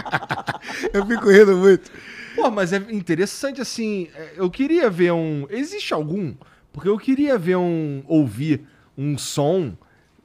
[0.94, 1.90] eu fico rindo muito.
[2.34, 4.08] Pô, mas é interessante assim.
[4.14, 5.46] é, Eu queria ver um.
[5.50, 6.34] Existe algum?
[6.72, 8.02] Porque eu queria ver um.
[8.06, 9.76] Ouvir um som,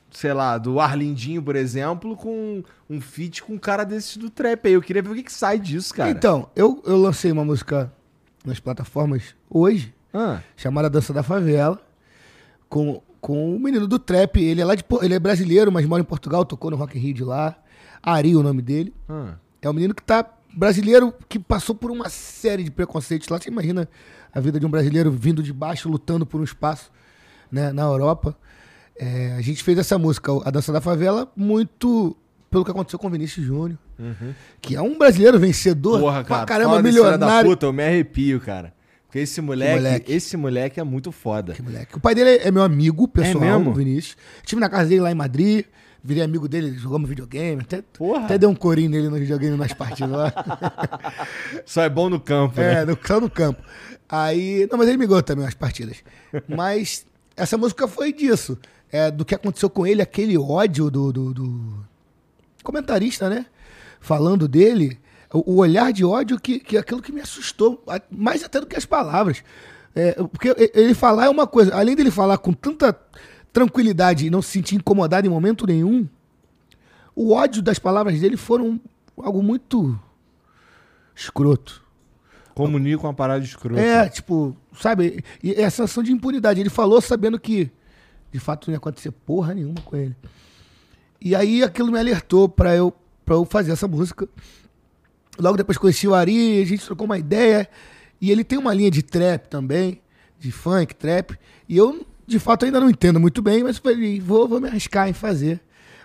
[0.09, 4.65] sei lá, do Arlindinho, por exemplo, com um feat com um cara desse do trap
[4.67, 4.73] aí.
[4.75, 6.09] Eu queria ver o que, que sai disso, cara.
[6.09, 7.91] Então, eu, eu lancei uma música
[8.45, 11.77] nas plataformas hoje, Ah, chamada Dança da Favela,
[12.69, 14.37] com, com o menino do trap.
[14.43, 17.01] Ele é lá de ele é brasileiro, mas mora em Portugal, tocou no Rock in
[17.01, 17.55] Rio de lá.
[18.03, 18.93] Ari, o nome dele.
[19.07, 19.35] ah.
[19.61, 23.39] É um menino que tá brasileiro que passou por uma série de preconceitos lá.
[23.39, 23.87] Você imagina
[24.33, 26.91] a vida de um brasileiro vindo de baixo, lutando por um espaço
[27.51, 28.35] né, na Europa.
[28.97, 32.17] É, a gente fez essa música, A Dança da Favela, muito
[32.49, 33.77] pelo que aconteceu com o Vinícius Júnior,
[34.59, 36.01] que é um brasileiro vencedor Uhum.
[36.01, 36.45] Porra, pra cara.
[36.47, 37.49] caramba, fala desse filho da milionário.
[37.51, 38.73] puta, eu me arrepio, cara.
[39.11, 40.11] Porque esse moleque, moleque.
[40.13, 41.51] esse moleque é muito foda.
[41.53, 41.97] Que moleque.
[41.97, 43.71] O pai dele é meu amigo pessoal, É mesmo?
[43.71, 44.15] o Vinícius.
[44.37, 45.65] Estive na casa dele lá em Madrid,
[46.01, 48.23] virei amigo dele, jogamos videogame, até, Porra.
[48.23, 50.33] até dei um corinho nele no videogame nas partidas lá.
[51.65, 52.83] Só é bom no campo, né?
[52.83, 53.61] É, no, só no campo.
[54.07, 54.65] Aí.
[54.71, 55.97] Não, mas ele me ganhou também umas partidas.
[56.47, 57.05] Mas
[57.35, 58.57] essa música foi disso.
[58.89, 61.85] É, do que aconteceu com ele, aquele ódio do, do, do
[62.63, 63.45] comentarista, né?
[63.99, 64.97] Falando dele.
[65.33, 68.75] O, olhar de ódio que, que é aquilo que me assustou, mais até do que
[68.75, 69.43] as palavras.
[69.95, 72.97] É, porque ele falar é uma coisa, além dele falar com tanta
[73.51, 76.07] tranquilidade e não se sentir incomodado em momento nenhum,
[77.15, 78.79] o ódio das palavras dele foram
[79.17, 79.99] algo muito
[81.15, 81.81] escroto.
[82.53, 83.81] Comunica uma parada escrota.
[83.81, 85.23] É, tipo, sabe?
[85.43, 86.59] E é a sensação de impunidade.
[86.59, 87.71] Ele falou sabendo que,
[88.31, 90.15] de fato, não ia acontecer porra nenhuma com ele.
[91.19, 92.93] E aí aquilo me alertou pra eu,
[93.25, 94.27] pra eu fazer essa música.
[95.39, 97.69] Logo depois conheci o Ari, a gente trocou uma ideia.
[98.19, 100.01] E ele tem uma linha de trap também,
[100.39, 101.37] de funk, trap.
[101.67, 105.07] E eu, de fato, ainda não entendo muito bem, mas falei, vou, vou me arriscar
[105.07, 105.59] em fazer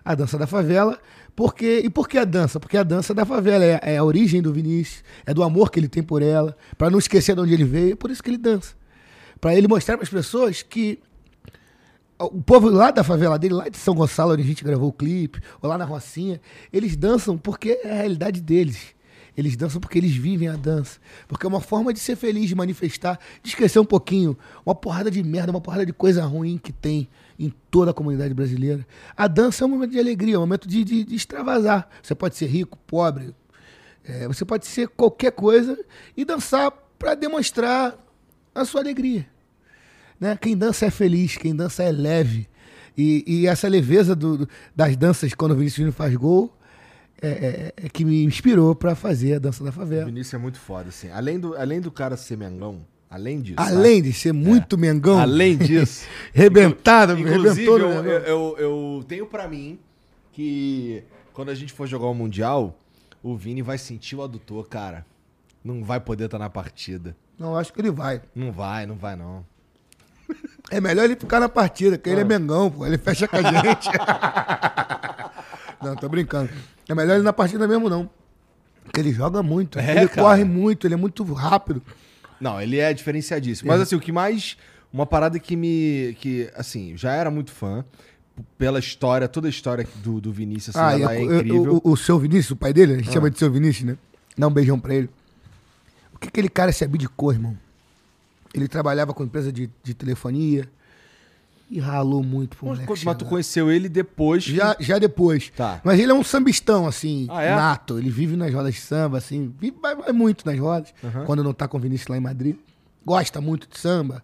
[0.04, 0.98] a dança da favela.
[1.34, 2.58] Porque, e por que a dança?
[2.58, 5.78] Porque a dança da favela é, é a origem do Vinícius, é do amor que
[5.78, 8.30] ele tem por ela, Pra não esquecer de onde ele veio, é por isso que
[8.30, 8.74] ele dança.
[9.38, 10.98] Pra ele mostrar para as pessoas que
[12.18, 14.92] o povo lá da favela dele, lá de São Gonçalo, onde a gente gravou o
[14.92, 16.40] clipe, ou lá na Rocinha,
[16.72, 18.95] eles dançam porque é a realidade deles.
[19.36, 20.98] Eles dançam porque eles vivem a dança.
[21.28, 25.10] Porque é uma forma de ser feliz, de manifestar, de esquecer um pouquinho uma porrada
[25.10, 27.08] de merda, uma porrada de coisa ruim que tem
[27.38, 28.86] em toda a comunidade brasileira.
[29.16, 31.88] A dança é um momento de alegria, é um momento de, de- de extravasar.
[32.02, 33.34] Você pode ser rico, pobre,
[34.04, 35.76] É, você pode ser qualquer coisa
[36.16, 37.94] e dançar para demonstrar
[38.54, 39.26] a sua alegria.
[40.18, 40.36] Né?
[40.40, 42.48] Quem dança é feliz, quem dança é leve.
[42.96, 46.55] E, e essa leveza do, do, das danças quando o Vinícius faz gol
[47.22, 50.04] é, é, é que me inspirou para fazer a dança da O favela.
[50.06, 51.10] Vinícius é muito foda, assim.
[51.10, 53.56] Além do, além do cara ser mengão, além disso.
[53.60, 54.80] Além de ser muito tá?
[54.80, 56.06] mengão, Além disso.
[56.32, 57.78] rebentado, Inclusive, rebentou.
[57.80, 59.78] eu, eu, eu, eu tenho pra mim
[60.32, 61.02] que
[61.32, 62.78] quando a gente for jogar o Mundial,
[63.22, 65.04] o Vini vai sentir o adutor, cara.
[65.64, 67.16] Não vai poder estar na partida.
[67.38, 68.22] Não, acho que ele vai.
[68.34, 69.44] Não vai, não vai não.
[70.70, 72.26] É melhor ele ficar na partida, que ele é Ah.
[72.26, 72.84] mengão, pô.
[72.86, 73.88] Ele fecha com a gente.
[75.88, 76.50] não, tô brincando.
[76.88, 78.08] É melhor ele na partida mesmo, não.
[78.84, 79.78] Porque ele joga muito.
[79.78, 80.22] É, ele cara.
[80.22, 81.82] corre muito, ele é muito rápido.
[82.40, 83.68] Não, ele é diferenciadíssimo.
[83.68, 84.56] Mas assim, o que mais.
[84.92, 86.16] Uma parada que me.
[86.20, 87.84] que, assim, já era muito fã.
[88.58, 91.80] Pela história, toda a história do, do Vinícius, assim, Ah, ela e é o- incrível.
[91.82, 93.12] O, o seu Vinícius, o pai dele, a gente Ah.
[93.12, 93.96] chama de seu Vinícius, né?
[94.36, 95.08] Dá um beijão pra ele.
[96.14, 97.56] O que aquele cara se abdicou, irmão?
[98.54, 100.68] Ele trabalhava com empresa de, de telefonia
[101.70, 104.44] e ralou muito pro Mas, moleque mas tu conheceu ele depois.
[104.44, 105.50] que- Já, já depois.
[105.56, 105.80] Tá.
[105.84, 107.54] Mas ele é um sambistão, assim, Ah, é?
[107.56, 107.98] nato.
[107.98, 110.94] Ele vive nas rodas de samba, assim, vive, vai, vai muito nas rodas,
[111.26, 112.56] quando não tá com o Vinícius lá em Madrid.
[113.04, 114.22] Gosta muito de samba.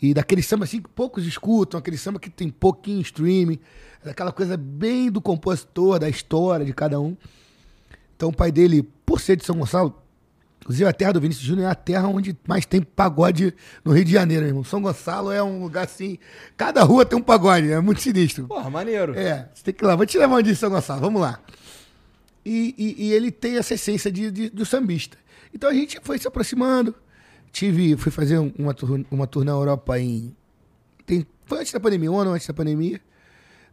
[0.00, 3.58] E daquele samba, assim, que poucos escutam, aquele samba que tem pouquinho streaming,
[4.04, 7.14] aquela coisa bem do compositor, da história de cada um.
[8.16, 9.94] Então o pai dele, por ser de São Gonçalo,
[10.70, 13.52] inclusive a terra do Vinícius Júnior é a terra onde mais tem pagode
[13.84, 14.62] no Rio de Janeiro, irmão.
[14.64, 16.16] São Gonçalo é um lugar assim,
[16.56, 18.46] cada rua tem um pagode, é muito sinistro.
[18.46, 19.14] Porra, maneiro.
[19.18, 19.96] É, você tem que ir lá.
[19.96, 21.40] Vou te levar dia em São Gonçalo, vamos lá.
[22.44, 25.18] E, e- e ele tem essa essência de, de- do sambista.
[25.52, 26.94] Então a gente foi se aproximando.
[27.52, 30.34] Tive, fui fazer um- uma tour, uma tour na Europa em.
[31.04, 33.00] tem- foi antes da pandemia, um ano antes da pandemia.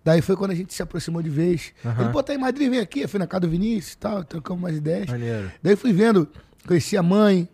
[0.03, 1.73] Daí foi quando a gente se aproximou de vez.
[1.85, 2.03] Aham.
[2.05, 3.01] Ele, pô, tá em Madrid, vem aqui.
[3.01, 5.05] Eu fui na casa do Vinícius e tal, trocamos umas ideias.
[5.07, 5.51] Maneiro.
[5.61, 6.27] Daí fui vendo,
[6.67, 7.47] conheci a mãe,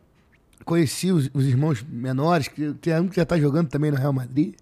[0.66, 4.12] conheci os, os irmãos menores, que tem um que já tá jogando também no Real
[4.12, 4.56] Madrid.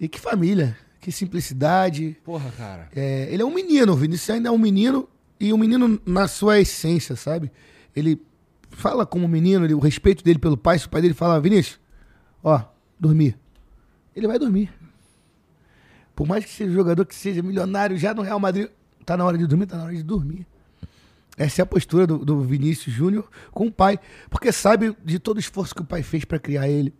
[0.00, 2.16] E que família, que simplicidade.
[2.24, 2.88] Porra, cara.
[2.94, 5.08] É, ele é um menino, o Vinícius ainda é um menino,
[5.38, 7.50] e um menino na sua essência, sabe?
[7.94, 8.20] Ele
[8.70, 11.78] fala como menino, ele- o respeito dele pelo pai, se o pai dele fala, Vinícius,
[12.42, 12.62] ó,
[12.98, 13.38] dormir.
[14.14, 14.72] Ele vai dormir.
[16.14, 18.68] Por mais que seja jogador que seja milionário já no Real Madrid,
[19.04, 20.46] tá na hora de dormir, tá na hora de dormir.
[21.36, 23.98] Essa é a postura do, do Vinícius Júnior com o pai,
[24.30, 26.94] porque sabe de todo o esforço que o pai fez para criar ele.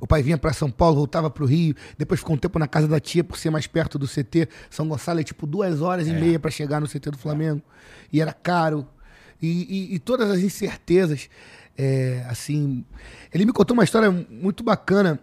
[0.00, 2.68] O pai vinha para São Paulo, voltava para o Rio, depois ficou um tempo na
[2.68, 4.48] casa da tia por ser mais perto do CT.
[4.70, 7.60] São Gonçalo é tipo duas horas e meia para chegar no CT do Flamengo.
[8.12, 8.86] E era caro.
[9.42, 9.48] E,
[9.92, 11.28] e- e todas as incertezas.
[11.76, 12.84] é, assim.
[13.32, 15.18] Ele me contou uma história muito bacana.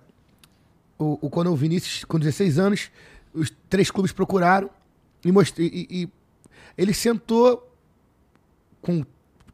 [0.99, 2.91] O, o- quando o Vinícius, com 16 anos,
[3.34, 4.70] os três clubes procuraram
[5.24, 6.09] e, mostrei, e, e
[6.78, 7.71] ele sentou
[8.82, 9.04] com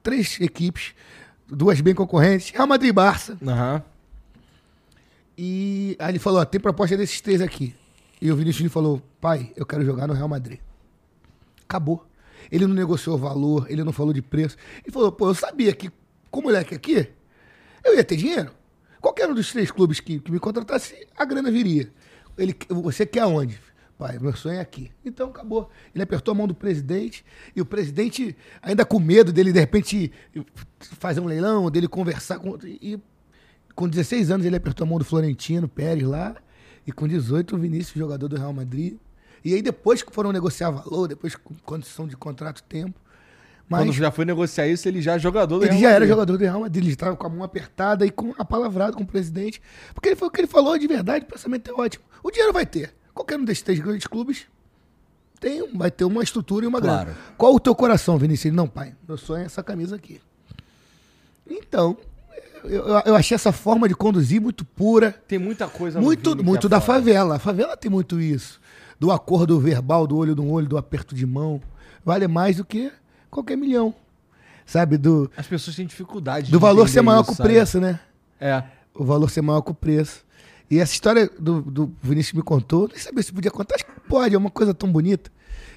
[0.02, 0.94] três equipes,
[1.48, 3.38] duas bem concorrentes, Real Madrid e Barça.
[3.46, 3.84] Aham.
[5.38, 7.76] E aí ele falou, ó, tem proposta desses três aqui.
[8.20, 10.60] E o Vinícius Júnior falou, pai, eu quero jogar no Real Madrid.
[11.64, 12.08] Acabou.
[12.52, 14.58] Ele não negociou valor, ele não falou de preço.
[14.84, 15.92] Ele falou, pô, eu sabia que
[16.32, 17.08] com o moleque aqui,
[17.84, 18.52] eu ia ter dinheiro.
[19.00, 21.92] Qualquer um dos três clubes que, que me contratasse, a grana viria.
[22.38, 23.60] Ele, você quer aonde?
[23.98, 24.92] Pai, meu sonho é aqui.
[25.04, 25.70] Então acabou.
[25.94, 27.26] Ele apertou a mão do presidente
[27.56, 30.12] e o presidente, ainda com medo dele, de repente,
[30.80, 32.56] fazer um leilão, dele conversar com.
[32.64, 33.00] E
[33.74, 36.36] com 16 anos ele apertou a mão do Florentino Pérez lá.
[36.86, 38.98] E com 18 o Vinícius, jogador do Real Madrid.
[39.44, 43.00] E aí depois que foram negociar valor, depois com condição de contrato tempo.
[43.68, 46.08] Mas Quando já foi negociar isso, ele já é jogador do ele Real já era
[46.08, 49.04] jogador do Real Madrid, ele estava com a mão apertada e com a palavrada com
[49.04, 49.62] o presidente.
[49.94, 52.06] Porque ele foi o que ele falou de verdade, o pensamento é ótimo.
[52.24, 52.97] O dinheiro vai ter.
[53.18, 54.46] Qualquer um desses três grandes clubes
[55.40, 57.06] tem, vai ter uma estrutura e uma Claro.
[57.06, 57.18] grana.
[57.36, 58.54] Qual o teu coração, Vinícius?
[58.54, 60.22] Não, pai, meu sonho é essa camisa aqui.
[61.50, 61.98] Então,
[62.64, 65.12] eu, eu- achei essa forma de conduzir muito pura.
[65.28, 67.00] Tem muita coisa Muito, muito é da foda.
[67.00, 67.36] favela.
[67.38, 68.60] A favela tem muito isso.
[69.00, 71.60] Do acordo verbal, do olho no olho, do aperto de mão.
[72.06, 72.92] Vale mais do que
[73.32, 73.94] qualquer milhão.
[74.66, 74.96] Sabe?
[74.98, 78.00] Do, As pessoas têm dificuldade do valor ser maior isso, que o preço, né?
[78.40, 78.64] É.
[78.94, 80.26] O valor ser maior que o preço.
[80.70, 84.00] E essa história do, do Vinícius me contou, nem sabia se podia contar, acho que
[84.02, 85.32] pode, é uma coisa tão bonita.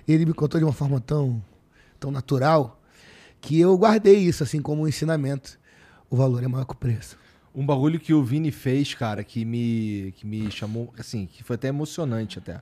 [0.07, 1.43] Ele me contou de uma forma tão,
[1.99, 2.80] tão natural
[3.41, 5.59] que eu guardei isso assim como um ensinamento.
[6.09, 7.16] O valor é maior que o preço.
[7.55, 11.55] Um bagulho que o Vini fez, cara, que me, que me chamou, assim, que foi
[11.55, 12.61] até emocionante até.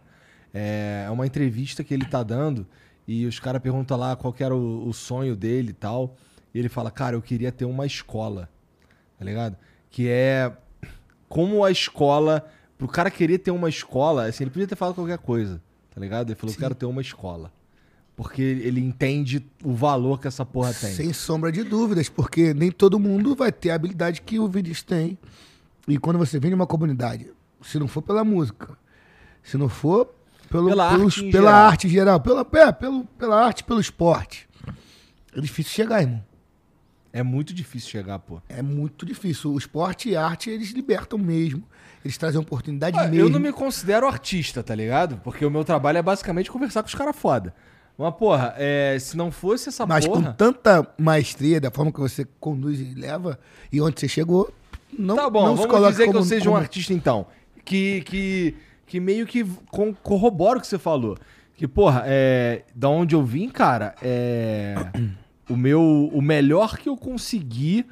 [0.53, 2.66] É uma entrevista que ele tá dando
[3.07, 6.16] e os caras perguntam lá qual era o, o sonho dele e tal.
[6.55, 8.51] E ele fala, cara, eu queria ter uma escola,
[9.18, 9.57] tá ligado?
[9.91, 10.55] Que é
[11.29, 15.18] como a escola, pro cara querer ter uma escola, assim, ele podia ter falado qualquer
[15.18, 15.61] coisa,
[15.95, 16.31] tá ligado?
[16.31, 17.53] Ele falou, eu quero ter uma escola.
[18.16, 20.93] Porque ele entende o valor que essa porra tem.
[20.93, 24.83] Sem sombra de dúvidas, porque nem todo mundo vai ter a habilidade que o Vinícius
[24.83, 25.16] tem.
[25.87, 27.31] E quando você vem de uma comunidade,
[27.62, 28.76] se não for pela música,
[29.43, 30.12] se não for
[30.51, 31.66] pelo, Pela pelos- arte em pela geral.
[31.66, 34.49] arte em geral, pela, é, pelo, pela arte, pelo esporte,
[35.33, 36.24] é difícil chegar, irmão.
[37.12, 38.40] É muito difícil chegar, pô.
[38.48, 39.52] É muito difícil.
[39.52, 41.62] O esporte e a arte, eles libertam mesmo.
[42.04, 43.16] Eles trazem oportunidade Ah, mesmo.
[43.26, 45.16] eu não me considero artista, tá ligado?
[45.24, 47.54] Porque o meu trabalho é basicamente conversar com os caras foda.
[47.96, 50.22] Mas, porra, é, se não fosse essa Mas porra.
[50.26, 53.38] com tanta maestria, da forma que você conduz e leva,
[53.72, 54.52] e onde você chegou,
[54.96, 57.26] não, tá bom, não se vamos dizer que eu como- seja um como- artista então.
[57.64, 58.54] Que, que,
[58.86, 59.44] que meio que
[60.02, 61.18] corrobora o que você falou.
[61.56, 64.76] Que, porra, é, da onde eu vim, cara, é.
[65.49, 66.11] O meu.
[66.12, 67.86] O melhor que eu consegui,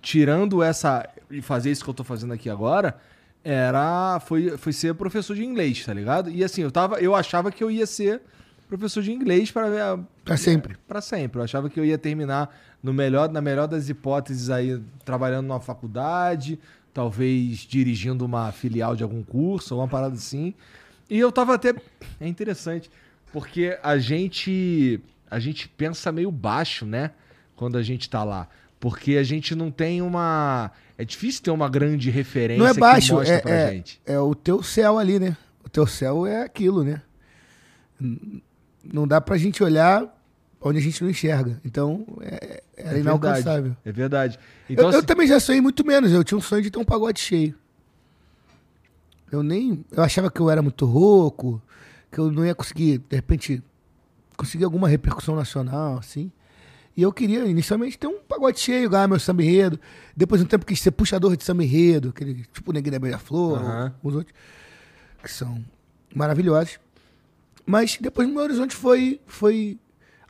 [0.00, 1.08] tirando essa.
[1.30, 2.96] E fazer isso que eu tô fazendo aqui agora,
[3.44, 4.20] era.
[4.20, 6.30] Foi, foi ser professor de inglês, tá ligado?
[6.30, 7.00] E assim, eu tava.
[7.00, 8.20] Eu achava que eu ia ser
[8.68, 10.76] professor de inglês para Pra sempre.
[10.88, 11.38] Pra sempre.
[11.38, 15.60] Eu achava que eu ia terminar no melhor, na melhor das hipóteses aí, trabalhando numa
[15.60, 16.58] faculdade,
[16.92, 20.54] talvez dirigindo uma filial de algum curso, alguma parada assim.
[21.08, 21.74] E eu tava até.
[22.18, 22.90] É interessante,
[23.32, 25.00] porque a gente.
[25.32, 27.10] A gente pensa meio baixo, né?
[27.56, 28.48] Quando a gente tá lá.
[28.78, 30.70] Porque a gente não tem uma.
[30.98, 34.00] É difícil ter uma grande referência Não é baixo, que é, pra é, gente.
[34.04, 35.36] é o teu céu ali, né?
[35.64, 37.00] O teu céu é aquilo, né?
[38.84, 40.04] Não dá pra gente olhar
[40.60, 41.60] onde a gente não enxerga.
[41.64, 43.62] Então, é, é É inalcançável.
[43.62, 43.78] verdade.
[43.84, 44.38] É verdade.
[44.68, 46.12] Então, eu, eu assim, também já sonhei muito menos.
[46.12, 47.54] Eu tinha um sonho de ter um pagode cheio.
[49.30, 49.84] Eu nem.
[49.90, 51.62] Eu achava que eu era muito rouco,
[52.10, 53.62] que eu não ia conseguir, de repente,
[54.42, 56.30] conseguir alguma repercussão nacional, assim.
[56.96, 59.78] E eu queria, inicialmente, ter um pagode cheio, ganhar meu samba enredo.
[60.16, 63.58] Depois, um tempo, quis ser puxador de samba enredo, aquele tipo o Neguinho da Beija-Flor,
[63.58, 63.94] Aham.
[64.02, 64.34] os outros,
[65.22, 65.64] que são
[66.14, 66.78] maravilhosos.
[67.64, 69.78] Mas depois meu horizonte foi, foi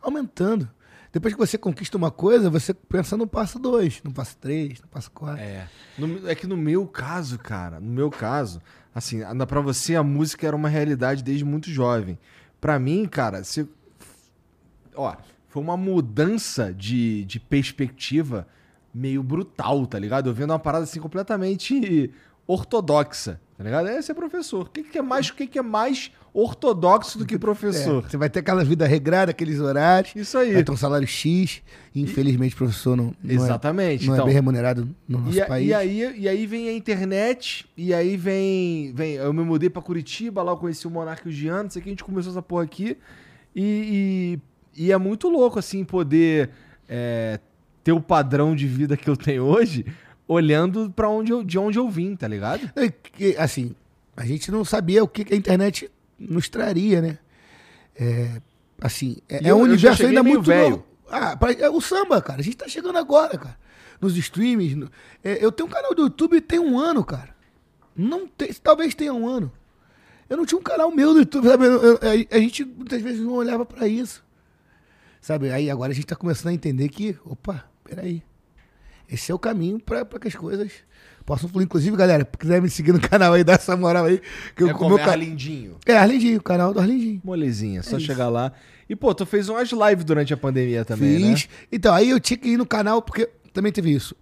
[0.00, 0.68] aumentando.
[1.12, 4.86] Depois que você conquista uma coisa, você pensa no passo dois, no passo três, no
[4.88, 5.42] passo quatro.
[5.42, 5.66] É.
[5.98, 8.62] No- é que no meu caso, cara, no meu caso,
[8.94, 12.18] assim, pra você a música era uma realidade desde muito jovem.
[12.60, 13.68] Pra mim, cara, se,
[14.94, 15.14] ó,
[15.48, 18.46] foi uma mudança de, de perspectiva
[18.94, 20.28] meio brutal, tá ligado?
[20.30, 22.10] Eu vendo uma parada assim completamente
[22.46, 23.88] ortodoxa, tá ligado?
[23.88, 24.66] É ser professor.
[24.66, 28.02] O que, que é mais, o que, que é mais ortodoxo do que É, professor?
[28.02, 30.52] você vai ter aquela vida regrada, aqueles horários, Isso aí.
[30.52, 31.62] vai ter um salário X,
[31.94, 34.06] e infelizmente o professor não, não, é, Exatamente.
[34.06, 35.68] não é então, bem remunerado no nosso E, país.
[35.68, 38.92] e aí, e aí vem a internet, e aí vem.
[38.94, 41.70] vem eu me mudei pra Curitiba, lá eu conheci o Monarca e o Giano, não
[41.70, 42.96] sei o que, a gente começou essa porra aqui.
[43.54, 44.38] E, e,
[44.76, 46.50] e é muito louco, assim, poder
[46.88, 47.38] é,
[47.84, 49.84] ter o padrão de vida que eu tenho hoje,
[50.26, 52.70] olhando pra onde eu, de onde eu vim, tá ligado?
[52.76, 53.74] É que, assim,
[54.16, 57.18] a gente não sabia o que, a internet nos traria, né?
[57.96, 58.40] É,
[58.80, 60.70] assim, é, é um universo ainda muito velho.
[60.70, 60.86] novo.
[61.10, 62.40] Ah, pra- é o samba, cara.
[62.40, 63.58] A gente tá chegando agora, cara.
[64.00, 64.74] Nos streams.
[64.74, 64.90] no-
[65.22, 67.34] é, eu tenho um canal do YouTube tem um ano, cara.
[67.94, 69.52] Não tem, talvez tenha um ano.
[70.30, 71.66] Eu não tinha um canal meu no YouTube, sabe?
[71.66, 74.24] Eu- eu- a, a gente muitas vezes não olhava pra isso.
[75.22, 75.50] Sabe?
[75.50, 78.22] Aí agora a gente tá começando a entender que, opa, peraí.
[79.10, 80.70] Esse é o caminho pra pra que as coisas
[81.24, 81.64] possam fluir.
[81.66, 84.20] Inclusive, galera, se quiser me seguir no canal aí, dá essa moral aí.
[84.56, 85.76] Que é eu, como meu ca- Arlindinho.
[85.86, 87.20] é Arlindinho, o canal do Arlindinho.
[87.24, 88.52] Molezinha, só É chegar lá.
[88.88, 91.46] E, pô, tu fez umas lives durante a pandemia também, Fiz.
[91.46, 91.54] né?
[91.70, 94.14] Então, aí eu tinha que ir no canal, porque também teve isso.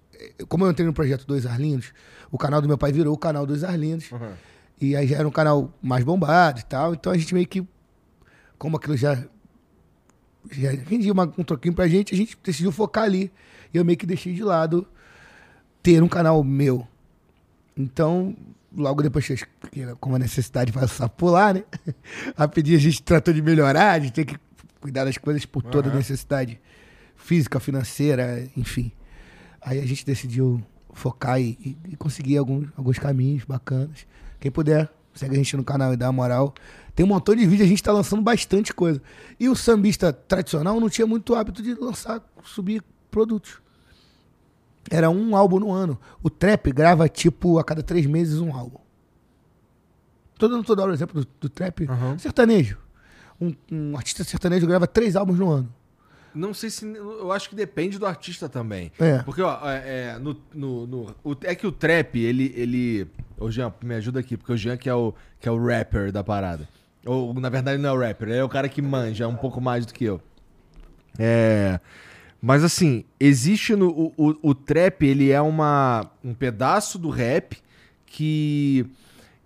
[0.48, 1.92] Como eu entrei no projeto Dois Arlindos,
[2.30, 4.10] o canal do meu pai virou o canal Dois Arlindos.
[4.12, 4.32] Uhum.
[4.80, 6.92] E aí já era um canal mais bombado e tal.
[6.94, 7.66] Então a gente meio que,
[8.58, 9.22] como aquilo já,
[10.50, 13.30] já rendia uma- um troquinho pra gente, a gente decidiu focar ali.
[13.72, 14.86] E eu meio que deixei de lado
[15.82, 16.86] ter um canal meu.
[17.76, 18.36] Então,
[18.76, 19.36] logo depois, que-
[19.70, 21.64] que como a necessidade faz o pular, né?
[22.36, 24.36] Rapidinho a gente tratou de melhorar, gente tem que
[24.80, 25.98] cuidar das coisas por toda Aham.
[25.98, 26.60] necessidade
[27.14, 28.92] física, financeira, enfim.
[29.60, 30.60] Aí a gente decidiu
[30.92, 34.06] focar e, e- e conseguir alguns, alguns caminhos bacanas.
[34.40, 36.54] Quem puder, segue a gente no canal e dá uma moral.
[36.94, 39.00] Tem um montão de vídeo, a gente tá lançando bastante coisa.
[39.38, 43.60] E o sambista tradicional não tinha muito hábito de lançar, subir produtos.
[44.90, 45.98] Era um álbum no ano.
[46.22, 48.78] O trap grava, tipo, a cada três meses um álbum.
[50.38, 51.86] Tô dando toda hora o exemplo do, do trap.
[51.88, 52.18] Aham.
[52.18, 52.78] Sertanejo.
[53.40, 55.74] Um, um artista sertanejo grava três álbuns no ano.
[56.34, 56.84] Não sei se.
[56.86, 58.92] Eu acho que depende do artista também.
[58.98, 59.18] É.
[59.22, 59.82] Porque, ó, é,
[60.14, 62.52] é, no, no, no- é que o trap, ele.
[62.56, 63.06] ele
[63.38, 66.12] ô, Jean, me ajuda aqui, porque o Jean que é o, que é o rapper
[66.12, 66.68] da parada.
[67.04, 69.60] Ou, na verdade, não é o rapper, ele é o cara que manja um pouco
[69.60, 70.20] mais do que eu.
[71.18, 71.80] É.
[72.42, 73.88] Mas assim, existe no.
[73.90, 77.56] O, o, o trap, ele é uma, um pedaço do rap
[78.06, 78.86] que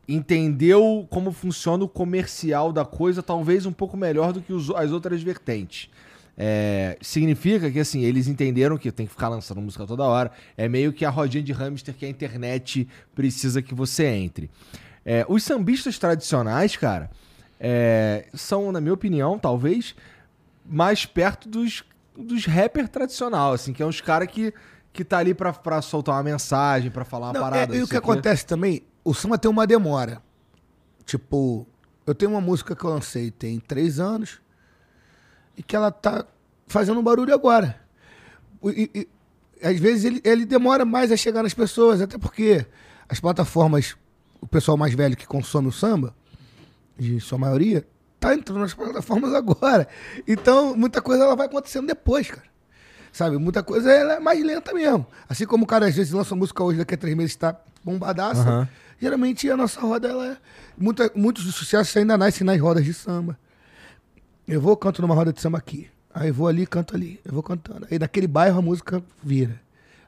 [0.09, 4.91] entendeu como funciona o comercial da coisa, talvez um pouco melhor do que os- as
[4.93, 5.89] outras vertentes.
[6.37, 10.33] É, significa que assim, eles entenderam que tem que ficar lançando música toda hora.
[10.57, 14.51] É meio que a rodinha de hamster que a internet precisa que você entre.
[15.05, 17.11] É, os sambistas tradicionais, cara,
[17.61, 19.95] é, são, na minha opinião, talvez,
[20.67, 21.85] mais perto dos,
[22.17, 24.53] dos rapper tradicional, assim, que é uns caras que,
[24.93, 27.75] que tá ali pra, pra soltar uma mensagem, pra falar uma Não, parada.
[27.75, 30.23] é, e o que acontece também, o samba tem uma demora.
[31.05, 31.67] Tipo,
[32.07, 34.41] eu tenho uma música que eu lancei tem três anos
[35.57, 36.25] e que ela tá
[36.67, 37.81] fazendo um barulho agora.
[38.65, 39.09] E, e-
[39.67, 42.67] às vezes ele, ele demora mais a chegar nas pessoas, até porque
[43.09, 43.97] as plataformas,
[44.41, 46.15] o pessoal mais velho que consome o samba,
[46.99, 47.87] de sua maioria,
[48.21, 49.89] tá entrando nas plataformas agora.
[50.29, 52.55] Então, muita coisa ela vai acontecendo depois, cara.
[53.13, 55.07] Sabe, muita coisa ela é mais lenta mesmo.
[55.29, 58.41] Assim como o cara às vezes lança música hoje, daqui a três meses tá bombadaça.
[58.43, 58.69] Aham.
[59.01, 60.37] Geralmente a nossa roda, ela é.
[60.77, 63.39] Muita, muitos sucessos ainda nascem nas rodas de samba.
[64.47, 65.89] Eu vou, canto numa roda de samba aqui.
[66.13, 67.19] Aí vou ali, canto ali.
[67.25, 67.87] Eu vou cantando.
[67.91, 69.61] Aí naquele bairro a música vira.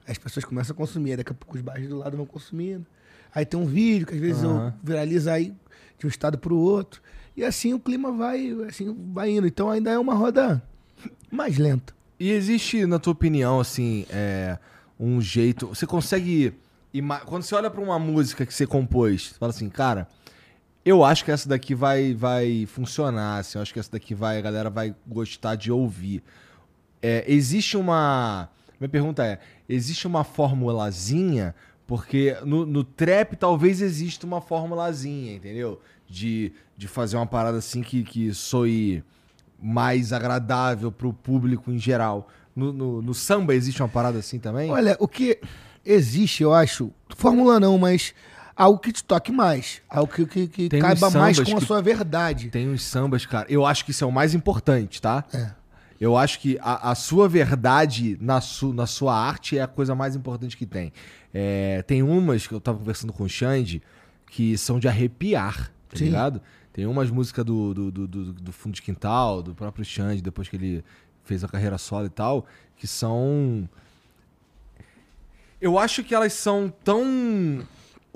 [0.07, 1.12] Aí as pessoas começam a consumir.
[1.12, 2.87] Aí daqui a pouco os bairros do lado vão consumindo.
[3.34, 4.66] Aí tem um vídeo que às vezes Aham.
[4.68, 5.55] eu viralizo aí
[5.99, 7.01] de um estado pro outro.
[7.37, 9.47] E assim o clima vai, assim, vai indo.
[9.47, 10.62] Então ainda é uma roda
[11.30, 11.95] mais lenta.
[12.18, 14.59] E existe, na tua opinião, assim, é,
[14.99, 15.66] um jeito.
[15.68, 16.55] Você consegue.
[17.26, 20.09] Quando você olha pra uma música que você compôs, você fala assim, cara,
[20.87, 24.39] eu acho que essa daqui vai, vai funcionar, assim, eu acho que essa daqui vai,
[24.39, 26.22] a galera vai gostar de ouvir.
[27.03, 28.49] É, existe uma.
[28.80, 31.55] Minha pergunta é: existe uma formulazinha?
[31.87, 35.80] Porque no, no trap talvez exista uma formulazinha, entendeu?
[36.09, 39.03] De, de fazer uma parada assim que, que soe
[39.61, 42.28] mais agradável pro público em geral.
[42.55, 44.70] No, no- no samba existe uma parada assim também?
[44.70, 45.39] Olha, o que
[45.84, 48.14] existe, eu acho, fórmula não, mas
[48.57, 49.82] algo que te toque mais.
[49.88, 52.48] Algo que, que, que Tem caiba mais com a sua verdade.
[52.50, 53.46] Tem uns sambas, cara.
[53.50, 55.24] Eu acho que isso é o mais importante, tá?
[55.34, 55.50] É.
[56.00, 59.94] Eu acho que a, a sua verdade na, su, na sua arte é a coisa
[59.94, 60.92] mais importante que tem.
[61.32, 63.82] É, tem umas que eu tava conversando com o Xande
[64.30, 66.07] que são de arrepiar, tá Sim.
[66.07, 66.40] ligado?
[66.72, 70.48] Tem umas músicas do, do, do, do- do Fundo de Quintal, do próprio Xande, depois
[70.48, 70.84] que ele
[71.24, 72.44] fez a carreira solo e tal,
[72.76, 73.66] que são.
[75.61, 77.66] Eu acho que elas são tão.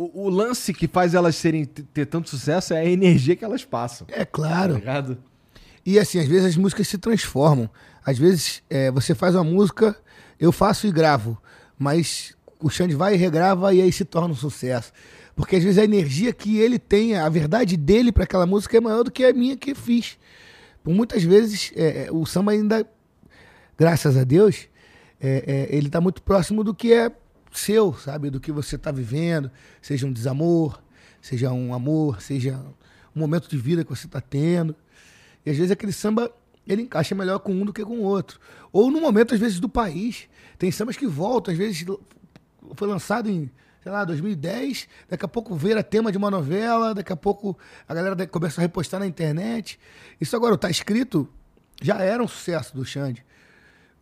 [0.01, 3.67] O, o lance que faz elas serem ter tanto sucesso é a energia que elas
[3.67, 4.07] passam.
[4.11, 4.75] É Tá claro.
[4.77, 5.19] ligado?
[5.85, 7.69] E assim, às vezes as músicas se transformam.
[8.03, 9.95] Às vezes é, você faz uma música,
[10.39, 11.37] eu faço e gravo,
[11.79, 14.91] mas o Xande vai e regrava e aí se torna um sucesso.
[15.37, 18.81] Porque às vezes a energia que ele tem, a verdade dele para aquela música é
[18.81, 20.17] maior do que a minha que fiz.
[20.83, 22.87] Por muitas vezes é, é, o samba ainda,
[23.77, 24.67] graças a Deus,
[25.21, 27.13] é, é, ele está muito próximo do que é
[27.53, 28.31] seu, sabe?
[28.31, 30.83] Do que você está vivendo, seja um desamor,
[31.21, 32.61] seja um amor, seja
[33.15, 34.75] um momento de vida que você está tendo.
[35.45, 36.33] E às vezes aquele samba
[36.67, 38.39] ele encaixa melhor com um do que com o outro.
[38.73, 40.29] Ou no momento, às vezes, do país.
[40.59, 41.85] Tem sambas que voltam, às vezes
[42.75, 43.51] foi lançado em,
[43.83, 47.95] sei lá, 2010, daqui a pouco vira tema de uma novela, daqui a pouco a
[47.95, 49.81] galera começa a repostar na internet.
[50.21, 51.27] Isso agora tá escrito,
[51.81, 53.25] já era um sucesso do Xande.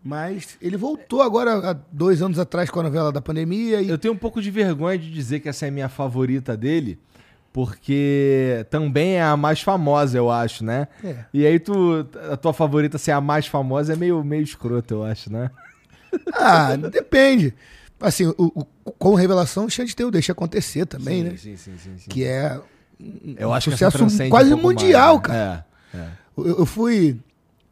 [0.03, 3.99] Mas ele voltou agora há dois anos atrás com a novela da pandemia e Eu
[3.99, 6.99] tenho um pouco de vergonha de dizer que essa é a minha favorita dele,
[7.53, 10.87] porque também é a mais famosa, eu acho, né?
[11.03, 11.25] É.
[11.35, 15.05] E aí tu, a tua favorita ser a mais famosa é meio, meio escroto, eu
[15.05, 15.51] acho, né?
[16.33, 17.53] Ah, depende.
[18.01, 21.37] Assim, o, o- com revelação, o Xande tem o Deixa Acontecer também, sim, né?
[21.37, 22.09] sim, sim, sim, sim.
[22.09, 22.59] Que é
[23.37, 23.99] eu um acho sucesso
[24.31, 25.67] quase um mundial, mais, cara.
[25.93, 25.95] né?
[25.95, 26.09] É, é.
[26.37, 27.19] Eu, eu fui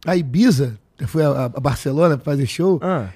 [0.05, 3.09] a Ibiza, eu fui a, a Barcelona fazer show, Ah,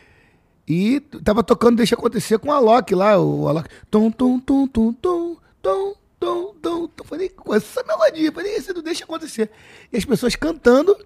[0.69, 3.69] e tava tocando Deixa Acontecer com o Alok lá, o Alok.
[3.91, 6.87] Tom, tom, tom, tom, tom, tom, tom, tom.
[6.87, 7.05] tom.
[7.05, 9.51] Falei, com essa melodia, falei, esse não Deixa Acontecer.
[9.93, 10.97] E as pessoas cantando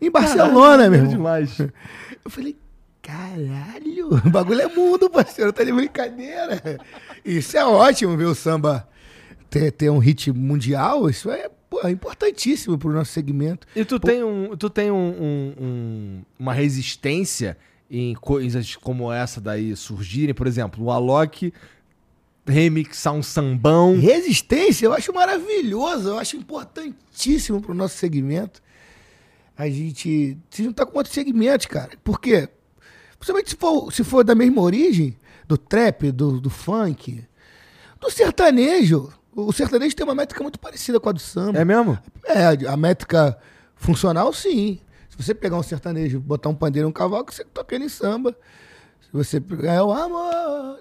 [0.00, 1.10] em Barcelona, Caralho, meu irmão.
[1.12, 1.58] demais.
[2.24, 2.56] Eu falei,
[3.02, 6.78] caralho, o bagulho é mundo, parceiro, tá de brincadeira.
[7.24, 8.88] Isso é ótimo ver o samba
[9.50, 13.66] ter, ter um hit mundial, isso é pô, é importantíssimo pro nosso segmento.
[13.76, 17.56] E tu tem, um, tu tem um, um- um- uma resistência
[17.90, 20.34] em coisas como essa daí surgirem?
[20.34, 21.52] Por exemplo, o Alok
[22.46, 23.98] remixar um sambão.
[23.98, 28.62] Resistência eu acho maravilhoso, eu acho importantíssimo pro nosso segmento.
[29.56, 31.90] A gente se juntar com outros segmentos, cara.
[32.04, 32.48] Por quê?
[33.18, 35.16] Principalmente se for, se for da mesma origem,
[35.48, 37.24] do trap, do, do funk,
[38.00, 39.12] do sertanejo.
[39.34, 41.58] O sertanejo tem uma métrica muito parecida com a do samba.
[41.58, 41.98] É mesmo?
[42.24, 43.38] É, a métrica
[43.76, 44.80] funcional, sim.
[45.08, 47.88] Se você pegar um sertanejo, botar um pandeiro e um cavaco, você toca ele em
[47.88, 48.36] samba.
[49.00, 50.78] Se você pegar o amor,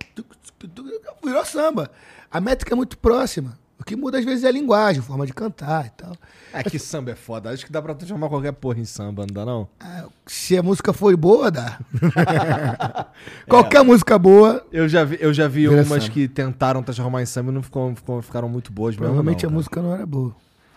[1.24, 1.92] virou samba.
[2.32, 3.58] A métrica é muito próxima.
[3.86, 6.16] que muda às vezes é a linguagem, a forma de cantar e tal.
[6.54, 7.50] É que samba é foda.
[7.52, 9.68] Acho que dá pra transformar qualquer porra em samba, não dá não?
[9.80, 11.80] Ah, Se a música foi boa, dá.
[13.48, 16.10] Qualquer música boa, Eu já vi, eu já vi umas samba.
[16.10, 19.14] que tentaram transformar em samba e não ficou, ficou- ficaram muito boas mesmo.
[19.14, 19.50] não, a cara.
[19.50, 20.36] música não era boa.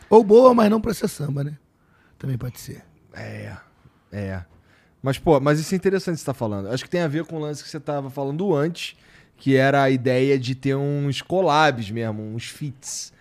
[0.09, 1.57] Ou boa, mas não pra ser samba, né?
[2.19, 2.83] Também pode ser.
[3.15, 3.57] É,
[4.13, 4.43] é.
[5.03, 6.69] Mas, pô, mas isso é interessante que você tá falando.
[6.69, 8.97] Acho que tem a ver com o lance que você tava falando antes,
[9.37, 12.55] que era a ideia de ter uns collabs mesmo, uns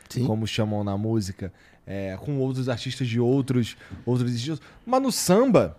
[0.10, 0.26] Sim.
[0.26, 1.54] como chamam na música,
[1.90, 3.76] é, com outros artistas de outros,
[4.06, 4.62] outros estilos.
[4.86, 5.76] Mas no samba,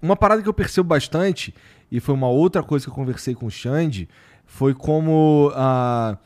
[0.00, 1.54] uma parada que eu percebo bastante,
[1.90, 4.06] e foi uma outra coisa que eu conversei com o Xande,
[4.44, 6.18] foi como ah,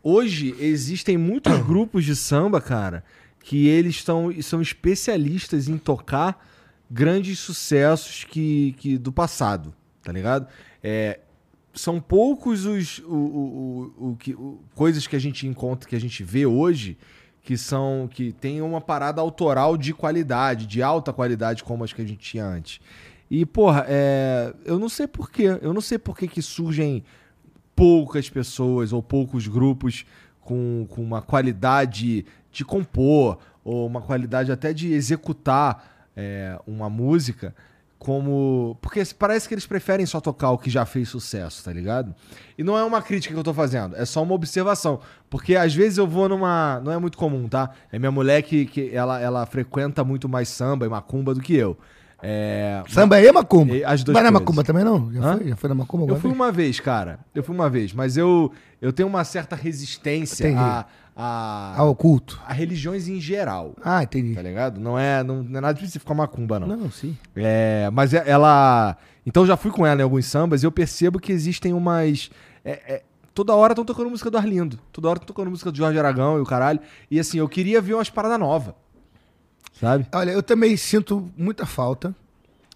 [0.00, 3.02] hoje existem muitos grupos de samba, cara,
[3.40, 6.46] que eles tão, são especialistas em tocar
[6.88, 10.46] grandes sucessos que, que do passado, tá ligado?
[10.80, 11.18] É,
[11.74, 15.96] são poucos os o, o, o, o que, o- coisas que a gente encontra, que
[15.96, 16.96] a gente vê hoje,
[17.46, 22.02] que são que tem uma parada autoral de qualidade, de alta qualidade como as que
[22.02, 22.80] a gente tinha antes.
[23.30, 27.04] E porra, é, eu não sei porquê, eu não sei por que que surgem
[27.76, 30.04] poucas pessoas ou poucos grupos
[30.40, 37.54] com, com uma qualidade de compor ou uma qualidade até de executar é, uma música
[37.98, 38.76] como.
[38.80, 42.14] Porque parece que eles preferem só tocar o que já fez sucesso, tá ligado?
[42.56, 45.00] E não é uma crítica que eu tô fazendo, é só uma observação.
[45.28, 46.80] Porque às vezes eu vou numa.
[46.84, 47.70] Não é muito comum, tá?
[47.90, 51.54] É minha mulher que, que ela, ela frequenta muito mais samba e macumba do que
[51.54, 51.76] eu.
[52.22, 53.74] É, Samba é macumba.
[53.76, 54.32] E as duas na coisas.
[54.32, 55.12] macumba também não?
[55.12, 55.36] Já Hã?
[55.36, 55.48] foi?
[55.48, 56.04] Já foi na macumba?
[56.04, 56.34] Eu fui vez?
[56.34, 57.18] uma vez, cara.
[57.34, 57.92] Eu fui uma vez.
[57.92, 60.86] Mas eu, eu tenho uma certa resistência a,
[61.16, 62.38] a, Ao culto.
[62.46, 63.74] a religiões em geral.
[63.82, 64.34] Ah, entendi.
[64.34, 64.78] Tá ligado?
[64.78, 66.68] Não é, não, não é nada específico a macumba, não.
[66.68, 67.16] Não, sim.
[67.34, 68.96] É, mas é- ela.
[69.24, 72.30] Então eu já fui com ela em alguns sambas e eu percebo que existem umas.
[72.64, 73.02] é- é,
[73.32, 74.78] toda hora estão tocando música do Arlindo.
[74.92, 76.80] Toda hora estão tocando música do Jorge Aragão e o caralho.
[77.10, 78.74] E assim, eu queria ver umas paradas novas.
[79.80, 80.06] Sabe?
[80.14, 82.14] Olha, eu também sinto muita falta,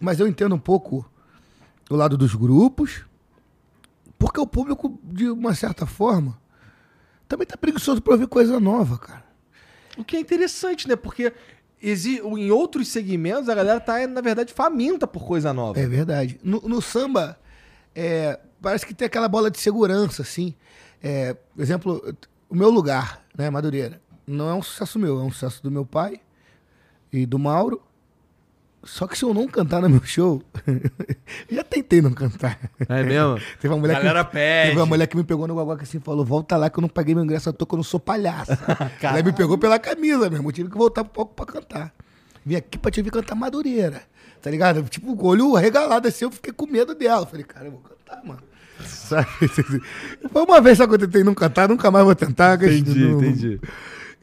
[0.00, 1.08] mas eu entendo um pouco
[1.90, 3.04] o lado dos grupos,
[4.18, 6.38] porque o público, de uma certa forma,
[7.30, 9.24] também tá preguiçoso pra ouvir coisa nova, cara.
[9.96, 10.96] O que é interessante, né?
[10.96, 11.32] Porque
[11.80, 15.78] em outros segmentos a galera tá, na verdade, faminta por coisa nova.
[15.78, 16.40] É verdade.
[16.42, 17.38] No, no samba,
[17.94, 20.54] é, parece que tem aquela bola de segurança, assim.
[21.00, 22.16] É, por exemplo,
[22.48, 25.86] o meu lugar, né, Madureira, não é um sucesso meu, é um sucesso do meu
[25.86, 26.20] pai
[27.12, 27.80] e do Mauro.
[28.82, 30.42] Só que se eu não cantar no meu show,
[31.50, 32.58] já tentei não cantar.
[32.88, 33.38] É mesmo?
[33.60, 34.68] Teve uma mulher Galera que, pede.
[34.70, 36.82] Teve uma mulher que me pegou no guaguaca assim e falou: Volta lá que eu
[36.82, 38.58] não paguei meu ingresso à toa, que eu não sou palhaça.
[39.02, 40.48] Ela me pegou pela camisa mesmo.
[40.48, 41.92] Eu tive que voltar um pouco pra cantar.
[42.44, 44.02] Vim aqui pra te ouvir cantar Madureira.
[44.40, 44.82] Tá ligado?
[44.84, 47.26] Tipo, o olho regalado assim, eu fiquei com medo dela.
[47.26, 48.40] Falei, cara, eu vou cantar, mano.
[48.82, 49.26] Sabe?
[50.32, 52.56] Foi uma vez só que eu tentei não cantar, nunca mais vou tentar.
[52.56, 53.60] que Entendi, não- entendi.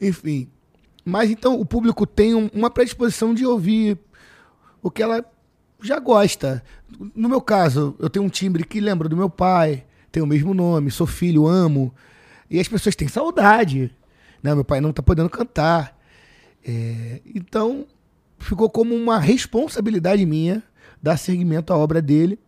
[0.00, 0.48] Enfim.
[1.04, 3.96] Mas então o público tem um- uma predisposição de ouvir
[4.88, 5.24] o que ela
[5.80, 6.62] já gosta.
[7.14, 10.52] No meu caso, eu tenho um timbre que lembra do meu pai, tem o mesmo
[10.52, 11.94] nome, sou filho, amo.
[12.50, 13.94] E as pessoas têm saudade.
[14.42, 14.54] Né?
[14.54, 15.96] Meu pai não tá podendo cantar.
[16.66, 17.86] É, então,
[18.38, 20.62] ficou como uma responsabilidade minha
[21.00, 22.38] dar seguimento à obra dele.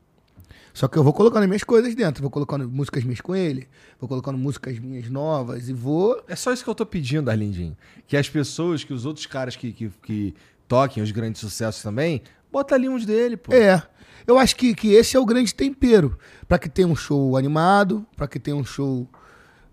[0.73, 3.69] Só que eu vou colocando minhas coisas dentro, vou colocando músicas minhas com ele,
[3.99, 7.77] vou colocando músicas minhas novas e vou É só isso que eu tô pedindo, Arlindinho.
[8.07, 10.35] Que as pessoas, que os outros caras que, que, que
[10.71, 13.53] toquem os grandes sucessos também, bota ali uns dele, pô.
[13.53, 13.83] É.
[14.25, 16.17] Eu acho que, que esse é o grande tempero.
[16.47, 19.09] Pra que tenha um show animado, pra que tenha um show.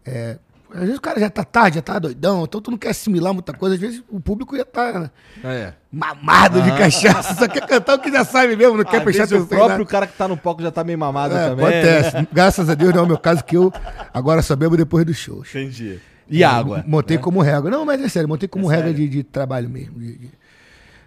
[0.03, 0.39] é,
[0.73, 3.31] Às vezes o cara já tá tarde, já tá doidão, então tu não quer assimilar
[3.31, 3.75] muita coisa.
[3.75, 5.11] Às vezes o público já tá
[5.43, 5.73] É.
[5.91, 9.33] mamado de cachaça, só quer cantar o que já sabe mesmo, não quer prestar vezes
[9.39, 9.57] o atenção.
[9.57, 11.65] em próprio cara que tá no palco já tá meio mamado É, também.
[11.65, 12.15] acontece.
[12.15, 12.27] né?
[12.33, 13.71] Graças a Deus não é o meu caso, que eu
[14.13, 15.47] agora só bebo depois dos shows.
[15.49, 15.99] Entendi.
[16.29, 16.83] E água?
[16.87, 17.23] Montei né?
[17.23, 17.69] como regra.
[17.71, 19.99] Não, mas é sério, montei como É regra de, de trabalho mesmo.
[19.99, 20.46] de- de-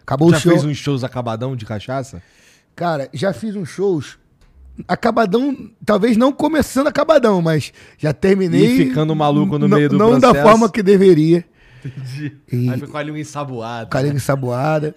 [0.02, 0.52] Acabou Já o show.
[0.52, 2.22] fez uns shows acabadão de cachaça?
[2.74, 4.18] Cara, já fiz uns shows.
[4.88, 8.64] Acabadão, talvez não começando acabadão, mas já terminei.
[8.64, 10.32] E ficando maluco no Não- meio do Não processo.
[10.34, 11.44] da forma que deveria.
[11.84, 12.36] Entendi.
[12.50, 13.86] E- Aí foi com a língua ensaboada.
[13.90, 14.94] Carinha ensaboada.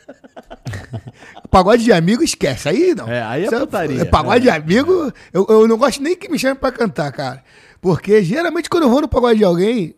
[1.50, 2.70] pagode de amigo, esquece.
[2.70, 3.08] Aí não.
[3.08, 4.02] É, aí é Isso putaria.
[4.02, 7.44] é pagode de amigo, eu, eu não gosto nem que me chame pra cantar, cara.
[7.82, 9.96] Porque geralmente quando eu vou no pagode de alguém.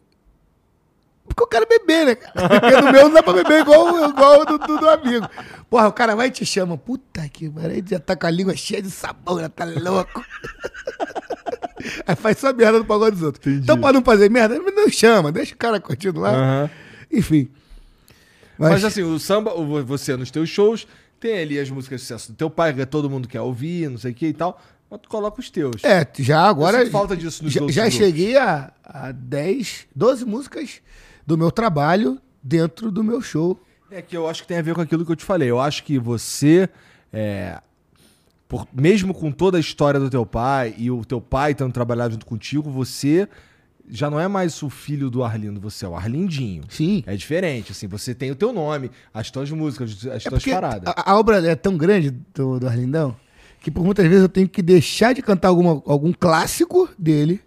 [1.35, 2.15] Porque eu quero beber, né?
[2.15, 5.27] Porque no meu não dá pra beber igual, igual do, do, do amigo.
[5.69, 6.77] Porra, o cara vai e te chama.
[6.77, 10.23] Puta que pariu, já tá com a língua cheia de sabão, já tá louco.
[12.07, 13.45] Aí faz só merda no pagode dos outros.
[13.45, 13.63] Entendi.
[13.63, 16.33] Então, pra não fazer merda, não chama, deixa o cara continuar.
[16.33, 16.69] Aham.
[17.11, 17.49] Enfim.
[18.57, 18.85] Mas...
[18.85, 19.51] assim, o samba,
[19.83, 20.87] você nos teus shows,
[21.19, 23.97] tem ali as músicas de sucesso do teu pai, que todo mundo quer ouvir, não
[23.97, 24.59] sei o que e tal.
[24.89, 25.83] Mas tu coloca os teus.
[25.83, 26.89] É, já agora.
[26.89, 30.81] Falta disso nos já, outros já cheguei a a 10, 12 músicas
[31.25, 33.59] do meu trabalho dentro do meu show.
[33.91, 35.49] É que eu acho que tem a ver com aquilo que eu te falei.
[35.49, 36.67] Eu acho que você,
[37.13, 37.59] é,
[38.47, 42.13] por- mesmo com toda a história do teu pai e o teu pai tendo trabalhado
[42.13, 43.27] junto contigo, você
[43.87, 46.63] já não é mais o filho do Arlindo, você é o Arlindinho.
[46.69, 47.03] Sim.
[47.05, 50.91] É diferente, assim, você tem o teu nome, as tuas músicas, as É tuas paradas.
[50.95, 53.15] a, a obra é tão grande do, do Arlindão
[53.61, 57.41] que por muitas vezes eu tenho que deixar de cantar alguma, algum clássico dele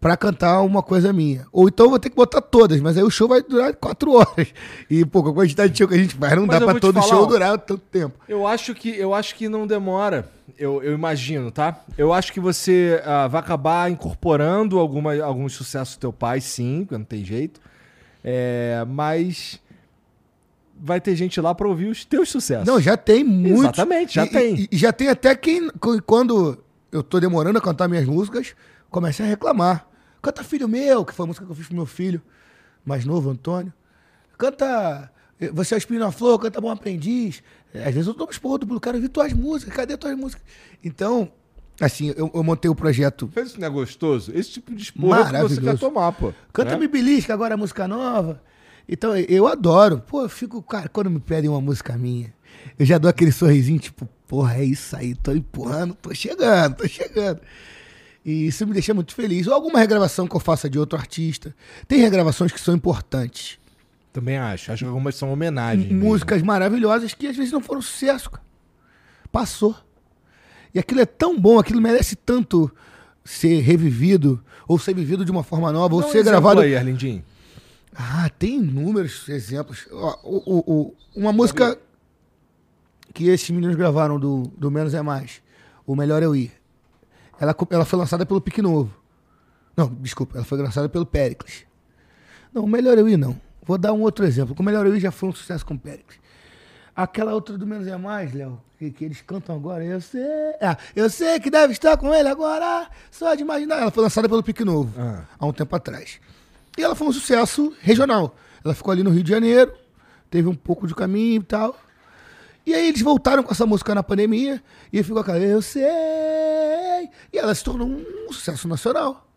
[0.00, 1.46] pra cantar uma coisa minha.
[1.52, 4.12] Ou então eu vou ter que botar todas, mas aí o show vai durar quatro
[4.16, 4.48] horas.
[4.88, 6.80] E, pô, com a quantidade de show que a gente faz, não Mas dá te
[6.80, 8.18] todo falar, show durar tanto tempo.
[8.26, 10.28] Eu acho que eu acho que não demora.
[10.58, 11.80] Eu, eu imagino, tá?
[11.96, 16.86] Eu acho que você ah, vai acabar incorporando alguma, alguns sucessos do teu pai, sim,
[16.90, 17.60] não tem jeito.
[18.24, 19.60] É, mas
[20.78, 22.66] vai ter gente lá pra ouvir os teus sucessos.
[22.66, 23.60] Não, já tem muito.
[23.60, 24.54] Exatamente, já tem.
[24.62, 26.58] E, e já tem até quem, qu- quando
[26.90, 28.54] eu tô demorando a cantar minhas músicas,
[28.90, 29.86] começa a reclamar.
[30.22, 32.20] Canta Filho Meu, que foi a música que eu fiz pro meu filho,
[32.84, 33.72] mais novo, Antônio.
[34.36, 35.10] Canta
[35.40, 37.42] eh, Você é o Espinho na Flor, canta Bom Aprendiz.
[37.74, 40.44] Eh, Às vezes eu tomo esporro do quero ouvir tuas músicas, cadê tuas músicas?
[40.84, 41.30] Então,
[41.80, 44.32] assim, eu, eu montei o projeto Fez isso não é gostoso?
[44.34, 46.32] Esse tipo de esporro que você quer tomar, pô.
[46.52, 46.78] Canta né?
[46.78, 48.42] Me Belisca, agora é música nova.
[48.88, 50.02] Então, eu adoro.
[50.06, 52.34] Pô, eu fico, cara, quando me pedem uma música minha,
[52.78, 56.88] eu já dou aquele sorrisinho, tipo, porra, é isso aí, tô empurrando, tô chegando, tô
[56.88, 57.40] chegando.
[58.24, 59.46] E isso me deixa muito feliz.
[59.46, 61.54] Ou alguma regravação que eu faça de outro artista.
[61.88, 63.58] Tem regravações que são importantes.
[64.12, 64.70] Também acho.
[64.72, 65.86] Acho que algumas são homenagens.
[65.90, 66.04] mesmo.
[66.04, 68.44] Músicas maravilhosas que às vezes não foram sucesso, cara.
[69.32, 69.74] Passou.
[70.74, 72.70] E aquilo é tão bom, aquilo merece tanto
[73.24, 76.60] ser revivido, ou ser vivido de uma forma nova, ou Dá um ser gravado.
[76.60, 77.24] aí, Arlindinho.
[77.94, 79.86] Ah, tem inúmeros exemplos.
[79.92, 81.78] Ó, o- o- o- uma música
[83.12, 85.40] que esses meninos gravaram do, do Menos é Mais,
[85.86, 86.52] O Melhor é Eu Ir.
[87.40, 88.94] Ela, ela foi lançada pelo Pique Novo.
[89.76, 91.64] Não, desculpa, ela foi lançada pelo Pericles.
[92.52, 93.40] Não, O Melhor Eu Ir não.
[93.62, 94.54] Vou dar um outro exemplo.
[94.58, 96.18] O Melhor Eu Ir já foi um sucesso com o Pericles.
[96.94, 100.20] Aquela outra do Menos é Mais, Léo, que, que eles cantam agora, eu sei.
[100.60, 103.76] Ah, eu sei que deve estar com ele agora, só de imaginar.
[103.80, 105.22] Ela foi lançada pelo Pique Novo, Ah.
[105.38, 106.20] há um tempo atrás.
[106.76, 108.34] E ela foi um sucesso regional.
[108.62, 109.72] Ela ficou ali no Rio de Janeiro,
[110.30, 111.74] teve um pouco de caminho e tal.
[112.66, 114.62] E aí eles voltaram com essa música na pandemia
[114.92, 115.82] e ficou aquela, eu sei.
[117.32, 119.28] E ela se tornou um sucesso nacional.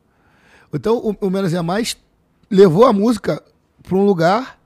[0.73, 1.95] Então o, o Menos é Mais
[2.49, 3.43] levou a música
[3.81, 4.59] para um lugar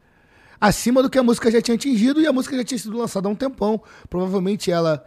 [0.59, 3.27] acima do que a música já tinha atingido e a música já tinha sido lançada
[3.27, 3.81] há um tempão.
[4.09, 5.05] Provavelmente ela,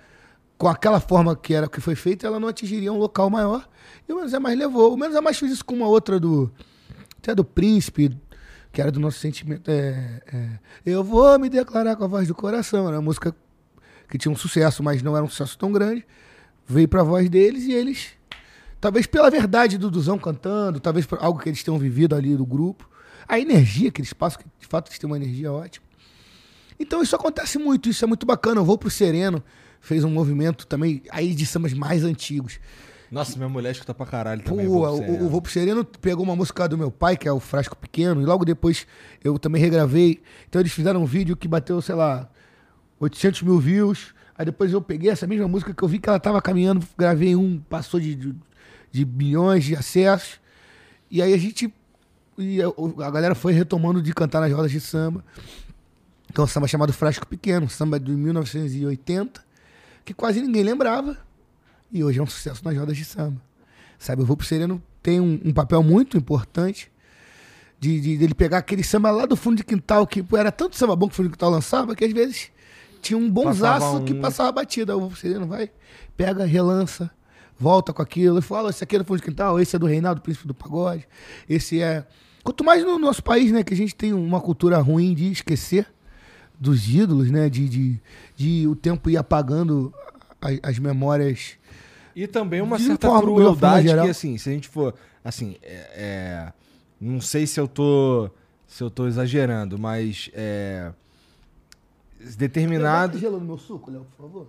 [0.57, 3.69] com aquela forma que era que foi feita, ela não atingiria um local maior.
[4.09, 4.95] E o Menos é Mais levou.
[4.95, 6.51] O Menos é Mais fez isso com uma outra do.
[7.19, 8.17] Até do Príncipe,
[8.73, 9.71] que era do nosso sentimento.
[9.71, 12.89] é, é, eu vou me declarar com a voz do coração.
[12.89, 13.35] Era uma música
[14.09, 16.07] que tinha um sucesso, mas não era um sucesso tão grande.
[16.71, 18.11] Veio pra voz deles e eles.
[18.81, 22.47] Talvez pela verdade do Duzão cantando, talvez por algo que eles tenham vivido ali do
[22.47, 22.89] grupo.
[23.29, 25.85] A energia que eles passam, que de fato eles têm uma energia ótima.
[26.79, 28.61] Então isso acontece muito, isso é muito bacana.
[28.61, 29.43] Eu vou pro Sereno,
[29.81, 32.61] fez um movimento também aí de sambas mais antigos.
[33.11, 34.69] Nossa, minha mulher escuta pra caralho Pô, também.
[34.69, 37.33] o, vou pro o Vou pro Sereno pegou uma música do meu pai, que é
[37.33, 38.87] o Frasco Pequeno, e logo depois
[39.23, 40.23] eu também regravei.
[40.49, 42.31] Então eles fizeram um vídeo que bateu, sei lá,
[43.01, 44.15] 800 mil views.
[44.41, 47.37] Aí depois eu peguei essa mesma música que eu vi que ela tava caminhando, gravei
[47.37, 48.35] um, passou de, de,
[48.91, 50.41] de bilhões de acessos.
[51.11, 51.71] E aí a gente.
[53.05, 55.23] A, galera foi retomando de cantar nas rodas de samba.
[56.31, 59.45] Então, samba chamado Frasco Pequeno, um samba de 1980,
[60.07, 61.19] que quase ninguém lembrava.
[61.93, 63.43] E hoje é um sucesso nas rodas de samba.
[63.99, 66.91] Sabe, o pro Sereno tem um, um papel muito importante
[67.79, 70.97] de, de dele pegar aquele samba lá do fundo de quintal, que era tanto samba
[70.97, 72.51] bom que o fundo de quintal lançava, que às vezes
[73.01, 74.97] tinha um bonsaço um- que passava batida.
[74.97, 75.71] O Vou pro Sereno vai,
[76.17, 77.11] pega, relança,
[77.59, 79.87] volta com aquilo e fala: esse aqui é do fundo de quintal, esse é do
[79.87, 81.07] Reinaldo Príncipe do Pagode,
[81.49, 82.07] esse é.
[82.43, 85.87] Quanto mais no nosso país, né, que a gente tem uma cultura ruim de esquecer
[86.59, 88.01] dos ídolos, né, de, de,
[88.37, 89.93] de o tempo ir apagando
[90.41, 91.53] as, as memórias.
[92.17, 94.95] E também uma De certa forma- crueldade que, assim, se a gente for.
[95.23, 96.53] Assim, é, é,
[97.01, 98.31] não sei se eu tô.
[98.67, 100.31] Se eu tô exagerando, mas.
[100.33, 100.93] É,
[102.37, 103.21] determinados.
[103.21, 104.49] gelo no meu suco, Léo, por favor.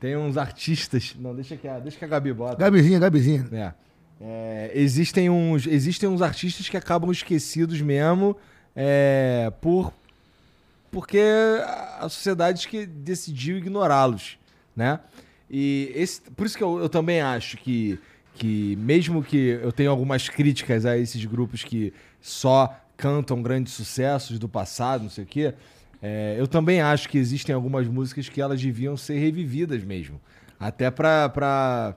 [0.00, 1.14] Tem uns artistas.
[1.18, 2.56] Não, deixa que a, deixa que a Gabi bota.
[2.56, 3.46] Gabizinha, Gabizinha.
[3.52, 3.72] É.
[4.20, 8.36] É, existem, uns, existem uns artistas que acabam esquecidos mesmo
[8.74, 9.92] é, por
[10.90, 11.18] porque
[11.66, 14.38] a a sociedade que decidiu ignorá-los,
[14.76, 15.00] né?
[15.50, 17.98] E esse, por isso que eu, eu também acho que,
[18.34, 24.38] que mesmo que eu tenha algumas críticas a esses grupos que só cantam grandes sucessos
[24.38, 25.54] do passado, não sei o quê,
[26.06, 30.20] é, eu também acho que existem algumas músicas que elas deviam ser revividas mesmo.
[30.60, 31.94] Até pra, pra,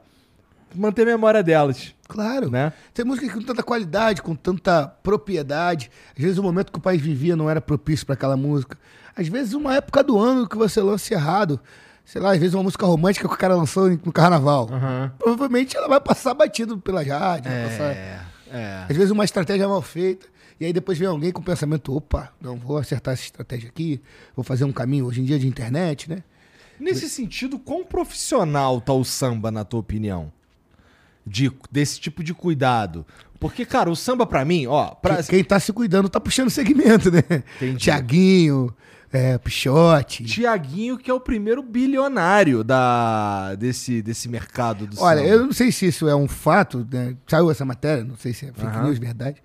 [0.74, 2.50] manter a memória delas, Claro.
[2.50, 2.72] né?
[2.94, 5.92] Tem música com tanta qualidade, com tanta propriedade.
[6.18, 8.78] Às vezes o momento que o país vivia não era propício para aquela música.
[9.16, 11.60] Às vezes uma época do ano que você lança errado.
[12.06, 14.70] Sei lá, às vezes uma música romântica que o cara lançou no carnaval.
[14.72, 15.12] Aham.
[15.20, 17.52] Provavelmente ela vai passar batido pela rádio.
[17.52, 18.20] vai passar- É,
[18.52, 18.86] é.
[18.90, 20.26] Às vezes uma estratégia mal feita.
[20.60, 24.02] E aí depois vem alguém com o pensamento, opa, não vou acertar essa estratégia aqui,
[24.36, 26.24] vou fazer um caminho hoje em dia de internet, né?
[26.80, 30.32] Nesse sentido, quão profissional tá o samba, na tua opinião?
[31.26, 33.06] De, desse tipo de cuidado.
[33.40, 34.92] Porque, cara, o samba pra mim, ó...
[34.96, 35.18] Pra...
[35.22, 37.22] Que- Quem tá se cuidando tá puxando segmento, né?
[37.58, 37.78] Entendi.
[37.78, 38.74] Tiaguinho,
[39.12, 40.24] é, Pichote.
[40.24, 45.30] Tiaguinho, que é o primeiro bilionário da, desse, desse mercado do Olha, samba.
[45.30, 47.16] eu não sei se isso é um fato, né?
[47.28, 48.84] Saiu essa matéria, não sei se é fake Aham.
[48.86, 49.42] news, verdade.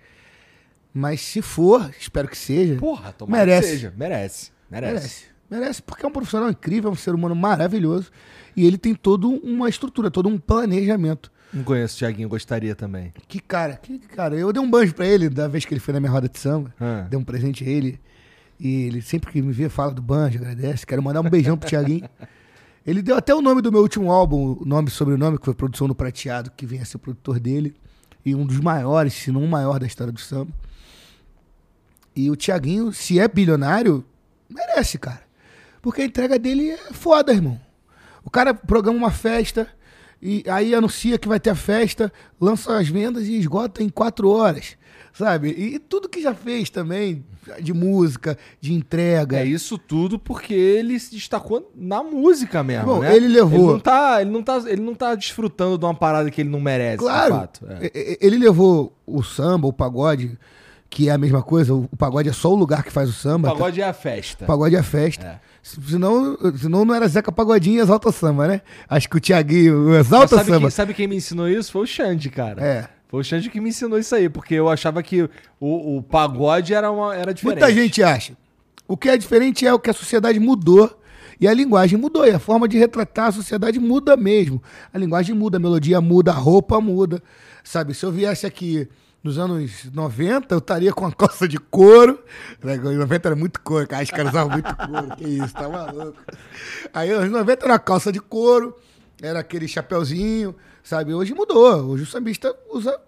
[0.92, 2.76] Mas se for, espero que seja.
[2.76, 3.68] Porra, tomara merece.
[3.68, 3.94] que seja.
[3.96, 4.50] Merece.
[4.70, 4.94] Merece.
[4.94, 5.24] Merece.
[5.50, 8.10] Merece, porque é um profissional incrível, é um ser humano maravilhoso.
[8.56, 11.30] E ele tem toda uma estrutura, todo um planejamento.
[11.52, 13.12] Não conheço o Tiaguinho, gostaria também.
[13.28, 14.34] Que cara, que cara.
[14.34, 16.38] Eu dei um banjo pra ele da vez que ele foi na minha roda de
[16.38, 16.74] samba.
[16.80, 17.06] Ah.
[17.08, 18.00] Dei um presente a ele.
[18.58, 20.86] E ele sempre que me vê fala do banjo, agradece.
[20.86, 22.08] Quero mandar um beijão pro Tiaguinho.
[22.84, 25.54] Ele deu até o nome do meu último álbum, o nome e sobrenome, que foi
[25.54, 27.76] produção do Prateado, que vem a ser produtor dele.
[28.24, 30.50] E um dos maiores, se não o maior da história do samba.
[32.14, 34.04] E o Tiaguinho, se é bilionário,
[34.48, 35.22] merece, cara.
[35.80, 37.58] Porque a entrega dele é foda, irmão.
[38.24, 39.66] O cara programa uma festa
[40.20, 44.28] e aí anuncia que vai ter a festa, lança as vendas e esgota em quatro
[44.30, 44.76] horas,
[45.12, 45.48] sabe?
[45.50, 47.24] E, tudo que já fez também,
[47.60, 49.38] de música, de entrega.
[49.40, 53.16] É isso tudo porque ele se destacou na música mesmo, Bom, né?
[53.16, 56.30] ele levou- Ele não, tá, ele, não tá, ele não tá desfrutando de uma parada
[56.30, 57.66] que ele não merece, Claro, de fato.
[57.68, 58.18] É.
[58.20, 60.38] ele levou o samba, o pagode,
[60.92, 63.12] que é a mesma coisa, o o pagode é só o lugar que faz o
[63.12, 63.48] O samba.
[63.48, 63.54] tá?
[63.54, 64.44] pagode é a festa.
[64.44, 65.26] O pagode é a festa.
[65.26, 65.40] É.
[65.62, 68.60] Senão, senão não era Zeca Pagodinho e Exalta Samba, né?
[68.88, 70.60] Acho que o Tiaguinho, o Exalta sabe, Samba.
[70.60, 71.70] quem, sabe quem me ensinou isso?
[71.72, 72.60] Foi o Xande, cara.
[72.62, 72.88] É.
[73.08, 75.22] Foi o Xande que me ensinou isso aí, porque eu achava que
[75.60, 77.60] o, o pagode era, uma, era diferente.
[77.60, 78.32] Muita gente acha.
[78.88, 80.90] O que é diferente é o que a sociedade mudou
[81.40, 82.26] e a linguagem mudou.
[82.26, 84.60] E a forma de retratar a sociedade muda mesmo.
[84.92, 87.22] A linguagem muda, a melodia muda, a roupa muda.
[87.62, 88.88] Sabe, se eu viesse aqui
[89.22, 92.18] nos anos 90, eu estaria com a calça de couro.
[92.62, 94.02] Né, Nos 90 era muito couro, cara.
[94.02, 95.16] Os caras usavam muito couro.
[95.16, 96.18] Que isso, tá maluco.
[96.92, 98.76] Aí nos 90 era calça de couro,
[99.20, 101.14] era aquele chapeuzinho, sabe?
[101.14, 101.90] Hoje mudou.
[101.90, 102.98] Hoje o sambista usa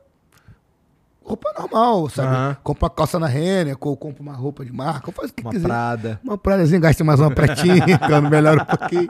[1.25, 2.29] roupa normal, sabe?
[2.29, 2.57] Aham.
[2.63, 5.43] Compra uma calça na Renner, ou compra uma roupa de marca, ou faz o que
[5.43, 5.67] Uma quiser.
[5.67, 6.21] prada.
[6.23, 9.09] Uma pradazinha, gasta mais uma pratinha, quando melhora um pouquinho,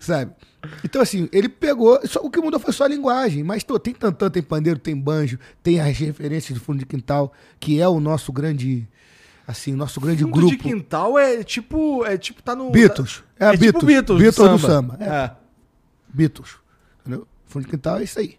[0.00, 0.32] sabe?
[0.84, 3.94] Então, assim, ele pegou, só, o que mudou foi só a linguagem, mas tô, tem
[3.94, 8.00] tantã, tem pandeiro, tem banjo, tem as referências do fundo de quintal, que é o
[8.00, 8.86] nosso grande,
[9.46, 10.50] assim, nosso grande Fundo grupo.
[10.50, 12.04] de quintal é tipo.
[12.04, 12.70] É tipo, tá no.
[12.70, 13.22] Beatles.
[13.38, 13.72] É, É, Beatles.
[13.72, 14.94] tipo Beatles, Beatles do do samba.
[14.96, 15.04] samba.
[15.04, 15.24] É.
[15.24, 15.30] É.
[16.08, 16.50] Beatles.
[17.00, 17.26] Entendeu?
[17.46, 18.36] Fundo de quintal é isso aí.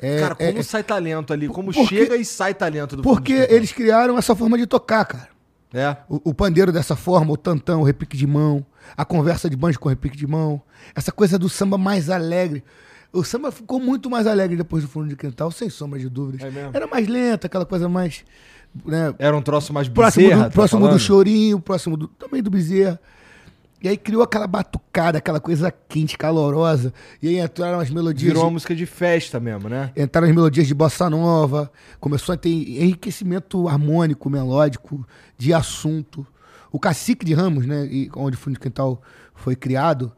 [0.00, 1.46] É, Cara, como é- sai talento ali?
[1.48, 5.04] Como Porque- chega e sai talento do fundo porque eles criaram essa forma de tocar,
[5.04, 5.28] cara.
[5.74, 5.96] É.
[6.08, 8.64] O, o pandeiro dessa forma, o tantão, o repique de mão,
[8.96, 10.60] a conversa de banjo com repique de mão,
[10.94, 12.62] essa coisa do samba mais alegre.
[13.12, 16.42] O samba ficou muito mais alegre depois do fundo de quintal, sem sombra de dúvidas.
[16.42, 16.70] É?
[16.72, 18.24] Era mais lenta, aquela coisa mais.
[18.86, 22.42] Né, Era um troço mais próximo bezerra, do, tá próximo do chorinho, próximo do, também
[22.42, 22.98] do bezerra.
[23.82, 26.92] E aí criou aquela batucada, aquela coisa quente, calorosa.
[27.20, 28.22] E aí entraram as melodias.
[28.28, 29.90] Virou de- uma música de festa mesmo, né?
[29.96, 35.06] entraram as melodias de bossa nova, começou a ter enriquecimento harmônico, melódico,
[35.36, 36.26] de assunto.
[36.70, 39.02] O Cacique de Ramos, né, e onde o Fundo de Quintal
[39.34, 40.12] foi criado,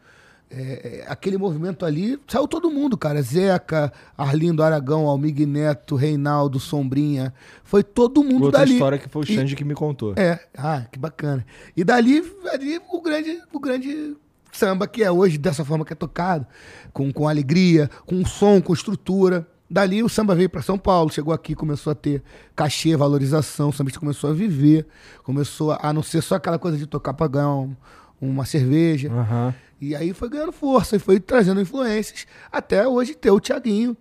[0.50, 3.20] é, é, aquele movimento ali, saiu todo mundo, cara.
[3.22, 7.34] Zeca, Arlindo Aragão, Almig Neto, Reinaldo, Sombrinha,
[7.64, 8.74] foi todo mundo Outra dali.
[8.74, 10.12] história que foi o E- Xande que me contou.
[10.16, 11.44] é, ah, que bacana.
[11.76, 12.22] E dali,
[12.52, 14.16] ali o grande, o grande
[14.52, 16.46] samba que é hoje, dessa forma que é tocado,
[16.92, 19.46] com, com alegria, com som, com estrutura.
[19.68, 22.22] Dali o samba veio para São Paulo, chegou aqui, começou a ter
[22.54, 24.86] cachê, valorização, o sambista começou a viver,
[25.24, 27.74] começou a, a não ser só aquela coisa de tocar para ganhar um-
[28.20, 29.10] uma cerveja.
[29.10, 29.54] Aham.
[29.84, 33.94] E aí foi ganhando força e foi trazendo influências até hoje ter o Tiaguinho,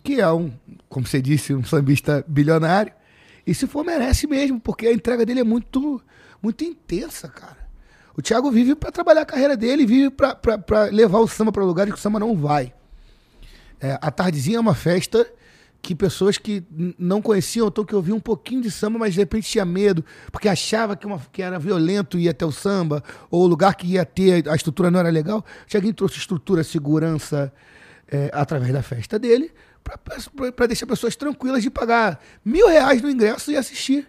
[0.00, 0.52] que é um,
[0.88, 2.92] como você disse, um sambista bilionário.
[3.44, 6.00] E se for, merece mesmo, porque a entrega dele é muito,
[6.40, 7.68] muito intensa, cara.
[8.16, 11.92] O Thiago vive para trabalhar a carreira dele, vive para levar o samba para lugares
[11.92, 12.72] que o samba não vai.
[13.80, 15.28] É, a Tardezinha é uma festa
[15.84, 16.64] que pessoas que
[16.98, 20.02] não conheciam, então que ouviam um pouquinho de samba, mas de repente tinha medo,
[20.32, 23.86] porque achava que, uma, que era violento ir até o samba, ou o lugar que
[23.86, 25.44] ia ter, a estrutura não era legal.
[25.68, 27.52] Thiaguinho trouxe estrutura, segurança,
[28.08, 29.52] é, através da festa dele,
[30.56, 34.08] para deixar pessoas tranquilas de pagar mil reais no ingresso e assistir.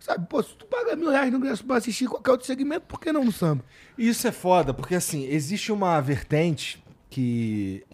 [0.00, 2.98] Sabe, pô, se tu paga mil reais no ingresso para assistir qualquer outro segmento, por
[2.98, 3.64] que não no samba?
[3.96, 7.84] Isso é foda, porque assim, existe uma vertente que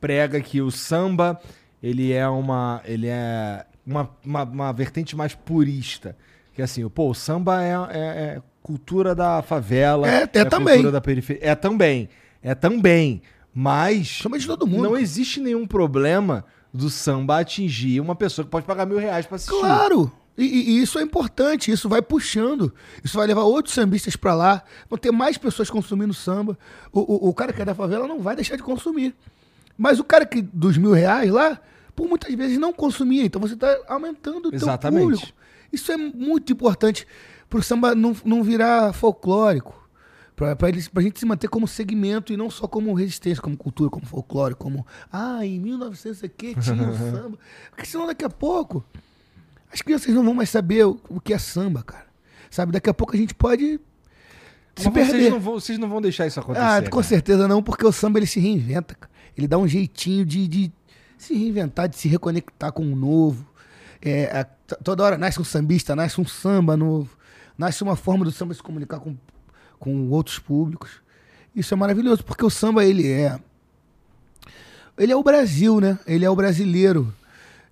[0.00, 1.40] prega que o samba
[1.82, 6.16] ele é uma ele é uma, uma, uma vertente mais purista.
[6.54, 10.08] Que assim, pô, o samba é, é, é cultura da favela.
[10.08, 10.74] É, é também.
[10.74, 11.42] cultura da periferia.
[11.42, 12.08] É também.
[12.42, 13.22] É também.
[13.54, 14.82] Mas Chama de todo mundo.
[14.82, 19.36] não existe nenhum problema do samba atingir uma pessoa que pode pagar mil reais pra
[19.36, 19.58] assistir.
[19.58, 20.10] Claro!
[20.38, 22.72] E, e- isso é importante, isso vai puxando.
[23.04, 24.62] Isso vai levar outros sambistas pra lá.
[24.88, 26.56] Vão ter mais pessoas consumindo samba.
[26.90, 29.14] O, o, o cara que é da favela não vai deixar de consumir.
[29.76, 31.58] Mas o cara que dos mil reais lá,
[31.94, 33.24] por muitas vezes não consumia.
[33.24, 35.02] Então você está aumentando o teu Exatamente.
[35.02, 35.26] público.
[35.72, 37.06] Isso é muito importante
[37.48, 39.80] pro samba não, não virar folclórico.
[40.66, 44.04] Eles, pra gente se manter como segmento e não só como resistência, como cultura, como
[44.04, 44.84] folclore, como.
[45.12, 47.38] Ah, em 1900 aqui tinha o samba.
[47.70, 48.84] Porque senão daqui a pouco
[49.72, 52.06] as crianças não vão mais saber o, o que é samba, cara.
[52.50, 53.80] Sabe, daqui a pouco a gente pode
[54.74, 55.30] se Mas vocês perder.
[55.30, 56.64] não, vão, vocês não vão deixar isso acontecer.
[56.64, 57.02] Ah, com cara.
[57.02, 59.12] certeza não, porque o samba ele se reinventa, cara.
[59.36, 60.72] Ele dá um jeitinho de, de
[61.24, 63.46] se reinventar, de se reconectar com o novo.
[64.00, 67.16] É, t- toda hora nasce um sambista, nasce um samba novo,
[67.56, 69.16] nasce uma forma do samba se comunicar com,
[69.78, 71.00] com outros públicos.
[71.54, 73.38] Isso é maravilhoso, porque o samba ele é.
[74.98, 75.98] Ele é o Brasil, né?
[76.06, 77.12] Ele é o brasileiro.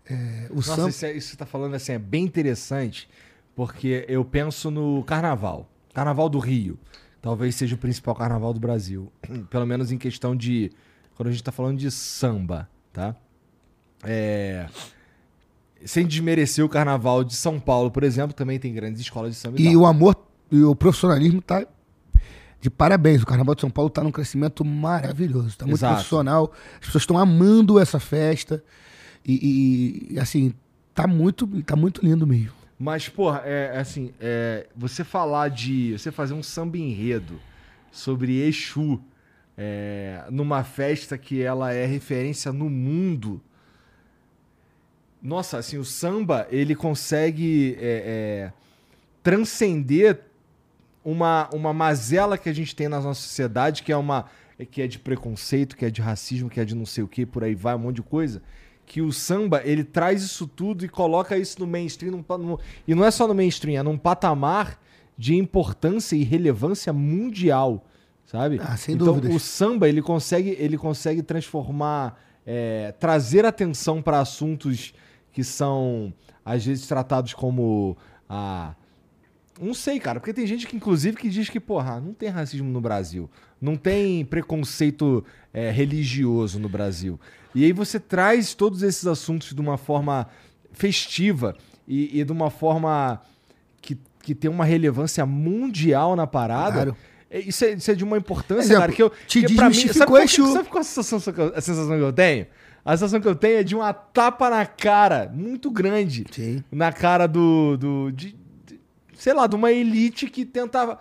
[0.08, 0.88] É, o Nossa, samba.
[0.88, 3.08] isso, é- isso que você tá falando assim é bem interessante,
[3.54, 5.68] porque eu penso no carnaval.
[5.92, 6.78] Carnaval do Rio.
[7.20, 9.12] Talvez seja o principal carnaval do Brasil.
[9.50, 10.70] Pelo menos em questão de.
[11.16, 13.14] Quando a gente tá falando de samba, tá?
[14.04, 14.66] É.
[15.84, 19.58] Sem desmerecer o carnaval de São Paulo, por exemplo, também tem grandes escolas de samba
[19.60, 20.14] e, E o amor
[20.52, 21.66] e o profissionalismo tá
[22.60, 23.22] de parabéns.
[23.22, 25.56] O Carnaval de São Paulo tá num crescimento maravilhoso.
[25.56, 25.94] Tá muito Exato.
[25.94, 26.52] profissional.
[26.74, 28.62] As pessoas estão amando essa festa.
[29.24, 29.32] E,
[30.10, 30.52] e- e, assim,
[30.94, 32.52] tá muito, tá muito lindo mesmo.
[32.78, 35.92] Mas, porra, é assim, é, você falar de.
[35.92, 37.40] Você fazer um samba enredo
[37.90, 39.00] sobre Exu
[39.56, 43.40] é, numa festa que ela é referência no mundo.
[45.22, 48.52] Nossa, assim, o samba, ele consegue é, é,
[49.22, 50.20] transcender
[51.04, 54.26] uma, uma mazela que a gente tem na nossa sociedade, que é uma.
[54.70, 57.24] que é de preconceito, que é de racismo, que é de não sei o que,
[57.26, 58.42] por aí vai, um monte de coisa.
[58.86, 62.12] Que o samba, ele traz isso tudo e coloca isso no mainstream.
[62.12, 64.80] num no- e não é só no mainstream, é num patamar
[65.16, 67.86] de importância e relevância mundial,
[68.26, 68.58] sabe?
[68.62, 69.34] Ah, sem então, dúvidas.
[69.34, 74.92] o samba, ele consegue, ele consegue transformar, é, trazer atenção para assuntos
[75.32, 76.12] que são,
[76.44, 77.96] às vezes, tratados como
[78.28, 78.74] a
[79.60, 82.70] não sei, cara, porque tem gente que, inclusive, que diz que, porra, não tem racismo
[82.70, 83.28] no Brasil.
[83.60, 87.20] Não tem preconceito é, religioso no Brasil.
[87.54, 90.26] E aí você traz todos esses assuntos de uma forma
[90.72, 91.54] festiva
[91.86, 93.20] e, e de uma forma
[93.82, 96.72] que, que tem uma relevância mundial na parada.
[96.72, 96.96] Claro.
[97.30, 99.12] É, Isso é, isso é de uma importância, Exemplo, cara, que eu.
[99.26, 101.18] te que pra mim- sabe, qual, sabe qual a sensação,
[101.54, 102.46] a sensação que eu tenho?
[102.84, 106.64] A sensação que eu tenho é de uma tapa na cara muito grande Sim.
[106.72, 107.76] na cara do.
[107.76, 108.36] do de,
[108.66, 108.80] de-
[109.14, 110.98] sei lá, de uma elite que tentava.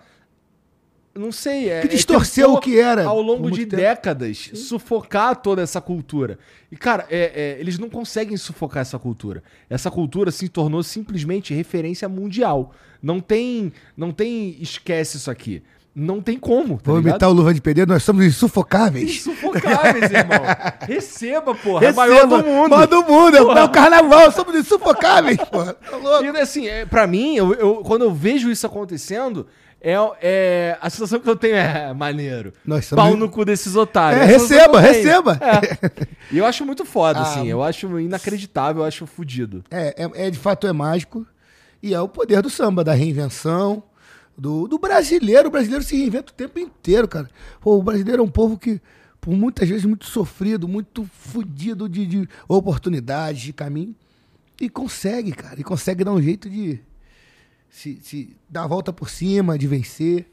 [1.14, 1.68] Não sei.
[1.70, 3.76] É, Que é, distorceu o que era Ao longo de tempo.
[3.82, 6.38] décadas, sufocar toda essa cultura.
[6.70, 9.42] E, cara, é- é, eles não conseguem sufocar essa cultura.
[9.68, 12.72] Essa cultura se tornou simplesmente referência mundial.
[13.02, 13.72] Não tem.
[13.96, 14.56] Não tem.
[14.62, 15.62] Esquece isso aqui.
[15.94, 16.76] Não tem como.
[16.78, 17.10] Tá Vou ligado?
[17.12, 19.10] imitar o Luva de Pedreiro, nós somos insufocáveis.
[19.10, 20.38] Insufocáveis, irmão.
[20.86, 21.84] Receba, porra.
[21.84, 22.70] É Receba, maior do mundo.
[22.70, 23.60] Maior do mundo, é o- Porra.
[23.60, 25.74] é o carnaval, somos insufocáveis, porra.
[25.74, 26.24] Tá louco?
[26.24, 29.46] E assim, é, pra mim, eu, eu- quando eu vejo isso acontecendo,
[29.80, 32.52] é, é- a sensação que eu tenho é maneiro.
[32.64, 34.22] Nós somos- Pau no cu desses otários.
[34.22, 35.40] É, receba, receba.
[35.42, 36.06] É.
[36.30, 37.48] E eu acho muito foda, Ah, assim.
[37.48, 39.64] Eu acho inacreditável, eu acho fudido.
[39.70, 41.26] É, é, é, de fato é mágico.
[41.82, 43.82] E é o poder do samba, da reinvenção,
[44.36, 45.48] do, do brasileiro.
[45.48, 47.28] O brasileiro se reinventa o tempo inteiro, cara.
[47.60, 48.80] Pô, o brasileiro é um povo que,
[49.20, 53.94] por muitas vezes, muito sofrido, muito fudido de, de oportunidades, de caminho.
[54.60, 55.60] E consegue, cara.
[55.60, 56.80] E consegue dar um jeito de
[57.68, 60.30] se, se dar a volta por cima, de vencer.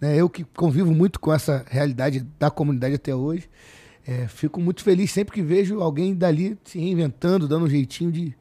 [0.00, 0.16] né?
[0.16, 3.48] Eu que convivo muito com essa realidade da comunidade até hoje.
[4.08, 8.34] é, fico muito feliz sempre que vejo alguém dali se reinventando, dando um jeitinho de,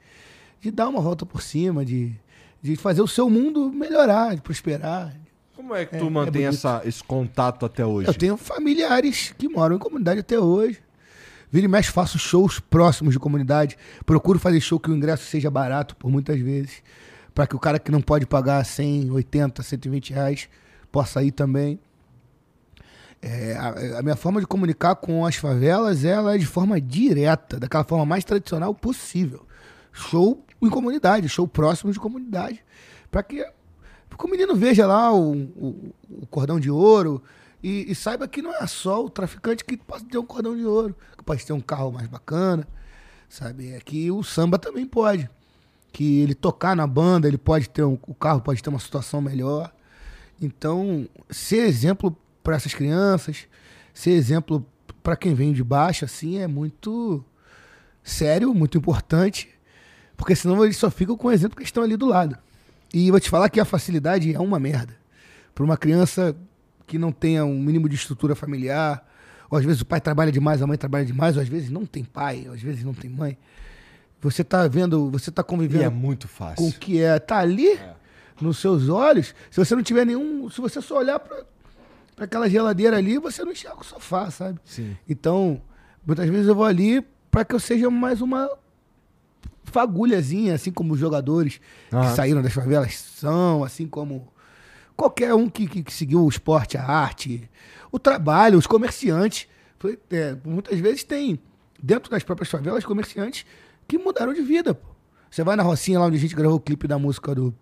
[0.62, 2.16] de dar uma volta por cima, de,
[2.62, 5.16] de fazer o seu mundo melhorar, de prosperar.
[5.56, 6.50] Como é que É, tu é mantém bonito.
[6.56, 8.08] essa, esse contato até hoje?
[8.10, 10.80] Eu tenho familiares que moram em comunidade até hoje.
[11.52, 13.78] Vira e mexe, faço shows próximos de comunidade.
[14.06, 16.84] Procuro fazer show que o ingresso seja barato por muitas vezes.
[17.34, 20.50] Para que o cara que não pode pagar 100, 80, 120 reais
[20.92, 21.80] possa ir também.
[23.22, 27.60] É, a, a minha forma de comunicar com as favelas ela é de forma direta,
[27.60, 29.46] daquela forma mais tradicional possível.
[29.92, 32.64] Show em comunidade, show próximo de comunidade.
[33.12, 37.22] Para que, que o menino veja lá o, o- o cordão de ouro,
[37.64, 40.64] E, e saiba que não é só o traficante que pode ter um cordão de
[40.64, 42.68] ouro, que pode ter um carro mais bacana,
[43.28, 43.72] sabe?
[43.72, 45.28] É que o samba também pode.
[45.92, 49.22] Que ele tocar na banda, ele pode ter um, o carro pode ter uma situação
[49.22, 49.74] melhor.
[50.40, 53.48] Então, ser exemplo para essas crianças,
[53.92, 54.64] ser exemplo
[55.02, 57.26] para quem vem de baixo, assim, é muito
[58.04, 59.50] sério, muito importante,
[60.18, 62.38] porque senão eles só ficam com o exemplo que estão ali do lado.
[62.94, 64.94] E vou te falar que a facilidade é uma merda.
[65.54, 66.36] Para uma criança
[66.86, 69.06] que não tenha um mínimo de estrutura familiar,
[69.50, 71.86] ou às vezes o pai trabalha demais, a mãe trabalha demais, ou às vezes não
[71.86, 73.38] tem pai, ou às vezes não tem mãe.
[74.22, 76.56] Você tá vendo, você tá convivendo E é muito fácil.
[76.58, 77.80] com o que é, tá ali
[78.42, 79.36] nos seus olhos.
[79.52, 81.46] Se você não tiver nenhum, se você só olhar para
[82.26, 84.60] aquela geladeira ali, você não enxerga o sofá, sabe?
[84.66, 84.98] Sim.
[85.08, 85.62] Então,
[86.06, 88.50] muitas vezes eu vou ali para que eu seja mais uma
[89.72, 91.60] fagulhazinha, assim como os jogadores
[91.92, 92.10] Aham.
[92.10, 94.28] que saíram das favelas são, assim como
[94.96, 97.50] qualquer um que, que, que seguiu o esporte, a arte,
[97.92, 99.48] o trabalho, os comerciantes.
[99.78, 101.40] Foi, é, muitas vezes tem,
[101.82, 103.46] dentro das próprias favelas, comerciantes
[103.88, 104.74] que mudaram de vida.
[104.74, 104.88] Pô.
[105.30, 107.54] Você vai na Rocinha, lá onde a gente gravou o clipe da música do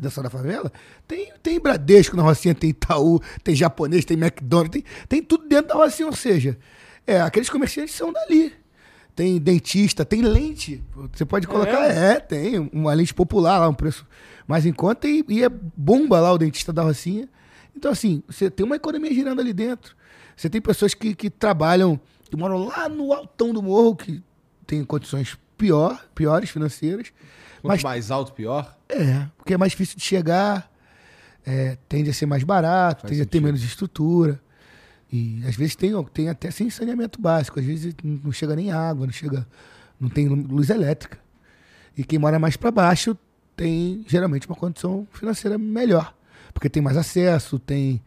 [0.00, 0.72] Dança da Favela,
[1.06, 5.68] tem, tem Bradesco na Rocinha, tem Itaú, tem japonês, tem McDonald's, tem, tem tudo dentro
[5.68, 6.58] da Rocinha, ou seja,
[7.06, 8.52] é, aqueles comerciantes são dali.
[9.14, 10.82] Tem dentista, tem lente.
[11.12, 11.84] Você pode colocar.
[11.86, 12.58] É, tem.
[12.72, 14.06] Uma lente popular lá, um preço
[14.46, 15.06] mais em conta.
[15.06, 17.28] E, e é bomba lá o dentista da Rocinha.
[17.76, 19.94] Então, assim, você tem uma economia girando ali dentro.
[20.36, 24.20] Você tem pessoas que, que trabalham, que moram lá no altão do morro, que
[24.66, 27.12] tem condições pior, piores financeiras.
[27.62, 28.76] Quanto Mas mais alto, pior.
[28.88, 30.70] é, porque é mais difícil de chegar,
[31.46, 33.44] é, tende a ser mais barato, Faz tende a ter sentido.
[33.44, 34.40] menos estrutura.
[35.16, 39.06] E às vezes tem, tem até sem saneamento básico, às vezes não chega nem água,
[39.06, 39.46] não chega,
[40.00, 41.18] não tem lu- luz elétrica.
[41.96, 43.16] E quem mora mais para baixo
[43.56, 46.12] tem geralmente uma condição financeira melhor,
[46.52, 48.02] porque tem mais acesso, tem,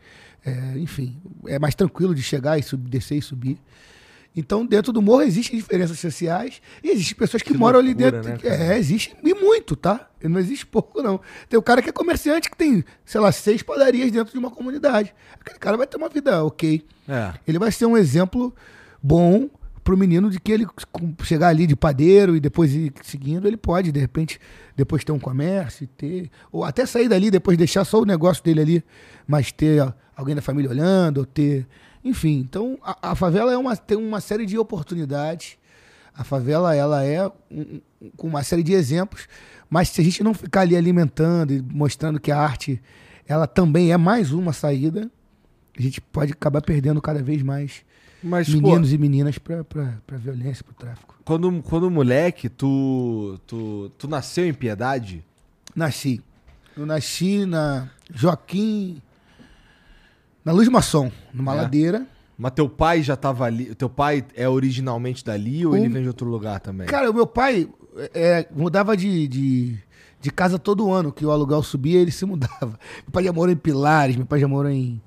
[0.45, 1.15] é, enfim,
[1.45, 3.57] é mais tranquilo de chegar e subir, descer e subir.
[4.37, 8.21] Então, dentro do morro existem diferenças sociais e existem pessoas que, Que moram ali loucura,
[8.21, 8.47] dentro.
[8.47, 10.07] né, é, existe e muito, tá?
[10.23, 11.19] E Não existe pouco, não.
[11.49, 14.51] Tem o cara que é comerciante que tem, sei lá, seis padarias dentro de uma
[14.51, 15.11] comunidade.
[15.41, 16.85] Aquele cara vai ter uma vida ok.
[17.09, 17.33] É.
[17.47, 18.53] Ele vai ser um exemplo
[19.01, 19.49] bom
[19.83, 20.67] pro menino de que ele
[21.23, 24.39] chegar ali de padeiro e depois ir seguindo, ele pode, de repente,
[24.75, 26.29] depois ter um comércio, e ter.
[26.51, 28.83] Ou até sair dali, depois deixar só o negócio dele ali,
[29.25, 29.81] mas ter
[30.15, 31.65] alguém da família olhando, ou ter.
[32.07, 35.57] Enfim, então a, a favela é uma, tem uma série de oportunidades.
[36.15, 39.27] A favela, ela é um- um- com uma série de exemplos,
[39.69, 42.81] mas se a gente não ficar ali alimentando e mostrando que a arte,
[43.27, 45.11] ela também é mais uma saída,
[45.77, 47.83] a gente pode acabar perdendo cada vez mais
[48.23, 51.15] Mas, meninos pô, e meninas pra, pra, pra violência, pro tráfico.
[51.23, 55.23] quando, quando moleque, tu, tu, tu nasceu em Piedade?
[55.75, 56.21] Nasci.
[56.75, 59.01] Eu nasci na Joaquim,
[60.47, 61.61] na Luz Maçom, numa É?
[61.61, 62.07] ladeira.
[62.37, 63.73] Mas teu pai já tava ali.
[63.75, 66.87] Teu pai é originalmente dali ou Um- ele vem de outro lugar também?
[66.87, 67.67] Cara, o meu pai
[68.13, 69.77] é, mudava de, de,
[70.21, 72.79] de casa todo ano, que o aluguel subia, ele se mudava.
[73.03, 75.01] Meu pai já morou em Pilares, meu pai já morou em.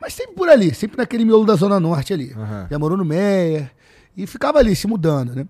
[0.00, 2.32] Mas sempre por ali, sempre naquele miolo da Zona Norte ali.
[2.32, 2.66] Aham.
[2.70, 3.70] Já morou no Meia.
[4.16, 5.46] E ficava ali, se mudando, né?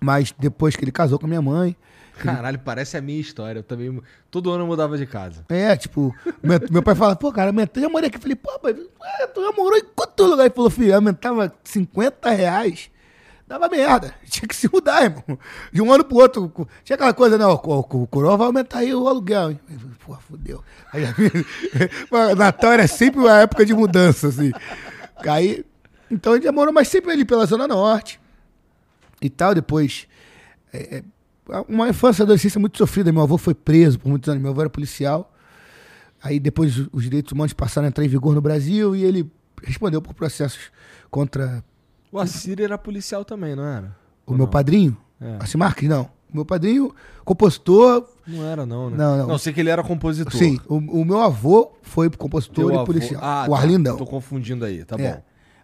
[0.00, 1.74] Mas depois que ele casou com a minha mãe.
[2.18, 3.60] Caralho, parece a minha história.
[3.60, 4.00] Eu também.
[4.30, 5.44] Todo ano eu mudava de casa.
[5.48, 8.16] É, tipo, meu, meu pai fala, pô, cara, eu já morei aqui.
[8.16, 10.44] Eu falei, pô, pai, ué, tu já morou em quanto lugar?
[10.44, 12.90] Ele falou, filho, aumentava 50 reais.
[13.46, 14.12] Dava merda.
[14.28, 15.38] Tinha que se mudar, irmão.
[15.72, 16.50] De um ano pro outro.
[16.82, 17.46] Tinha aquela coisa, né?
[17.46, 19.56] O, o, o coroa vai aumentar aí o aluguel.
[20.04, 20.64] Pô, fudeu.
[22.36, 24.50] Natal era sempre uma época de mudança, assim.
[25.16, 25.64] Aí,
[26.10, 28.20] então ele já morou, mas sempre ali pela Zona Norte
[29.22, 29.54] e tal.
[29.54, 30.08] Depois,
[30.72, 31.04] é, é,
[31.68, 33.12] uma infância e adolescência muito sofrida.
[33.12, 34.42] Meu avô foi preso por muitos anos.
[34.42, 35.32] Meu avô era policial.
[36.22, 39.30] Aí depois os direitos humanos passaram a entrar em vigor no Brasil e ele
[39.62, 40.70] respondeu por processos
[41.10, 41.62] contra
[42.10, 43.96] O Assir era policial também, não era?
[44.26, 44.50] o Ou meu não?
[44.50, 44.96] padrinho.
[45.20, 45.36] É.
[45.40, 46.10] Assim, Marques, não.
[46.32, 46.92] O meu padrinho,
[47.24, 48.08] compositor.
[48.26, 48.96] Não era, não, né?
[48.96, 49.26] Não, não.
[49.28, 50.32] Não, sei que ele era compositor.
[50.34, 53.22] Sim, o, o meu avô foi Teu compositor e avô- policial.
[53.22, 53.56] Ah, o tá.
[53.58, 53.96] Arlindão.
[53.96, 55.12] Tô confundindo aí, tá É.
[55.14, 55.22] bom.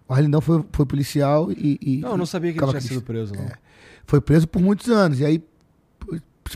[0.08, 1.78] O Arlindão foi, foi policial e.
[1.82, 3.42] e Não, eu não sabia que ele tinha sido preso, não.
[3.42, 3.52] É.
[4.06, 5.18] Foi preso por muitos anos.
[5.20, 5.42] E aí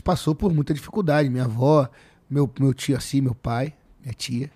[0.03, 1.29] passou por muita dificuldade.
[1.29, 1.89] Minha avó,
[2.29, 4.51] meu, meu tio assim, meu pai, minha tia.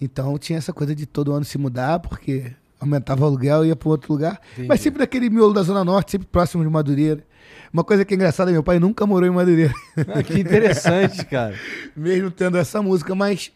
[0.00, 3.76] Então tinha essa coisa de todo ano se mudar, porque aumentava o aluguel e ia
[3.76, 4.40] para outro lugar.
[4.52, 4.68] Entendi.
[4.68, 7.24] Mas sempre naquele miolo da Zona Norte, sempre próximo de Madureira.
[7.72, 9.74] Uma coisa que é engraçada, meu pai nunca morou em Madureira.
[10.14, 11.54] Ah, que interessante, cara.
[11.96, 13.52] Mesmo tendo essa música, mas.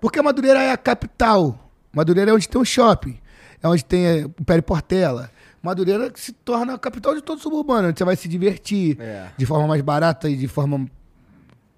[0.00, 1.70] Porque Madureira é a capital.
[1.92, 3.18] Madureira é onde tem o shopping.
[3.62, 5.30] É onde tem é, o Pé Portela.
[5.66, 9.26] Madureira se torna a capital de todo suburbano, onde você vai se divertir É.
[9.36, 10.86] de forma mais barata e de forma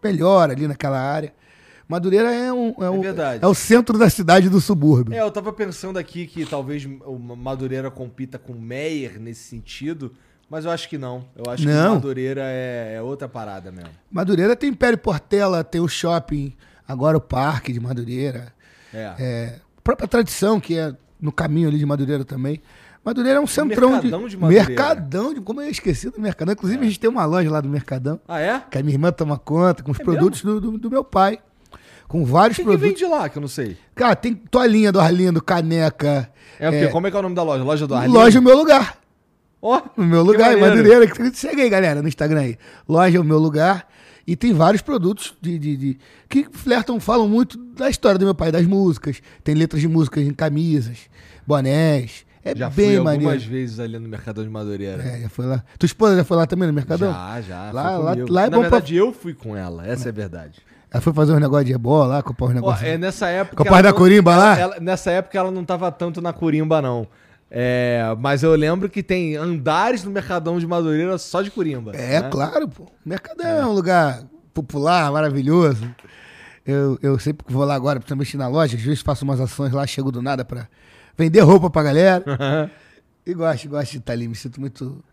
[0.03, 1.33] melhor ali naquela área.
[1.89, 3.43] Madureira é, um, é, um- verdade.
[3.43, 5.15] é o centro da cidade do subúrbio.
[5.15, 10.13] É, eu tava pensando aqui que talvez o Madureira compita com Meyer nesse sentido,
[10.51, 11.25] mas eu acho que não.
[11.35, 11.95] Eu acho que Não.
[11.95, 13.91] Madureira é, é outra parada mesmo.
[14.11, 16.53] Madureira tem Império Portela, tem o shopping,
[16.87, 18.53] agora o parque de Madureira.
[18.93, 19.15] É.
[19.19, 22.61] É, a própria tradição, que é no caminho ali de Madureira também.
[23.09, 24.31] Madureira é um centrão Mercadão de.
[24.31, 24.67] de Madureira.
[24.69, 26.53] Mercadão, de, como eu esqueci do Mercadão.
[26.53, 28.61] Inclusive, a gente tem uma loja lá do Mercadão, Ah, é?
[28.71, 31.39] que a minha irmã toma conta, com os É produtos do, do, do meu pai.
[32.07, 32.87] Com vários O que, que produtos.
[32.89, 33.77] vem de lá, que eu não sei?
[33.95, 36.31] Cara, tem toalhinha do Arlindo, caneca.
[36.59, 36.87] É o quê?
[36.89, 37.63] Como é que é o nome da loja?
[37.65, 38.15] Loja do Arlindo?
[38.19, 38.97] Loja o meu lugar.
[39.61, 40.61] Ó, No meu que lugar, em.
[40.61, 41.07] Madureira.
[41.07, 42.57] que- Segue aí, galera, no Instagram aí.
[42.89, 43.87] Loja o meu lugar.
[44.27, 45.99] E tem vários produtos de, de- de-
[46.29, 49.21] que flertam, falam muito da história do meu pai, das músicas.
[49.43, 50.99] Tem letras de músicas em camisas,
[51.47, 52.27] bonés.
[52.51, 53.51] É Já fui bem algumas maneiro.
[53.51, 55.03] vezes ali no Mercadão de Madureira.
[55.03, 55.63] É, já foi lá.
[55.79, 57.13] Tua esposa já foi lá também no Mercadão?
[57.13, 57.71] Já, já.
[57.73, 59.87] Lá- lá- lá é Na bom pra- verdade, eu fui com ela.
[59.87, 60.61] Essa é a verdade.
[60.91, 62.89] Ela foi fazer uns negócios de ebola lá, comprar uns Ó, negócios.
[62.89, 63.57] é nessa época.
[63.57, 64.59] Com o pai ela da não- Corimba lá?
[64.59, 67.07] ela- nessa época ela não tava tanto na Corimba, não.
[67.51, 71.93] É, mas eu lembro que tem andares no Mercadão de Madureira só de Corimba.
[71.95, 72.29] É, né?
[72.31, 72.87] claro, pô.
[73.05, 73.67] Mercadão é.
[73.67, 74.23] um lugar
[74.55, 75.89] popular, maravilhoso.
[76.67, 79.87] Eu, eu sempre vou lá agora, principalmente na loja, às vezes faço umas ações lá,
[79.87, 80.69] chego do nada pra
[81.19, 82.25] vender roupa pra galera.
[83.27, 85.05] e gosto, gosto de estar ali, me sinto muito.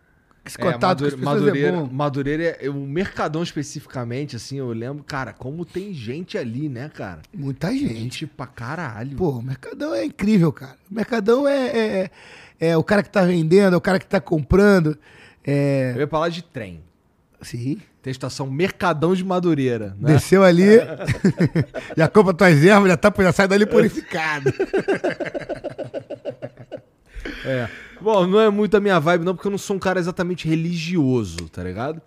[0.46, 1.90] Esse É, contato Madure- com Madureira, é bom.
[1.92, 7.24] Madureira, é- o Mercadão especificamente, assim, eu lembro, cara, como tem gente ali, né, cara?
[7.34, 7.88] Muita gente.
[7.96, 9.18] Gente pra caralho.
[9.18, 10.78] Pô, o Mercadão é incrível, cara.
[10.90, 12.12] O Mercadão é, é,
[12.60, 14.90] é- é o cara que tá vendendo, é o cara que tá comprando.
[15.44, 15.96] Eu É.
[15.98, 16.80] ia falar de trem.
[17.42, 17.80] Sim.
[18.06, 20.14] Tem a estação Mercadão de Madureira, né?
[20.14, 20.78] Desceu ali,
[21.98, 24.54] já compra tuas ervas, já, tá, já sai dali purificado.
[27.44, 27.68] É.
[28.00, 30.48] Bom, não é muito a minha vibe, não, porque eu não sou um cara exatamente
[30.48, 32.00] religioso, tá ligado?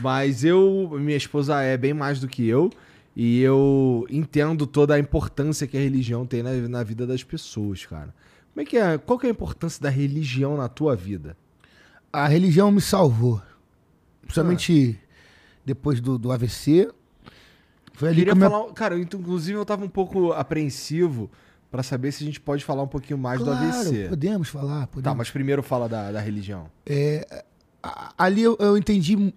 [0.00, 2.70] Mas eu, minha esposa é bem mais do que eu,
[3.14, 7.86] e eu entendo toda a importância que a religião tem na, na vida das pessoas,
[7.86, 8.12] cara.
[8.52, 8.98] Como é que é?
[8.98, 11.36] Qual que é a importância da religião na tua vida?
[12.12, 13.40] A religião me salvou.
[14.22, 14.98] Principalmente
[15.66, 16.90] depois do, do AVC.
[17.92, 21.30] Foi ali Queria que eu me- falar, cara, inclusive eu tava um pouco apreensivo
[21.70, 24.08] pra saber se a gente pode falar um pouquinho mais do Claro, AVC.
[24.08, 25.18] Podemos falar, Tá, podemos.
[25.18, 26.70] mas primeiro fala da, da religião.
[27.82, 29.34] A- Ali eu, eu entendi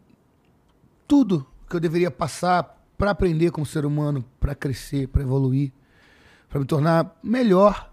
[1.07, 5.71] tudo que eu deveria passar para aprender como ser humano, para crescer, para evoluir,
[6.49, 7.91] para me tornar melhor,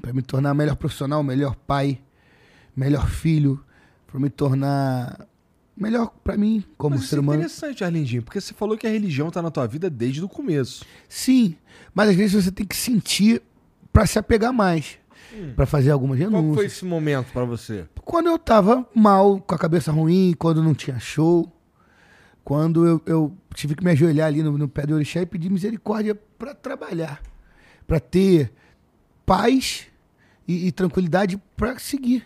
[0.00, 2.00] para me tornar melhor profissional, melhor pai,
[2.74, 3.62] melhor filho,
[4.06, 5.26] para me tornar
[5.80, 7.38] melhor para mim como Mas isso ser é humano.
[7.40, 10.84] interessante, Arlindinho, porque você falou que a religião tá na tua vida desde o começo.
[11.08, 11.56] Sim,
[11.94, 13.42] mas às vezes você tem que sentir
[13.92, 14.98] para se apegar mais,
[15.56, 16.54] para fazer algumas Qual renúncias.
[16.56, 17.86] foi esse momento pra você?
[18.04, 21.50] Quando eu tava mal, com a cabeça ruim, quando não tinha show,
[22.44, 25.50] quando eu, eu tive que me ajoelhar ali no, no pé do orixá e pedir
[25.50, 27.20] misericórdia para trabalhar,
[27.86, 28.52] para ter
[29.26, 29.86] paz
[30.46, 32.24] e, e tranquilidade para seguir.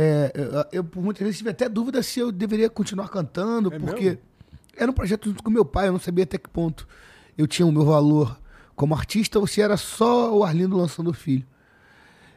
[0.00, 3.78] É, eu, eu, por muitas vezes tive até dúvida se eu deveria continuar cantando, É
[3.78, 4.18] porque mesmo?
[4.76, 6.86] era um projeto junto com meu pai, eu não sabia até que ponto
[7.36, 8.38] eu tinha o meu valor
[8.76, 11.44] como artista ou se era só o Arlindo lançando o filho.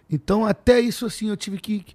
[0.09, 1.85] Então, até isso, assim, eu tive que.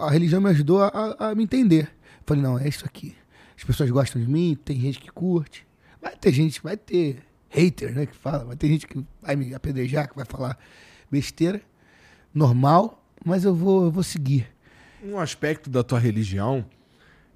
[0.00, 1.88] A religião me ajudou a, a- a me entender.
[2.26, 3.14] Falei, não, é isso aqui.
[3.56, 5.64] As pessoas gostam de mim, tem gente que curte.
[6.02, 8.06] Vai ter gente, vai ter hater, né?
[8.06, 10.58] Que fala, vai ter gente que vai me apedrejar, que vai falar
[11.10, 11.60] besteira.
[12.34, 14.48] Normal, mas eu vou, eu vou seguir.
[15.04, 16.64] Um aspecto da tua religião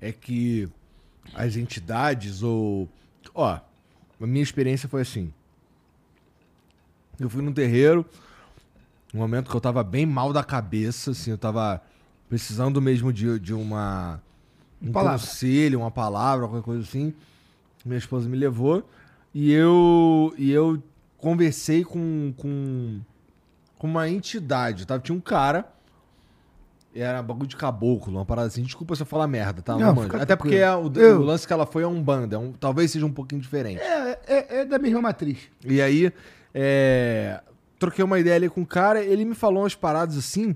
[0.00, 0.68] é que
[1.34, 2.88] as entidades ou.
[3.34, 3.60] Ó,
[4.20, 5.32] a minha experiência foi assim.
[7.20, 8.06] Eu fui num terreiro,
[9.12, 11.82] um momento que eu tava bem mal da cabeça, assim, eu tava
[12.28, 14.20] precisando mesmo de, de uma.
[14.80, 15.18] Um Palavra.
[15.18, 17.12] conselho, uma palavra, qualquer coisa assim.
[17.84, 18.88] Minha esposa me levou
[19.34, 20.82] e eu, e eu
[21.16, 23.00] conversei com, com,
[23.76, 24.86] com uma entidade.
[24.86, 25.66] Tava, tinha um cara
[27.00, 28.62] era bagulho de caboclo, uma parada assim.
[28.62, 29.76] Desculpa se eu falar merda, tá?
[29.76, 32.38] Não, Até porque é o, Eu- o lance que ela foi é um banda, é
[32.38, 33.80] um, talvez seja um pouquinho diferente.
[33.80, 35.38] É, é, é da mesma matriz.
[35.64, 36.12] E aí,
[36.54, 37.40] é,
[37.78, 40.54] troquei uma ideia ali com o cara, ele me falou umas paradas assim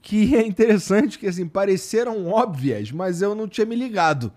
[0.00, 4.32] que é interessante, que assim, pareceram óbvias, mas eu não tinha me ligado,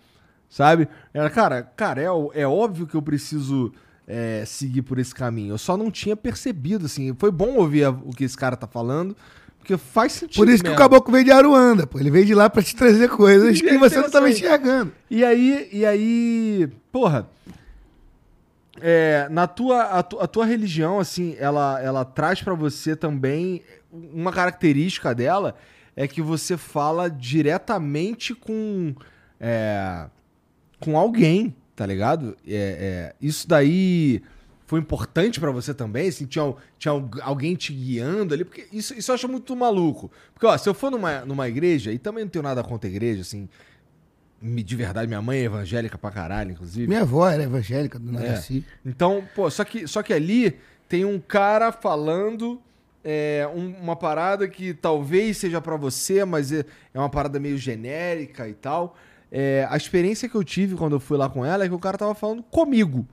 [0.50, 0.88] sabe?
[1.14, 2.06] Era, cara, cara, é,
[2.42, 3.74] é óbvio que eu preciso
[4.08, 5.54] é, seguir por esse caminho.
[5.54, 7.16] Eu só não tinha percebido, assim.
[7.18, 9.18] Foi bom ouvir a- o que esse cara tá falando,
[9.66, 10.36] porque faz sentido.
[10.38, 10.78] Por isso que o mesmo.
[10.84, 12.00] caboclo veio de Aruanda, pô.
[12.00, 14.92] Ele veio de lá pra te trazer coisas que você não tava enxergando.
[15.10, 17.28] E aí, e aí, porra,
[18.80, 23.62] é, na tua, a, tu- a tua religião, assim, ela, ela traz pra você também
[23.92, 25.56] uma característica dela
[25.96, 28.94] é que você fala diretamente com
[29.40, 30.06] é,
[30.80, 32.36] com alguém, tá ligado?
[32.48, 34.22] É, é, isso daí
[34.66, 36.08] foi importante pra você também?
[36.10, 38.44] Assim, tinha, tinha alguém te guiando ali?
[38.44, 40.12] Porque isso, isso eu acho muito maluco.
[40.34, 42.92] Porque, ó, se eu for numa, numa igreja, e também não tenho nada contra a
[42.92, 43.48] igreja, assim,
[44.42, 46.88] me- de verdade, minha mãe é evangélica pra caralho, inclusive.
[46.88, 48.14] Minha avó era evangélica, do É.
[48.22, 48.66] Naraci.
[48.86, 50.58] Então, pô, só que, só que ali
[50.90, 52.62] tem um cara falando
[53.08, 57.56] é, um- uma parada que talvez seja pra você, mas é, é uma parada meio
[57.56, 58.96] genérica e tal.
[59.32, 61.78] É, a experiência que eu tive quando eu fui lá com ela é que o
[61.80, 63.08] cara tava falando comigo,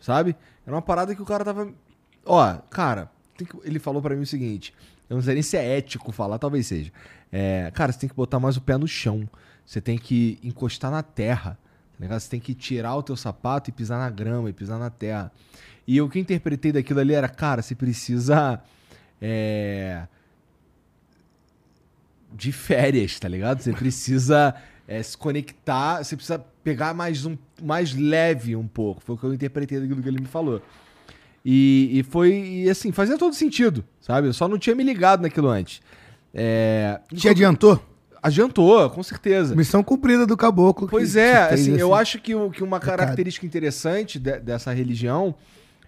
[0.00, 0.34] sabe?
[0.66, 1.72] Era uma parada que o cara tava.
[2.24, 3.10] Ó, cara,
[3.64, 4.74] ele falou pra mim o seguinte:
[5.08, 6.92] eu não sei nem se é ético falar, talvez seja.
[7.30, 9.28] É, cara, você tem que botar mais o pé no chão.
[9.66, 11.58] Você tem que encostar na terra.
[11.98, 12.20] Tá?
[12.20, 15.32] Você tem que tirar o teu sapato e pisar na grama e pisar na terra.
[15.86, 18.60] E o que interpretei daquilo ali era, cara, você precisa.
[19.20, 20.06] É,
[22.32, 23.60] de férias, tá ligado?
[23.60, 24.54] Você precisa
[24.86, 29.00] é, se conectar, você precisa pegar mais um mais leve um pouco.
[29.02, 30.60] Foi o que eu interpretei daquilo que ele me falou.
[31.44, 34.28] E, e foi, e assim, fazia todo sentido, sabe?
[34.28, 35.80] Eu só não tinha me ligado naquilo antes.
[36.32, 37.80] É, Te adiantou?
[38.22, 39.54] adiantou, com certeza.
[39.54, 40.88] Missão cumprida do caboclo.
[40.88, 45.34] Pois é, fez assim, eu acho que, o- que uma característica interessante de- dessa religião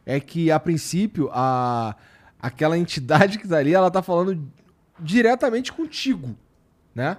[0.04, 1.96] é que, a princípio, a,
[2.38, 4.46] aquela entidade que tá ali, ela tá falando
[5.00, 6.36] diretamente contigo,
[6.94, 7.16] né?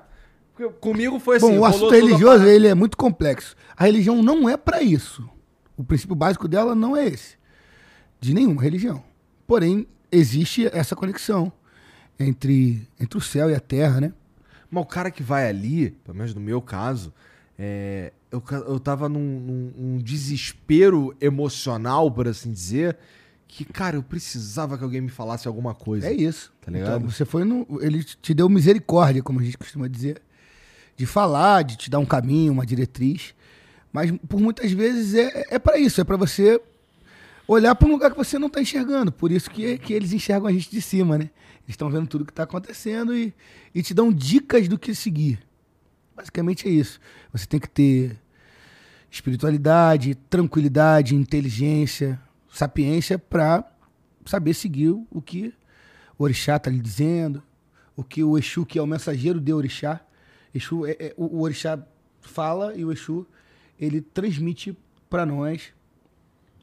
[0.79, 1.47] Comigo foi assim...
[1.51, 3.55] Bom, o assunto a religioso, ele é muito complexo.
[3.75, 5.27] A religião não é pra isso.
[5.75, 7.35] O princípio básico dela não é esse.
[8.19, 9.03] De nenhuma religião.
[9.45, 11.51] Porém, existe essa conexão
[12.19, 14.13] entre, entre o céu e a terra, né?
[14.69, 17.13] Mas o cara que vai ali, pelo menos no meu caso,
[17.57, 22.97] é, eu, eu tava num, num- num desespero emocional, por assim dizer,
[23.47, 26.07] que, cara, eu precisava que alguém me falasse alguma coisa.
[26.07, 26.51] É isso.
[26.59, 26.97] Tá ligado?
[26.97, 27.65] Então, você foi no.
[27.81, 30.21] Ele te deu misericórdia, como a gente costuma dizer,
[30.97, 33.35] de falar, de te dar um caminho, uma diretriz.
[33.93, 36.59] Mas por muitas vezes é, é para isso, é para você
[37.47, 39.11] olhar para um lugar que você não está enxergando.
[39.11, 41.29] Por isso que, que eles enxergam a gente de cima, né?
[41.63, 43.33] Eles estão vendo tudo que está acontecendo e,
[43.73, 45.39] e te dão dicas do que seguir.
[46.15, 46.99] Basicamente é isso.
[47.31, 48.17] Você tem que ter
[49.09, 52.19] espiritualidade, tranquilidade, inteligência,
[52.51, 53.63] sapiência para
[54.25, 55.53] saber seguir o que
[56.17, 57.43] o orixá está lhe dizendo,
[57.95, 60.01] o que o Exu, que é o mensageiro de orixá,
[60.57, 61.79] Exu é, é- o, o orixá
[62.21, 63.25] fala e o Exu
[63.79, 64.77] ele transmite
[65.09, 65.73] para nós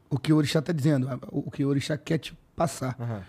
[0.09, 2.95] o que o orixá está dizendo, o que o orixá quer te passar.
[2.99, 3.23] Aham.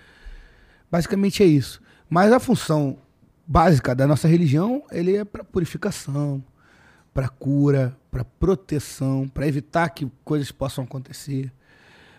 [0.91, 1.81] Basicamente é isso.
[2.09, 2.99] Mas a função
[3.47, 6.43] básica da nossa religião, ele é para purificação,
[7.13, 11.53] para cura, para proteção, para evitar que coisas possam acontecer.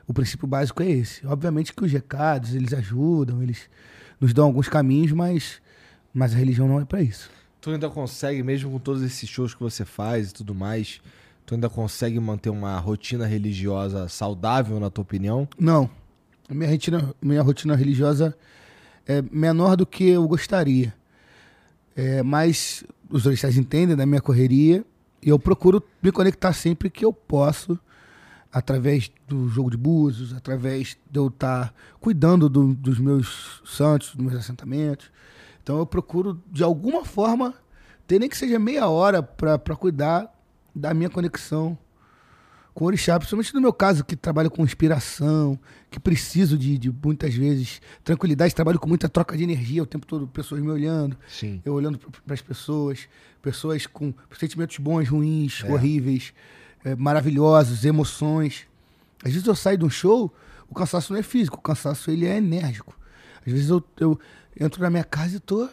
[0.08, 1.26] O princípio básico é esse.
[1.28, 3.70] Obviamente que os recados, eles ajudam, eles
[4.20, 5.62] nos dão alguns caminhos, mas,
[6.14, 7.30] mas a religião não é para isso.
[7.60, 11.02] Tu ainda consegue, mesmo com todos esses shows que você faz e tudo mais,
[11.46, 15.48] tu ainda consegue manter uma rotina religiosa saudável, na tua opinião?
[15.60, 15.90] Não.
[16.50, 18.38] Minha rotina, minha rotina religiosa
[19.06, 20.94] é menor do que eu gostaria.
[21.96, 24.86] É, mas os orixás entendem da minha correria
[25.22, 27.78] e eu procuro me conectar sempre que eu posso,
[28.52, 34.24] através do jogo de búzios, através de eu estar cuidando do- dos meus santos, dos
[34.26, 35.10] meus assentamentos.
[35.68, 37.54] Então eu procuro, de alguma forma,
[38.08, 40.34] ter nem que seja meia hora para cuidar
[40.74, 41.78] da minha conexão
[42.74, 45.60] com o orixá, principalmente no meu caso, que trabalho com inspiração,
[45.92, 50.06] que preciso de, de muitas vezes tranquilidade, trabalho com muita troca de energia o tempo
[50.06, 51.62] todo, pessoas me olhando, Sim.
[51.66, 53.10] eu olhando para as pessoas,
[53.42, 55.74] pessoas com sentimentos bons, ruins, É.
[55.74, 56.34] horríveis,
[56.86, 58.66] eh, maravilhosos, emoções.
[59.22, 60.34] Às vezes eu saio de um show,
[60.70, 62.98] o cansaço não é físico, o cansaço ele é enérgico.
[63.46, 64.18] Às vezes eu, eu
[64.60, 65.70] entro na minha casa e tô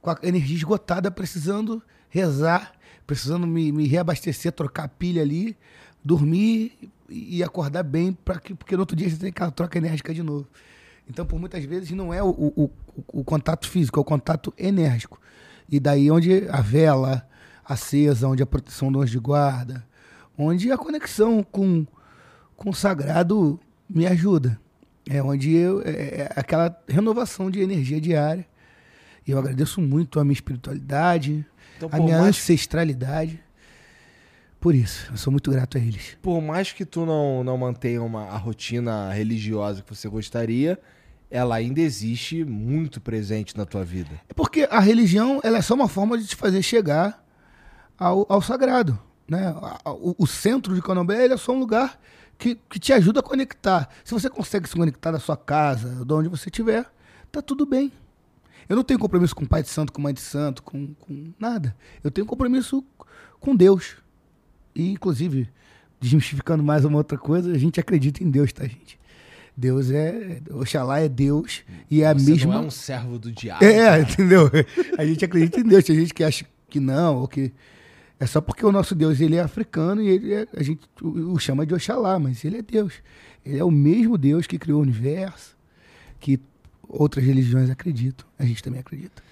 [0.00, 2.72] com a energia esgotada, precisando rezar,
[3.06, 5.56] precisando me, me reabastecer, trocar a pilha ali,
[6.04, 10.22] dormir e acordar bem, que, porque no outro dia você tem aquela troca enérgica de
[10.22, 10.46] novo.
[11.08, 12.70] Então, por muitas vezes, não é o, o, o,
[13.20, 15.20] o contato físico, é o contato enérgico.
[15.68, 17.26] E daí onde a vela
[17.64, 19.86] acesa, onde a proteção do anjo de guarda,
[20.36, 21.86] onde a conexão com,
[22.56, 23.58] com o sagrado
[23.88, 24.60] me ajuda.
[25.08, 28.46] É onde eu, é, é aquela renovação de energia diária.
[29.26, 31.44] E eu agradeço muito a minha espiritualidade,
[31.76, 33.42] Então, a minha mais, ancestralidade.
[34.60, 36.16] Por isso, eu sou muito grato a eles.
[36.22, 40.78] por mais que tu não, não mantenha uma, a rotina religiosa que você gostaria,
[41.30, 44.20] ela ainda existe muito presente na tua vida.
[44.28, 47.22] É porque a religião ela é só uma forma de te fazer chegar
[47.98, 48.98] ao, ao sagrado.
[49.28, 49.54] Né?
[49.84, 51.98] O, o centro de Candomblé ele é só um lugar
[52.44, 53.88] que, que te ajuda a conectar.
[54.04, 56.84] Se você consegue se conectar da sua casa, de onde você estiver,
[57.32, 57.90] tá tudo bem.
[58.68, 61.74] Eu não tenho compromisso com pai de santo, com mãe de santo, com, com nada.
[62.02, 62.84] Eu tenho compromisso
[63.40, 63.96] com Deus.
[64.74, 65.48] E, inclusive,
[65.98, 69.00] desmistificando mais uma outra coisa, a gente acredita em Deus, tá, gente?
[69.56, 70.42] Deus é.
[70.50, 72.54] Oxalá é Deus e é a Você mesma.
[72.54, 73.64] não é um servo do diabo.
[73.64, 74.50] É, entendeu?
[74.98, 77.52] A gente acredita em Deus, tem gente que acha que não, ou que.
[78.18, 81.38] É só porque o nosso Deus ele é africano e ele é- a gente o,
[81.38, 82.94] chama de Oxalá, mas ele é Deus.
[83.44, 85.56] Ele é o mesmo Deus que criou o universo,
[86.20, 86.40] que
[86.88, 88.26] outras religiões acreditam.
[88.38, 89.22] A gente também acredita.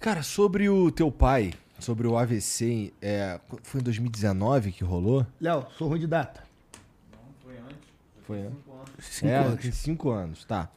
[0.00, 5.26] Cara, sobre o teu pai, sobre o AVC, é, foi em 2019 que rolou?
[5.40, 6.42] Léo, sou ruim de data.
[8.26, 8.58] Foi antes.
[9.00, 9.74] Cinco é, anos.
[9.74, 10.68] cinco anos, tá.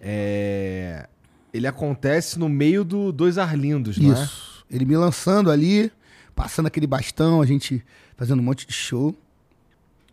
[0.00, 1.08] É,
[1.52, 4.22] ele acontece no meio do Dois Arlindos, não é?
[4.22, 4.64] Isso.
[4.70, 5.90] Ele me lançando ali,
[6.38, 7.84] passando aquele bastão, a gente
[8.16, 9.12] fazendo um monte de show.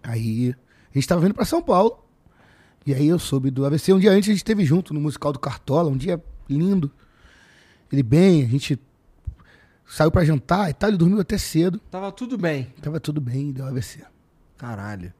[0.01, 0.55] Aí
[0.89, 2.03] a gente tava vindo pra São Paulo.
[2.83, 3.93] E aí eu soube do AVC.
[3.93, 6.91] Um dia antes a gente esteve junto no musical do Cartola, um dia lindo.
[7.91, 8.79] Ele bem, a gente
[9.87, 11.77] saiu pra jantar e tal, ele dormiu até cedo.
[11.91, 12.73] Tava tudo bem.
[12.81, 14.03] Tava tudo bem, deu AVC.
[14.57, 15.13] Caralho.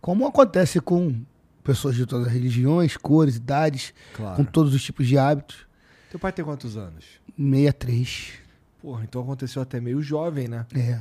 [0.00, 1.20] Como acontece com
[1.62, 4.36] pessoas de todas as religiões, cores, idades, Claro.
[4.36, 5.66] com todos os tipos de hábitos.
[6.10, 7.04] Teu pai tem quantos anos?
[7.36, 8.32] 63.
[8.80, 10.66] Porra, então aconteceu até meio jovem, né?
[10.74, 11.00] É.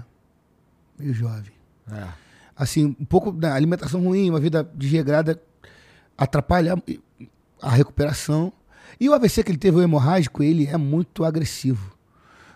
[0.98, 1.52] Meio jovem.
[1.92, 2.08] É.
[2.56, 5.42] assim, um pouco da alimentação ruim, uma vida desregrada,
[6.18, 6.76] atrapalha
[7.62, 8.52] a recuperação.
[9.00, 11.96] E o AVC que ele teve, o hemorrágico, ele é muito agressivo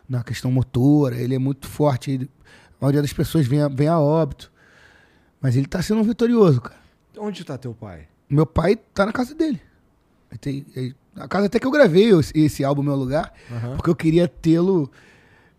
[0.10, 2.11] na questão motora, ele é muito forte.
[2.11, 2.30] ele-
[2.80, 4.52] a maioria das pessoas vem a, vem a óbito.
[5.39, 6.80] Mas ele tá sendo um vitorioso, cara.
[7.18, 8.07] Onde tá teu pai?
[8.30, 9.61] Meu pai tá na casa dele.
[10.31, 13.76] Ele tem- ele- a casa até que eu gravei esse, esse álbum Meu Lugar, Aham.
[13.76, 14.89] porque eu queria tê-lo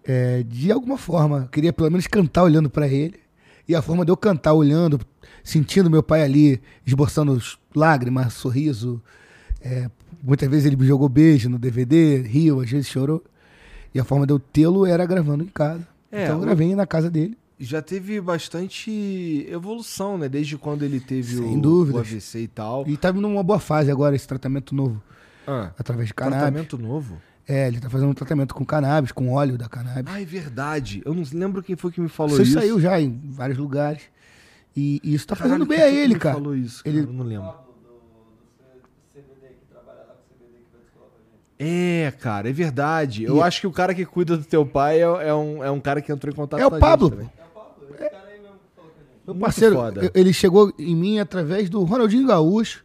[0.04, 1.38] é, de alguma forma.
[1.42, 3.20] Eu queria pelo menos cantar olhando pra ele.
[3.68, 5.00] E a forma de eu cantar olhando,
[5.44, 7.40] sentindo meu pai ali, esboçando
[7.74, 9.00] lágrimas, sorriso.
[9.60, 9.88] é,
[10.22, 13.22] muitas vezes ele me jogou beijo no DVD, riu, às vezes chorou.
[13.94, 15.86] E a forma de eu tê-lo era gravando em casa.
[16.10, 17.36] É, então eu gravei na casa dele.
[17.58, 20.28] Já teve bastante evolução, né?
[20.28, 22.10] Desde quando ele teve Sem o, dúvidas.
[22.10, 22.84] o AVC e tal.
[22.88, 25.00] E tá numa boa fase agora, esse tratamento novo,
[25.46, 26.38] Ah, através de cannabis.
[26.40, 27.18] tratamento novo?
[27.46, 30.12] É, ele tá fazendo um tratamento com cannabis, com óleo da cannabis.
[30.14, 31.02] Ah, é verdade.
[31.04, 32.52] Eu não lembro quem foi que me falou Isso isso.
[32.54, 34.02] saiu já em vários lugares.
[34.76, 36.36] E, e isso tá Caralho, fazendo bem a ele, cara.
[36.36, 36.96] falou isso, cara?
[36.96, 37.52] Ele- Eu não lembro.
[41.58, 43.24] É, cara, é verdade.
[43.24, 45.70] Eu E- acho que o cara que cuida do teu pai é, é um, é
[45.70, 47.42] um cara que entrou em contato É o com a Pablo, gente também.
[49.24, 50.10] Meu Muito parceiro, foda.
[50.14, 52.82] ele chegou em mim através do Ronaldinho Gaúcho.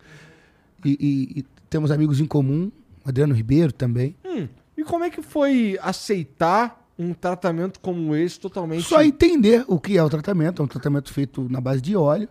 [0.85, 2.71] E, e- e temos amigos em comum,
[3.07, 4.15] Adriano Ribeiro também.
[4.25, 4.47] Hum,
[4.77, 8.83] e como é que foi aceitar um tratamento como esse totalmente...
[8.83, 10.61] Só entender o que é o tratamento.
[10.61, 12.27] É um tratamento feito na base de óleo,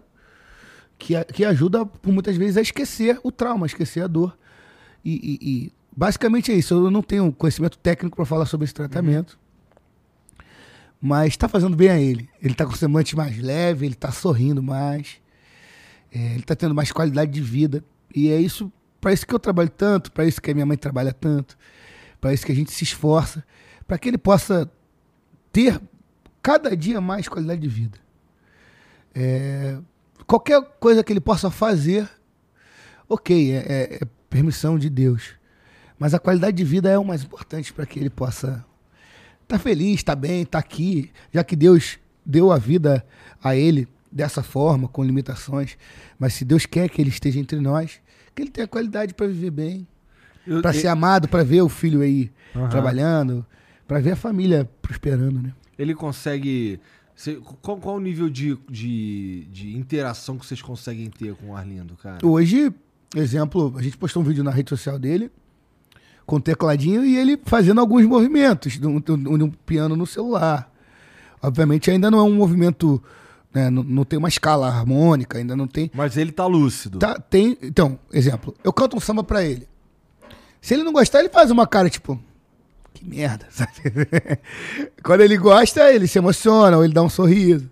[0.98, 4.36] que, a- que ajuda, por muitas vezes, a esquecer o trauma, a esquecer a dor.
[5.05, 6.74] E, e- e basicamente é isso.
[6.74, 9.39] Eu não tenho conhecimento técnico para falar sobre esse tratamento.
[11.01, 12.28] Mas está fazendo bem a ele.
[12.43, 15.16] Ele está com o semblante mais leve, ele está sorrindo mais.
[16.12, 17.85] é, ele está tendo mais qualidade de vida.
[18.15, 20.77] E é isso, para isso que eu trabalho tanto, para isso que a minha mãe
[20.77, 21.56] trabalha tanto,
[22.20, 23.44] para isso que a gente se esforça,
[23.86, 24.70] para que ele possa
[25.52, 25.81] ter
[26.43, 27.98] cada dia mais qualidade de vida.
[29.14, 29.78] É,
[30.27, 32.09] qualquer coisa que ele possa fazer,
[33.09, 35.35] ok, é, é- é permissão de Deus.
[35.98, 38.64] Mas a qualidade de vida é o mais importante para que ele possa
[39.43, 43.06] estar feliz, estar bem, estar aqui, já que Deus deu a vida
[43.43, 45.78] a ele dessa forma, com limitações.
[46.18, 48.01] Mas se Deus quer que ele esteja entre nós,
[48.37, 49.87] que ele tenha qualidade para viver bem,
[50.63, 52.69] para ser amado, para ver o filho aí Aham.
[52.69, 53.45] trabalhando,
[53.89, 55.53] para ver a família prosperando, né?
[55.79, 56.79] Ele consegue...
[57.15, 61.57] Você- qual, qual o nível de, de, de interação que vocês conseguem ter com o
[61.57, 62.19] Arlindo, cara?
[62.25, 62.71] Hoje,
[63.17, 65.31] exemplo, a gente postou um vídeo na rede social dele
[66.27, 70.71] com o tecladinho e ele fazendo alguns movimentos de um- de um piano no celular.
[71.43, 73.03] Obviamente ainda não é um movimento,
[73.57, 75.91] né, não, não tem uma escala harmônica, ainda não tem.
[75.95, 76.99] Mas ele tá lúcido.
[76.99, 77.57] Tá, tem.
[77.62, 79.66] Então, exemplo, eu canto um samba pra ele.
[80.61, 82.23] Se ele não gostar, ele faz uma cara tipo.
[82.93, 83.70] Que merda, sabe?
[85.03, 87.70] Quando ele gosta, ele se emociona, ou ele dá um sorriso.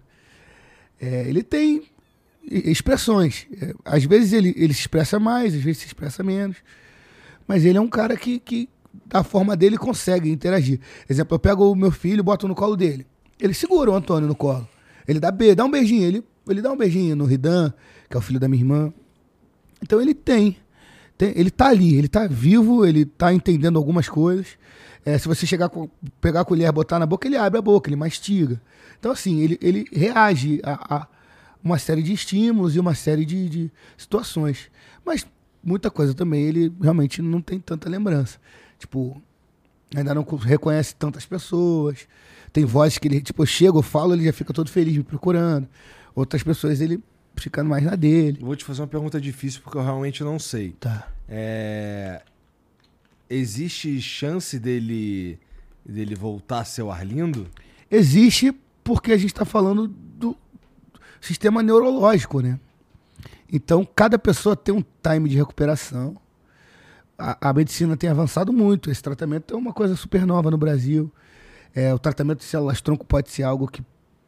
[0.98, 1.82] É, ele tem
[2.42, 3.46] expressões.
[3.60, 6.56] É, às vezes ele, ele se expressa mais, às vezes se expressa menos.
[7.46, 8.70] Mas ele é um cara que, que,
[9.04, 10.80] da forma dele, consegue interagir.
[11.10, 13.06] Exemplo, eu pego o meu filho e boto no colo dele.
[13.38, 14.66] Ele segura o Antônio no colo.
[15.06, 16.02] Ele dá, be dá um beijinho.
[16.04, 17.72] Ele, ele dá um beijinho no Ridan,
[18.08, 18.92] que é o filho da minha irmã.
[19.82, 20.56] Então ele tem.
[21.18, 24.58] tem- ele tá ali, ele tá vivo, ele tá entendendo algumas coisas.
[25.04, 25.88] É, se você chegar com,
[26.20, 28.60] pegar a colher, botar na boca, ele abre a boca, ele mastiga.
[28.98, 31.08] Então, assim, ele, ele reage a, a
[31.62, 34.70] uma série de estímulos e uma série de, de situações.
[35.04, 35.26] Mas
[35.62, 38.38] muita coisa também ele realmente não tem tanta lembrança.
[38.78, 39.20] Tipo,
[39.94, 42.06] ainda não co- reconhece tantas pessoas.
[42.54, 45.02] Tem vozes que ele, tipo, eu chego, eu falo, ele já fica todo feliz me
[45.02, 45.68] procurando.
[46.14, 47.02] Outras pessoas ele
[47.36, 48.38] ficando mais na dele.
[48.40, 50.70] Vou te fazer uma pergunta difícil porque eu realmente não sei.
[50.78, 51.08] Tá.
[51.28, 52.22] É,
[53.28, 55.38] Existe chance dele
[55.84, 57.46] dele voltar a ser o Arlindo?
[57.90, 60.36] Existe porque a gente está falando do
[61.20, 62.58] sistema neurológico, né?
[63.50, 66.16] Então, cada pessoa tem um time de recuperação.
[67.18, 68.90] A, a medicina tem avançado muito.
[68.90, 71.12] Esse tratamento é uma coisa super nova no Brasil.
[71.74, 73.82] É, o tratamento de células tronco pode ser algo que,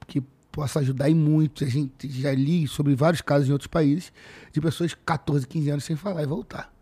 [0.07, 0.21] que
[0.51, 1.65] possa ajudar e muito.
[1.65, 4.13] A gente já li sobre vários casos em outros países
[4.53, 6.73] de pessoas de 14, 15 anos sem falar e voltar.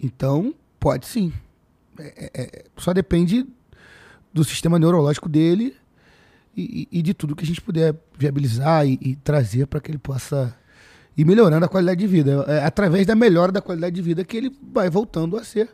[0.00, 1.32] Então, pode sim.
[1.98, 3.46] É, é, é, só depende
[4.32, 5.76] do sistema neurológico dele
[6.56, 9.98] e, e, de tudo que a gente puder viabilizar e, e trazer para que ele
[9.98, 10.54] possa
[11.16, 12.44] ir melhorando a qualidade de vida.
[12.48, 15.68] É através da melhora da qualidade de vida que ele vai voltando a ser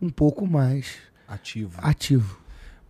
[0.00, 0.96] um pouco mais
[1.28, 1.78] Ativo.
[1.82, 2.41] ativo.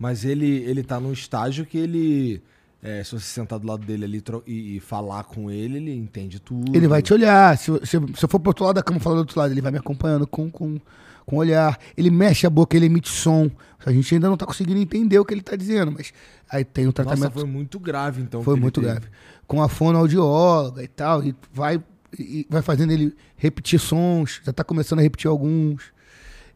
[0.02, 2.42] Mas ele, ele tá num estágio que ele.
[2.82, 6.40] é, se você sentar do lado dele ali e, e falar com ele, ele entende
[6.40, 6.76] tudo.
[6.76, 7.56] Ele vai te olhar.
[7.56, 9.52] Se, eu- se, se eu for pro outro lado da cama falar do outro lado,
[9.52, 10.80] ele vai me acompanhando com, com,
[11.24, 11.78] com o olhar.
[11.96, 13.48] Ele mexe a boca, ele emite som.
[13.86, 16.12] A gente ainda não tá conseguindo entender o que ele tá dizendo, mas
[16.50, 17.32] aí tem o Nossa, tratamento.
[17.34, 18.42] foi muito grave, então.
[18.42, 18.92] Foi muito teve.
[18.92, 19.06] grave.
[19.46, 21.80] Com a fonoaudióloga e tal, e vai,
[22.18, 25.92] e vai fazendo ele repetir sons, já tá começando a repetir alguns.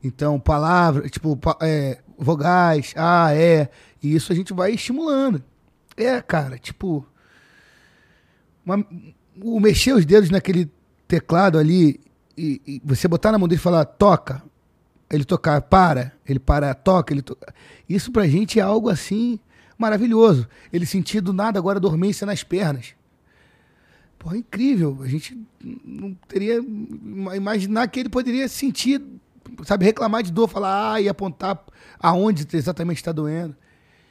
[0.02, 3.68] Então, palavras, tipo, é, vogais, ah, é.
[4.02, 5.42] E isso a gente vai estimulando.
[5.96, 7.06] É, cara, tipo.
[8.64, 8.84] uma-
[9.40, 10.70] o mexer os dedos naquele
[11.06, 12.00] teclado ali
[12.36, 14.42] e, e você botar na mão dele e falar, toca,
[15.10, 17.54] ele tocar, para, ele para, toca, ele toca.
[17.88, 19.38] Isso pra gente é algo assim
[19.78, 20.48] maravilhoso.
[20.72, 22.94] Ele sentir do nada agora dormência nas pernas.
[24.18, 24.98] Porra, incrível.
[25.02, 29.00] A gente não teria ima- imaginar que ele poderia sentir,
[29.64, 31.60] sabe, reclamar de dor, falar ah, e apontar
[31.98, 33.56] aonde exatamente está doendo.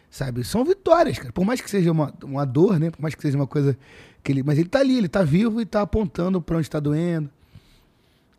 [0.10, 0.44] Sabe?
[0.44, 1.32] São vitórias, cara.
[1.32, 2.90] Por mais que seja uma, uma dor, né?
[2.90, 3.78] Por mais que seja uma coisa
[4.24, 6.80] que ele, mas ele tá ali, ele tá vivo e tá apontando para onde está
[6.80, 7.30] doendo.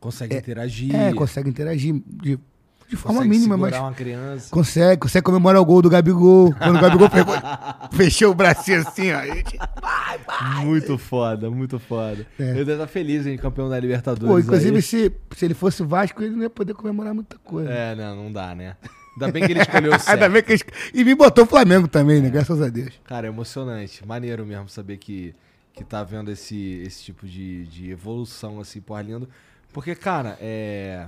[0.01, 0.95] Consegue interagir.
[0.95, 2.39] É, consegue interagir de,
[2.89, 4.51] de forma consegue mínima, mas uma criança.
[4.51, 6.53] Consegue, consegue comemorar o gol do Gabigol.
[6.55, 7.35] Quando o Gabigol pegou,
[7.93, 9.23] fechou o bracinho assim, ó.
[9.23, 10.65] Gente, vai, vai.
[10.65, 12.27] Muito foda, muito foda.
[12.39, 12.51] É.
[12.53, 14.29] Eu devo estar feliz em campeão da Libertadores.
[14.33, 14.83] Pô, inclusive, aí.
[14.83, 17.71] se, se ele fosse Vasco, ele não ia poder comemorar muita coisa.
[17.71, 18.77] É, não, não dá, né?
[19.15, 20.09] Ainda bem que ele escolheu o certo.
[20.23, 22.29] Ainda bem que eles- E me botou o Flamengo também, né?
[22.29, 22.93] Graças a Deus.
[23.05, 24.07] Cara, é emocionante.
[24.07, 25.35] Maneiro mesmo saber que,
[25.73, 29.27] que tá vendo esse, esse tipo de, de evolução, assim, pro Arlindo.
[29.73, 31.07] Porque, cara, é...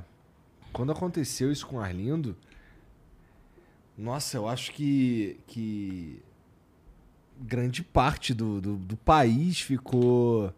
[0.78, 2.36] Quando aconteceu isso com o Arlindo...
[3.96, 5.40] Nossa, eu acho que...
[5.48, 6.22] que
[7.40, 10.52] grande parte do, do, do país ficou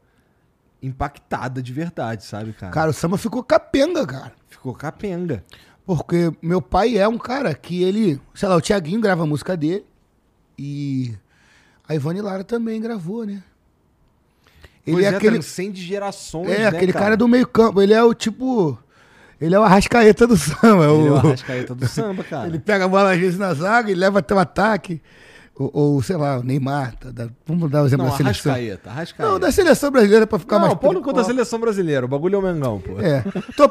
[0.83, 2.73] impactada de verdade, sabe, cara?
[2.73, 4.33] Cara, o samba ficou capenga, cara.
[4.49, 5.45] Ficou capenga.
[5.85, 8.21] Porque meu pai é um cara que ele.
[8.35, 9.85] Sei lá, o Tiaguinho grava a música dele.
[10.59, 11.15] E
[11.89, 13.43] a Ivone Lara também gravou, né?
[14.87, 15.33] Ele Pois é é, aquele.
[15.33, 17.81] transcende gerações, É, né, aquele cara do meio campo.
[17.83, 18.79] Ele é o tipo.
[19.41, 20.85] Ele é o Arrascaeta do samba.
[20.85, 22.47] Ele é o o- Arrascaeta do samba, cara.
[22.49, 25.01] Ele pega a bola às vezes na zaga e leva até o ataque.
[25.63, 26.95] Ou, ou, sei lá, o Neymar.
[26.97, 28.51] tá- da- vamos dar o exemplo Não, da seleção.
[28.53, 29.31] Arrascaeta, Arrascaeta.
[29.31, 30.79] Não, da seleção brasileira pra ficar Não, mais.
[30.79, 32.07] pau no cu da Ó, seleção brasileira.
[32.07, 32.99] O bagulho é o Mengão, pô.
[32.99, 33.23] É.
[33.55, 33.69] Tô,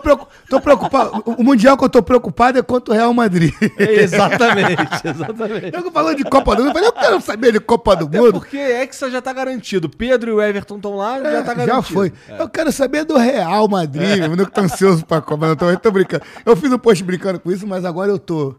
[0.48, 1.24] tô preocupado.
[1.26, 3.52] O Mundial que eu tô preocupado é contra o Real Madrid.
[3.80, 5.72] Exatamente, exatamente.
[5.76, 8.20] Eu falando de Copa do Mundo, eu falei, eu quero saber de Copa do Até
[8.20, 8.34] Mundo.
[8.34, 9.90] porque Hexa já tá garantido.
[9.90, 11.76] Pedro e o Everton estão lá, É, já tá garantido.
[11.76, 12.14] já foi.
[12.28, 12.42] É.
[12.42, 15.78] Eu quero saber do Real Madrid, eu não tô ansioso pra Copa, não tô, eu
[15.80, 16.24] tô brincando.
[16.46, 18.56] Eu fiz um post brincando com isso, mas agora eu tô.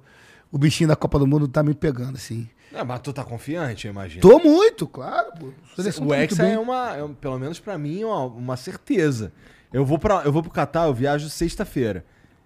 [0.52, 2.48] O bichinho da Copa do Mundo tá me pegando, assim.
[2.72, 4.20] Não, mas tu tá confiante, eu imagino.
[4.20, 5.52] Tô muito, claro, pô.
[5.74, 9.32] Seleção O tá Hexa é uma, é pelo menos pra mim, uma, uma certeza.
[9.72, 12.04] Eu vou, pra, eu vou pro Catar, eu viajo sexta-feira.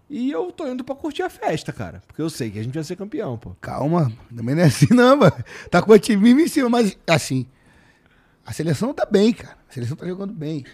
[0.09, 2.03] E eu tô indo pra curtir a festa, cara.
[2.07, 3.57] Porque eu sei que a gente vai ser campeão, pô.
[3.61, 5.33] Calma, também não é assim, não, mano.
[5.71, 7.47] Tá com o time em cima, mas assim.
[8.47, 9.57] A seleção tá bem, cara.
[9.69, 10.65] A seleção tá jogando bem.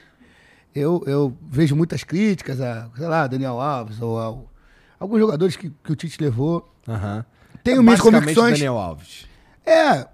[0.74, 4.50] Eu, eu vejo muitas críticas a, sei lá, Daniel Alves ou ao,
[4.98, 6.72] alguns jogadores que, que o Tite levou.
[6.88, 7.24] Aham.
[7.62, 8.52] Tenho É minhas convicções.
[8.54, 9.26] Daniel Alves.
[9.72, 10.06] É,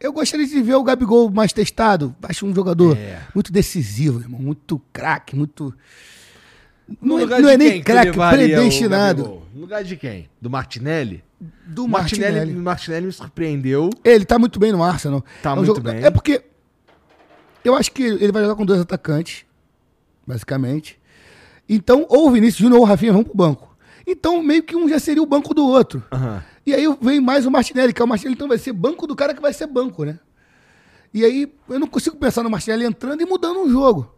[0.00, 2.14] eu gostaria de ver o Gabigol mais testado.
[2.22, 3.20] Acho um jogador É.
[3.34, 4.40] muito decisivo, irmão.
[4.40, 5.72] Muito craque, muito.
[7.00, 9.42] No Não, é- não é nem craque, predestinado.
[9.54, 10.28] No lugar de quem?
[10.40, 11.22] Do Martinelli?
[11.66, 12.60] Do Martinelli, Martinelli.
[12.60, 13.90] Martinelli me surpreendeu.
[14.02, 15.24] Ele tá muito bem no Arsenal.
[15.42, 16.02] Tá É um muito jogo- bem.
[16.04, 16.42] É porque
[17.64, 19.44] eu acho que ele vai jogar com dois atacantes,
[20.26, 20.98] basicamente.
[21.68, 23.74] Então, ou o Vinícius Júnior ou o Rafinha vão pro banco.
[24.06, 26.02] Então, meio que um já seria o banco do outro.
[26.12, 26.42] Aham.
[26.66, 29.14] E aí vem mais o Martinelli, que é o Martinelli, então vai ser banco do
[29.14, 30.18] cara que vai ser banco, né?
[31.12, 34.10] E aí eu não consigo pensar no Martinelli entrando e mudando um jogo.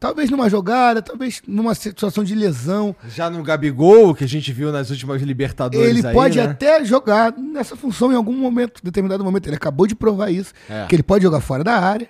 [0.00, 2.94] Talvez numa jogada, talvez numa situação de lesão.
[3.08, 6.44] Já no Gabigol, que a gente viu nas últimas Libertadores Ele aí, pode né?
[6.44, 9.48] até jogar nessa função em algum momento, determinado momento.
[9.48, 10.86] Ele acabou de provar isso, É.
[10.86, 12.08] que ele pode jogar fora da área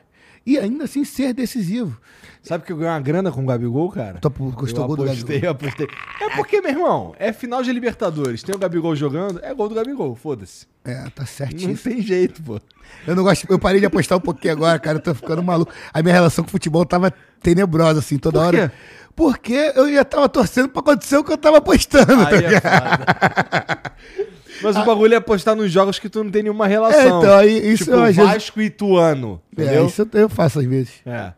[0.52, 1.98] e ainda assim ser decisivo.
[2.42, 4.18] Sabe que eu ganhei uma grana com o Gabigol, cara?
[4.20, 5.44] Tu gostou do gol do apostei, Gabigol?
[5.44, 5.88] eu apostei.
[6.20, 8.42] É porque, meu irmão, é final de Libertadores.
[8.42, 10.66] Tem o Gabigol jogando, é gol do Gabigol, foda-se.
[10.84, 11.76] É, tá Não certíssimo.
[11.76, 12.60] tem jeito, pô.
[13.06, 15.72] Eu não gosto, eu parei de apostar um pouquinho agora, cara, eu tô ficando maluco.
[15.92, 17.12] A minha relação com o futebol tava
[17.42, 18.72] tenebrosa, assim, toda Por hora.
[19.18, 22.06] Porque eu já tava torcendo pra acontecer o que eu tava apostando.
[22.06, 22.62] tá Aí é ligado?
[22.62, 23.82] foda.
[24.62, 27.00] Mas o bagulho é apostar nos jogos que tu não tem nenhuma relação.
[27.00, 29.86] É, então, aí isso tipo, eu, às vezes- Vasco e Tuano, É, entendeu?
[29.86, 30.92] isso eu- eu faço às vezes.
[31.04, 31.32] É.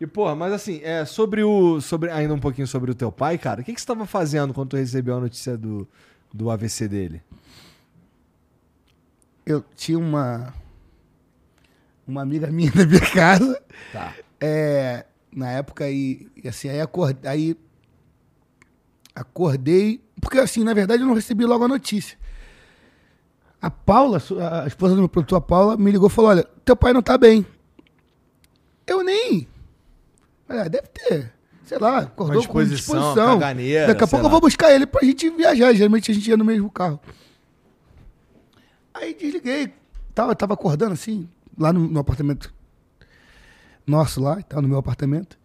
[0.00, 1.80] E, porra, mas assim, é, sobre o.
[1.80, 4.52] Sobre, ainda um pouquinho sobre o teu pai, cara, o que, que você tava fazendo
[4.52, 5.86] quando tu recebeu a notícia do,
[6.34, 7.22] do AVC dele?
[9.46, 10.52] Eu tinha uma.
[12.06, 13.62] Uma amiga minha na minha casa.
[13.92, 14.12] Tá.
[14.40, 15.04] É,
[15.34, 17.56] na época, e, e assim, aí acordei, aí
[19.14, 22.18] acordei, porque assim, na verdade eu não recebi logo a notícia.
[23.60, 24.20] A Paula,
[24.62, 27.00] a esposa do meu produtor, a Paula, me ligou e falou, olha, teu pai não
[27.00, 27.46] tá bem.
[28.86, 29.48] Eu nem...
[30.46, 31.32] Falei, ah, deve ter,
[31.64, 34.32] sei lá, acordou Uma com disposição, caganeira, Daqui a pouco eu lá.
[34.32, 37.00] vou buscar ele pra gente viajar, geralmente a gente ia no mesmo carro.
[38.92, 39.72] Aí desliguei,
[40.12, 42.52] tava, tava acordando assim, lá no, no apartamento
[43.86, 45.38] nosso lá, e tal, no meu apartamento.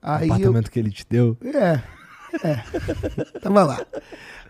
[0.00, 1.36] Aí eu- apartamento que ele te deu.
[1.42, 1.82] é,
[2.46, 3.38] é.
[3.40, 3.86] Tava lá.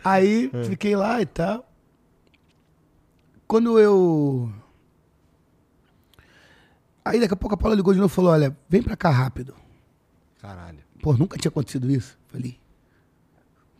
[0.04, 1.64] Aí fiquei lá e tal.
[3.46, 4.52] Quando eu.
[7.04, 9.10] Aí daqui a pouco a Paula ligou de novo e falou: Olha, vem pra cá
[9.10, 9.54] rápido.
[10.40, 10.80] Caralho.
[11.02, 12.18] Pô, nunca tinha acontecido isso.
[12.28, 12.58] Falei: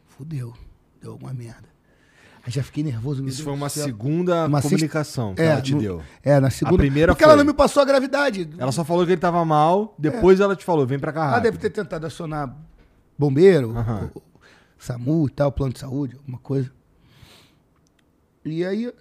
[0.06, 0.54] Fudeu,
[1.00, 1.67] deu alguma merda.
[2.48, 3.22] Aí já fiquei nervoso.
[3.26, 6.02] Isso foi uma segunda Uma sexta- comunicação que É, ela te no- deu.
[6.22, 6.78] É, na segunda.
[6.78, 7.44] primeira Porque ela foi.
[7.44, 8.48] não me passou a gravidade.
[8.56, 11.28] Ela só falou que ele tava mal, depois ela te falou, vem pra cá Ela
[11.32, 11.42] rápido.
[11.42, 12.56] deve ter tentado acionar
[13.18, 13.74] bombeiro,
[14.78, 16.72] SAMU e tal, plano de saúde, alguma coisa.
[18.46, 18.94] E aí eu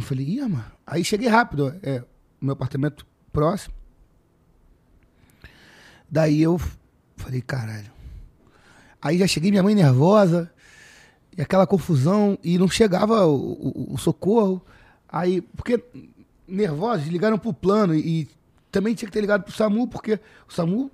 [0.00, 0.64] falei, ih, mano.
[0.84, 2.02] Aí cheguei rápido, é,
[2.40, 3.74] meu apartamento próximo.
[6.10, 6.60] Daí eu
[7.16, 7.92] falei, caralho.
[9.00, 10.50] Aí já cheguei, minha mãe nervosa,
[11.38, 14.60] e aquela confusão, e não chegava o, o- o socorro.
[15.08, 15.82] Aí, porque
[16.46, 18.28] nervosos, ligaram pro plano e, e
[18.72, 20.90] também tinha que ter ligado pro SAMU, porque o SAMU,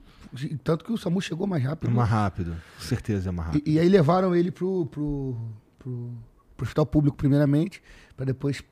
[0.63, 1.91] tanto que o SAMU chegou mais rápido.
[1.91, 2.55] Mais rápido.
[2.79, 3.67] Com certeza é mais rápido.
[3.67, 5.35] E, e aí levaram ele pro, pro,
[5.79, 6.11] pro,
[6.57, 7.83] pro hospital público primeiramente,
[8.17, 8.63] para depois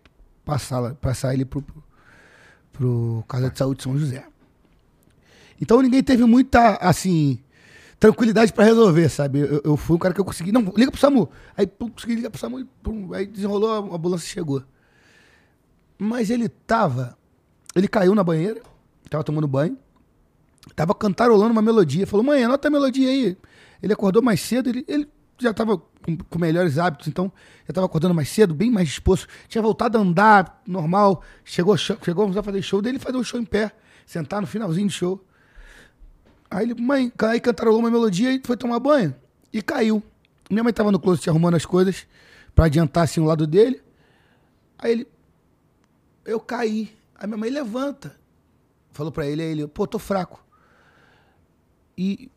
[0.44, 1.82] passar, passar ele pro, pro,
[2.72, 4.24] pro Casa de Saúde de São José.
[5.60, 7.38] Então ninguém teve muita, assim,
[8.02, 9.38] tranquilidade para resolver, sabe?
[9.38, 11.30] Eu, eu fui um cara que eu consegui, não, liga pro SAMU.
[11.56, 14.60] Aí pum, consegui ligar pro SAMU, e, pum, aí desenrolou, a ambulância chegou.
[15.96, 17.16] Mas ele tava,
[17.76, 18.60] ele caiu na banheira,
[19.08, 19.78] tava tomando banho,
[20.74, 22.04] tava cantarolando uma melodia.
[22.04, 23.36] Falou, mãe, anota a melodia aí.
[23.80, 25.08] Ele acordou mais cedo, ele, ele
[25.38, 27.30] já tava com, com melhores hábitos, então
[27.68, 29.28] já tava acordando mais cedo, bem mais disposto.
[29.46, 31.22] Tinha voltado a andar normal.
[31.44, 33.70] Chegou, chegou a fazer show dele, fazer o show em pé,
[34.04, 35.24] sentar no finalzinho do show.
[36.54, 39.14] Aí ele, mãe, aí cantarolou uma melodia e foi tomar banho.
[39.52, 40.02] E caiu.
[40.50, 42.06] Minha mãe tava no closet arrumando as coisas
[42.54, 43.80] pra adiantar assim o lado dele.
[44.78, 45.08] Aí ele,
[46.26, 46.94] eu caí.
[47.14, 48.14] Aí minha mãe levanta.
[48.90, 50.44] Falou pra ele, aí ele, pô, tô fraco.
[51.96, 52.30] E,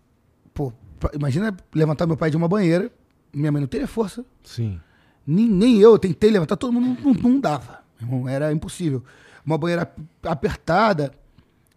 [0.54, 0.72] pô,
[1.14, 2.92] imagina levantar meu pai de uma banheira.
[3.34, 4.24] Minha mãe não teria força.
[4.44, 4.80] Sim.
[5.28, 7.84] Nem, nem eu tentei levantar, todo mundo não, não dava.
[8.00, 9.04] meu irmão, era impossível.
[9.46, 11.12] Uma banheira ap- apertada.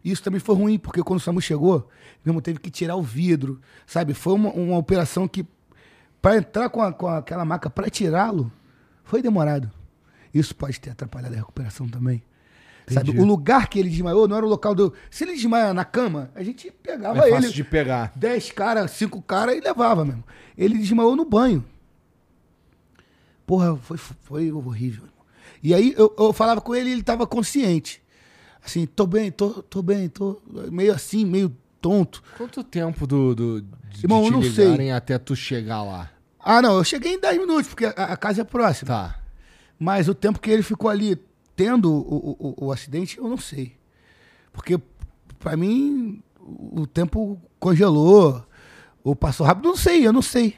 [0.04, 1.88] Isso também foi ruim, porque quando o SAMU chegou,
[2.24, 4.14] meu irmão teve que tirar o vidro, sabe?
[4.14, 5.44] Foi uma, uma operação que,
[6.22, 8.50] para entrar com, a- com aquela maca, para tirá-lo,
[9.04, 9.70] foi demorado.
[10.32, 12.22] Isso pode ter atrapalhado a recuperação também.
[12.88, 13.10] Sabe?
[13.10, 13.22] Entendi.
[13.22, 14.94] O lugar que ele desmaiou não era o local do.
[15.10, 17.30] Se ele desmaia na cama, a gente pegava É ele.
[17.36, 18.12] fácil de pegar.
[18.16, 20.24] 10 caras, 5 caras e levava mesmo.
[20.56, 21.62] Ele desmaiou no banho.
[23.46, 25.04] Porra, foi, foi horrível.
[25.62, 28.00] E aí eu, eu falava com ele e ele tava consciente.
[28.68, 31.50] Assim, tô bem, tô, tô bem, tô meio assim, meio
[31.80, 32.22] tonto.
[32.36, 34.90] Quanto tempo do, do, de Irmão, te eu não sei.
[34.90, 36.10] até tu chegar lá?
[36.38, 38.88] Ah, não, eu cheguei em 10 minutos, porque a, a casa é próxima.
[38.88, 39.20] Tá.
[39.78, 41.16] Mas o tempo que ele ficou ali
[41.56, 43.74] tendo o, o, o- o acidente, eu não sei.
[44.52, 44.78] Porque,
[45.38, 48.44] pra mim, o tempo congelou,
[49.02, 50.56] ou passou rápido, não sei, eu não sei.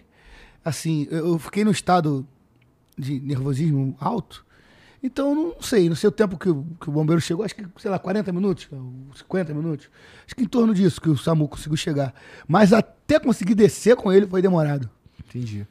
[0.64, 2.26] Assim, eu eu fiquei no estado
[2.98, 4.44] de nervosismo alto,
[5.02, 7.64] então não sei, não sei o tempo que, o- que o bombeiro chegou, acho que,
[7.78, 8.68] sei lá, 40 minutos,
[9.16, 9.88] 50 minutos.
[10.26, 12.14] Acho que em torno disso que o SAMU conseguiu chegar.
[12.46, 14.88] Mas até conseguir descer com ele foi demorado.
[15.18, 15.66] Entendi.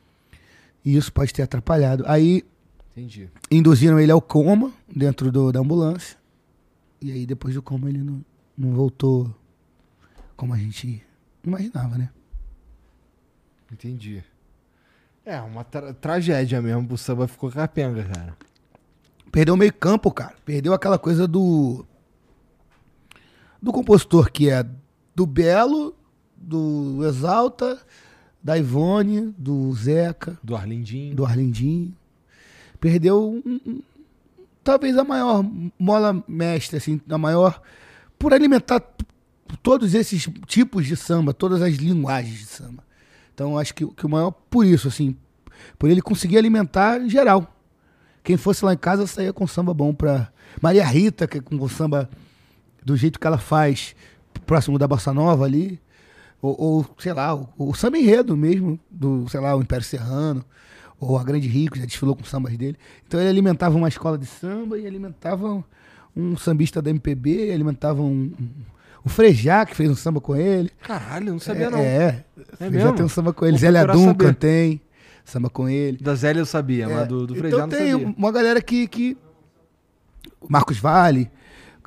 [0.83, 2.03] E isso pode ter atrapalhado.
[2.07, 2.43] Aí
[2.91, 3.29] Entendi.
[3.51, 6.17] induziram ele ao coma dentro do- da ambulância.
[7.01, 8.23] E aí, depois do coma, ele não,
[8.57, 9.33] não voltou
[10.35, 11.01] como a gente
[11.43, 12.09] imaginava, né?
[13.71, 14.23] Entendi.
[15.25, 16.93] É, uma tra- tragédia mesmo.
[16.93, 18.35] O samba ficou capenga, cara.
[19.31, 20.33] Perdeu o meio campo, cara.
[20.45, 21.85] Perdeu aquela coisa do.
[23.61, 24.65] do compositor que é
[25.15, 25.95] do Belo,
[26.35, 27.79] do Exalta,
[28.43, 31.15] da Ivone, do Zeca, Do Arlindinho.
[31.15, 31.93] do Arlindinho.
[32.79, 33.81] Perdeu um- um-
[34.63, 35.45] talvez a maior
[35.77, 37.61] mola mestre, assim, a maior
[38.17, 38.81] por alimentar
[39.61, 42.83] todos esses tipos de samba, todas as linguagens de samba.
[43.33, 45.15] Então acho que, que o maior por isso, assim,
[45.77, 47.53] por ele conseguir alimentar em geral.
[48.23, 50.29] Quem fosse lá em casa saía com samba bom pra
[50.61, 52.09] Maria Rita, que é com o samba
[52.83, 53.95] do jeito que ela faz,
[54.45, 55.79] próximo da Bossa Nova ali.
[56.41, 60.43] Ou, ou, sei lá, o, o samba enredo mesmo, do, sei lá, o Império Serrano,
[60.99, 62.77] ou a Grande Rico, já desfilou com sambas dele.
[63.07, 65.63] Então ele alimentava uma escola de samba e alimentava
[66.15, 68.49] um sambista da MPB, alimentava um, um-
[69.03, 70.69] o Frejá, que fez um samba com ele.
[70.81, 71.79] Caralho, não sabia é, não.
[71.79, 72.23] É,
[72.59, 73.57] É já tem um samba com ele.
[73.57, 74.35] Procurar Duncan saber.
[74.35, 74.81] tem
[75.29, 75.97] samba com ele.
[75.97, 78.15] Da Zélia eu sabia, É, mas do, do Frejá então não tem sabia.
[78.17, 79.17] uma galera que, que
[80.47, 81.29] Marcos Vale,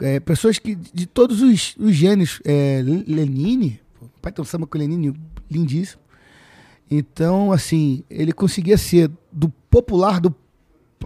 [0.00, 4.66] é, pessoas que de todos os, os gênios, é, Lenine, o pai tem um samba
[4.66, 5.14] com Lenine
[5.50, 6.00] lindíssimo.
[6.90, 10.34] Então, assim, ele conseguia ser do popular, do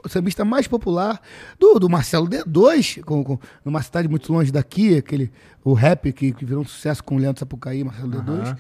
[0.08, 1.20] sambista mais popular,
[1.58, 5.30] do, do Marcelo D2, com, com, numa cidade muito longe daqui, aquele,
[5.64, 8.28] o rap que, que virou um sucesso com o Leandro Sapucaí, Marcelo D2.
[8.28, 8.58] Aham.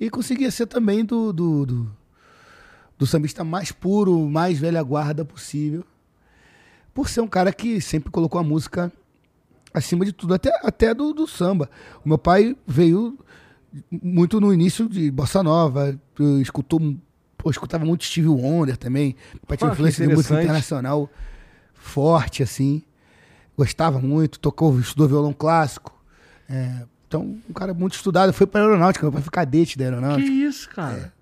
[0.00, 1.96] E conseguia ser também do, do, do,
[2.98, 5.84] do sambista mais puro, mais velha guarda possível.
[6.92, 8.92] Por ser um cara que sempre colocou a música
[9.72, 11.68] acima de tudo, até, até do, do samba.
[12.04, 13.18] O meu pai veio
[13.90, 15.98] muito no início de Bossa Nova,
[16.40, 16.80] escutou,
[17.46, 19.16] escutava muito Steve Wonder também.
[19.46, 21.10] Pai tinha Ah, que influência de música internacional
[21.74, 22.82] forte, assim.
[23.56, 25.92] Gostava muito, tocou, estudou violão clássico.
[26.48, 28.32] É, então, um cara muito estudado.
[28.32, 30.30] Foi para aeronáutica, meu pai foi cadete da Que aeronáutica.
[30.30, 31.12] isso, cara?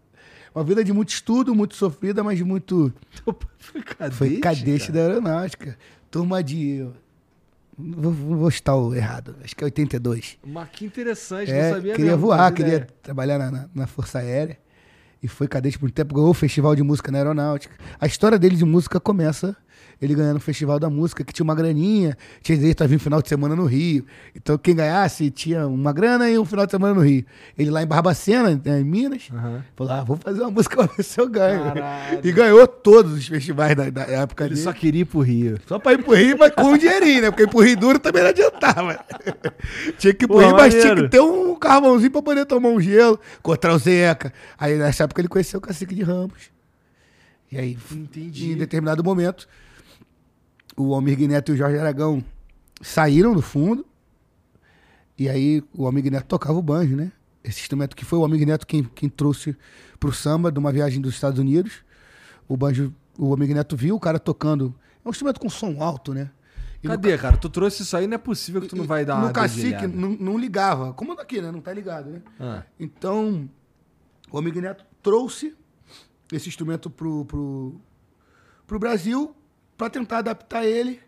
[0.55, 2.93] Uma vida de muito estudo, muito sofrida, mas muito.
[3.59, 4.93] Foi cadete, Foi cadete cara?
[4.93, 5.79] da aeronáutica.
[6.11, 6.87] Turma de.
[7.79, 10.37] Vou, vou estar o errado, acho que é 82.
[10.47, 12.89] Mas que interessante, É, não sabia queria mesmo, voar, queria ideia.
[13.03, 14.59] trabalhar na, na- na Força Aérea.
[15.23, 17.75] E foi cadete por um tempo, ganhou o Festival de Música na Aeronáutica.
[17.99, 19.57] A história dele de música começa
[20.01, 22.99] ele ganhando o Festival da Música, que tinha uma graninha, tinha direito a vir um
[22.99, 24.05] final de semana no Rio.
[24.35, 27.25] Então quem ganhasse tinha uma grana e um final de semana no Rio.
[27.57, 29.65] Ele lá em Barbacena, em Minas, Aham.
[29.77, 31.63] falou: ah, vou fazer uma música pra ver se eu ganho.
[31.63, 32.21] Caralho.
[32.25, 34.65] E ganhou todos os festivais da, da época Ele dele.
[34.65, 35.59] só queria ir pro Rio.
[35.67, 37.31] Só pra ir pro Rio, mas com um dinheirinho, né?
[37.31, 38.99] Porque ir pro Rio duro também não adiantava.
[39.99, 42.69] tinha que ir pro Pô, Rio, mas tinha que ter um carvãozinho pra poder tomar
[42.71, 44.33] um gelo, encontrar o Zeca.
[44.59, 46.51] Aí nessa época ele conheceu o Cacique de Ramos.
[47.51, 48.53] E aí, Entendi.
[48.53, 49.47] em determinado momento,
[50.87, 52.25] o Almir Neto e o Jorge Aragão
[52.81, 53.87] saíram do fundo.
[55.19, 57.13] E aí o Almir Neto tocava o banjo, né?
[57.45, 59.57] Esse instrumento que foi o Almir Neto quem, quem trouxe
[59.99, 61.85] pro samba de uma viagem dos Estados Unidos.
[62.49, 64.75] O banjo, o Almir Neto viu o cara tocando.
[65.05, 66.31] É um instrumento com som alto, né?
[66.83, 67.37] E Cadê, cara?
[67.37, 70.11] Tu trouxe isso aí, não é possível que tu não vai dar no cacique não,
[70.11, 70.93] não ligava.
[70.93, 71.53] Como daqui, né?
[71.53, 72.23] Não tá ligado, né?
[72.41, 72.65] Ah.
[72.79, 73.49] Então,
[74.31, 75.55] o Amigo Neto trouxe
[76.33, 77.81] esse instrumento pro, pro,
[78.67, 79.37] pro Brasil
[79.77, 81.01] para tentar adaptar ele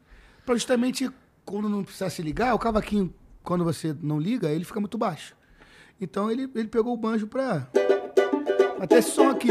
[0.45, 1.11] para justamente
[1.45, 3.13] quando não precisasse ligar, o cavaquinho,
[3.43, 5.35] quando você não liga, ele fica muito baixo.
[6.01, 7.69] Então ele, ele pegou o banjo para
[8.81, 9.49] até esse som aqui.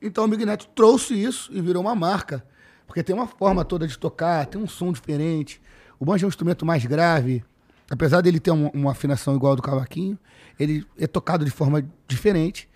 [0.00, 2.44] Então o Amigo Neto trouxe isso e virou uma marca.
[2.86, 5.60] Porque tem uma forma toda de tocar, tem um som diferente.
[5.98, 7.44] O banjo é um instrumento mais grave.
[7.90, 10.18] Apesar dele ter um- uma afinação igual ao do cavaquinho,
[10.58, 12.68] ele é tocado de forma diferente.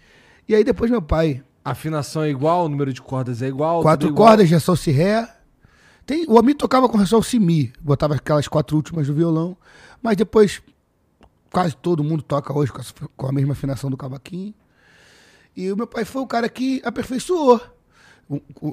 [0.49, 3.83] E aí depois meu pai, Afinação é igual, o número de cordas é igual.
[3.83, 4.29] quatro tudo igual.
[4.31, 5.29] cordas, ressol si ré.
[6.05, 9.57] Tem, o Ami tocava com ressol si mi, botava aquelas quatro últimas do violão,
[10.03, 10.61] mas depois
[11.53, 12.85] quase todo mundo toca hoje com a,
[13.17, 14.53] com a mesma afinação do cavaquinho.
[15.57, 17.61] E o meu pai foi o cara que aperfeiçoou.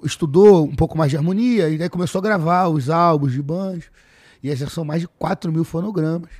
[0.04, 3.92] Estudou um pouco mais de harmonia, e aí começou a gravar os álbuns de banjo.
[4.42, 6.32] E já são mais de 4 mil fonogramas.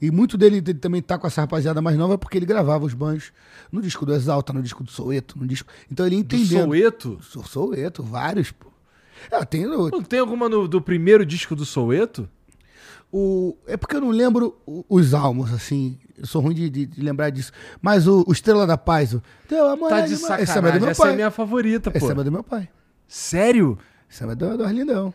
[0.00, 2.92] E muito dele, dele também tá com essa rapaziada mais nova porque ele gravava os
[2.94, 3.32] banjos
[3.72, 5.68] no disco do Exalta, no disco do Soueto, no disco.
[5.90, 6.64] Então ele Do entendendo.
[6.66, 7.18] Soueto?
[7.22, 8.66] Sou Soueto, vários, pô.
[9.30, 12.28] É, tem Não tem alguma no- do primeiro disco do Soueto?
[13.12, 14.56] o- É porque eu não lembro
[14.88, 15.98] os álbuns, assim.
[16.18, 17.52] Eu sou ruim de, de- de lembrar disso.
[17.80, 19.22] Mas o, o Estrela da Paz, o.
[19.48, 20.42] Teu amor Tá é de demais.
[20.42, 20.80] Esse samba é do sacanagem.
[20.80, 21.14] meu Essa é pai.
[21.16, 22.06] minha favorita, Esse pô.
[22.08, 22.68] samba é do meu pai.
[23.08, 23.78] Sério?
[24.08, 25.12] Samba é do, do Arlindão.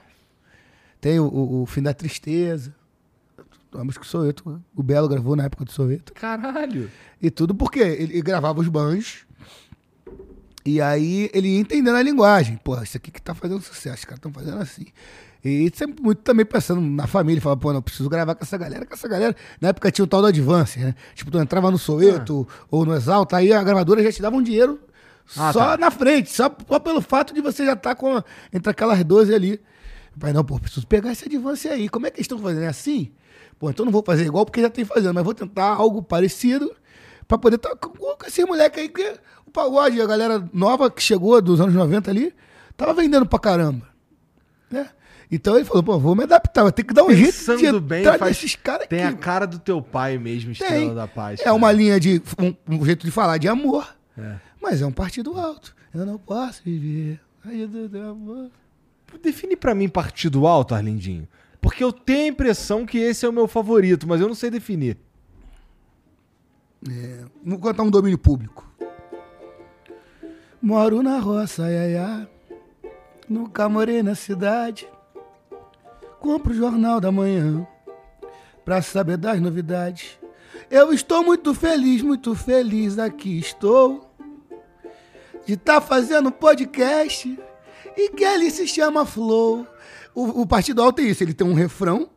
[0.99, 2.73] Tem o, o- o Fim da Tristeza.
[3.73, 4.61] A música do Soueto.
[4.75, 6.13] O Belo gravou na época do Soueto.
[6.13, 6.89] Caralho.
[7.21, 9.25] E tudo porque ele, ele gravava os banjos.
[10.65, 12.57] E aí ele ia entendendo a linguagem.
[12.63, 14.85] Pô, isso aqui que tá fazendo sucesso, os caras estão fazendo assim.
[15.43, 18.85] E sempre muito também pensando na família, falava, pô, não, preciso gravar com essa galera,
[18.85, 19.35] com essa galera.
[19.59, 20.93] Na época tinha o tal do Advance, né?
[21.15, 24.43] Tipo, tu entrava no Soweto ou no Exalta, aí a gravadora já te dava um
[24.43, 24.79] dinheiro
[25.35, 25.77] Ah, só tá.
[25.77, 28.21] na frente, só, só pelo fato de você já estar com
[28.53, 29.59] entre aquelas 12 ali
[30.19, 31.87] Pai, não, pô, preciso pegar esse advance aí.
[31.87, 32.63] Como é que eles estão fazendo?
[32.63, 33.11] É assim?
[33.61, 36.75] Pô, então não vou fazer igual porque já tem fazendo, mas vou tentar algo parecido
[37.27, 40.99] pra poder estar com, com esse moleque aí, que o pagode, a galera nova que
[40.99, 42.33] chegou dos anos 90 ali,
[42.75, 43.87] tava vendendo pra caramba.
[44.67, 44.89] Né?
[45.31, 47.85] Então ele falou, pô, vou me adaptar, vou ter que dar um Pensando jeito de
[47.85, 48.95] bem, entrar faz- nesses caras aqui.
[48.95, 50.95] Tem a cara do teu pai mesmo, Estrela Tem.
[50.95, 51.39] da Paz.
[51.39, 51.55] É cara.
[51.55, 52.19] uma linha de.
[52.39, 53.87] Um, um jeito de falar de amor.
[54.17, 54.37] É.
[54.59, 55.75] Mas é um partido alto.
[55.93, 57.19] Eu não posso viver.
[57.45, 58.49] Ai, do teu amor.
[59.21, 61.27] Define pra mim partido alto, Arlindinho.
[61.61, 64.49] Porque eu tenho a impressão que esse é o meu favorito, mas eu não sei
[64.49, 64.97] definir.
[67.43, 68.67] Vou contar um domínio público.
[70.59, 72.27] Moro na roça, ai, ai, ai.
[73.29, 74.89] Nunca morei na cidade.
[76.19, 77.65] Compro o jornal da manhã
[78.65, 80.19] pra saber das novidades.
[80.69, 84.09] Eu estou muito feliz, muito feliz aqui estou.
[85.45, 87.39] De estar fazendo podcast
[87.97, 89.67] e que ele se chama Flow.
[90.13, 92.09] O, o Partido Alto é isso, ele tem um refrão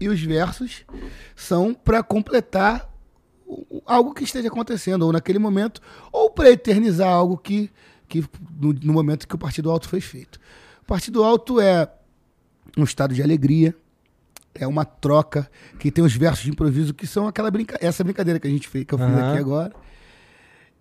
[0.00, 0.84] e os versos
[1.36, 2.90] são pra completar
[3.86, 5.80] algo que esteja acontecendo, ou naquele momento,
[6.10, 7.70] ou para eternizar algo que,
[8.08, 8.24] que
[8.58, 10.38] no, no momento que o Partido Alto foi feito.
[10.82, 11.88] O Partido Alto é
[12.76, 13.74] um estado de alegria,
[14.54, 18.38] é uma troca, que tem os versos de improviso que são aquela brinca essa brincadeira
[18.40, 19.72] que a gente fez, que eu fiz aqui agora.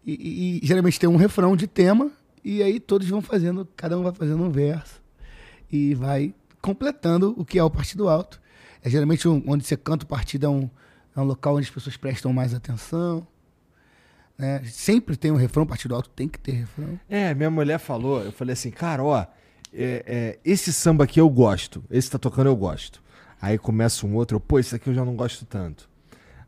[0.06, 2.10] E, e- e geralmente tem um refrão de tema,
[2.44, 5.02] e aí todos vão fazendo, cada um vai fazendo um verso,
[5.72, 8.40] e vai completando o que é o Partido Alto.
[8.84, 10.70] É geralmente um- onde você canta o partido, é um,
[11.16, 13.26] é um local onde as pessoas prestam mais atenção.
[14.38, 14.62] né?
[14.66, 17.00] Sempre tem um refrão, Partido Alto tem que ter refrão.
[17.08, 19.28] É, minha mulher falou, eu falei assim, cara, ó, é,
[19.74, 23.04] é, esse samba aqui eu gosto, esse tá tocando eu gosto.
[23.40, 25.88] Aí começa um outro, pô, esse aqui eu já não gosto tanto.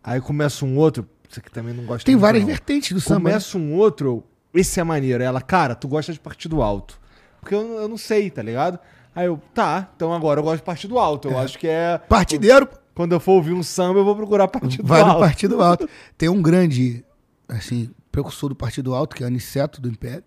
[0.03, 2.49] Aí começa um outro, esse aqui também não gosto Tem várias não.
[2.49, 3.29] vertentes do samba.
[3.29, 3.35] né?
[3.35, 4.23] Começa um outro,
[4.53, 5.23] esse é maneiro.
[5.23, 6.99] Ela, cara, tu gosta de partido alto.
[7.39, 8.79] Porque eu, eu não sei, tá ligado?
[9.15, 11.27] Aí eu, tá, então agora eu gosto de partido alto.
[11.27, 11.97] Eu acho que é.
[11.97, 15.19] Partideiro, Quando eu for ouvir um samba, eu vou procurar partido vai no alto.
[15.19, 15.89] Partido Alto.
[16.17, 17.03] Tem um grande,
[17.47, 20.23] assim, precursor do Partido Alto, que é Aniceto do Império.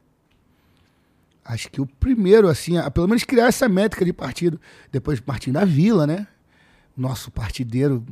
[1.45, 4.61] Acho que o primeiro, assim, a pelo menos criar essa métrica de partido.
[4.91, 6.27] Depois Martinho da Vila, né?
[6.97, 8.05] O nosso partideiro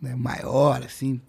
[0.00, 1.20] né, maior, assim,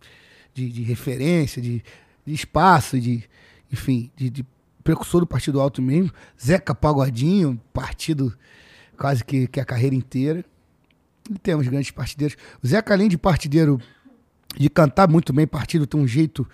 [0.54, 1.82] de, de referência, de,
[2.26, 3.24] de espaço, de,
[3.72, 4.46] enfim, de, de
[4.84, 6.12] precursor do Partido Alto mesmo.
[6.42, 8.36] Zeca Pagodinho, partido
[8.98, 10.44] quase que, que a carreira inteira.
[11.30, 12.36] E temos grandes partideiros.
[12.62, 13.80] O Zeca, além de partideiro,
[14.58, 16.48] de cantar muito bem partido, tem um jeito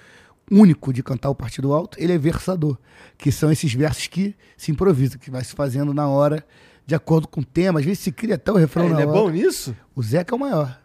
[0.52, 2.78] único de cantar o partido alto, ele é versador,
[3.18, 6.44] que são esses versos que se improvisam, que vai se fazendo na hora,
[6.86, 7.80] de acordo com o tema.
[7.80, 9.20] Às vezes se cria até o refrão É, na ele é hora.
[9.22, 9.76] bom nisso?
[9.96, 10.80] O Zeca é o maior.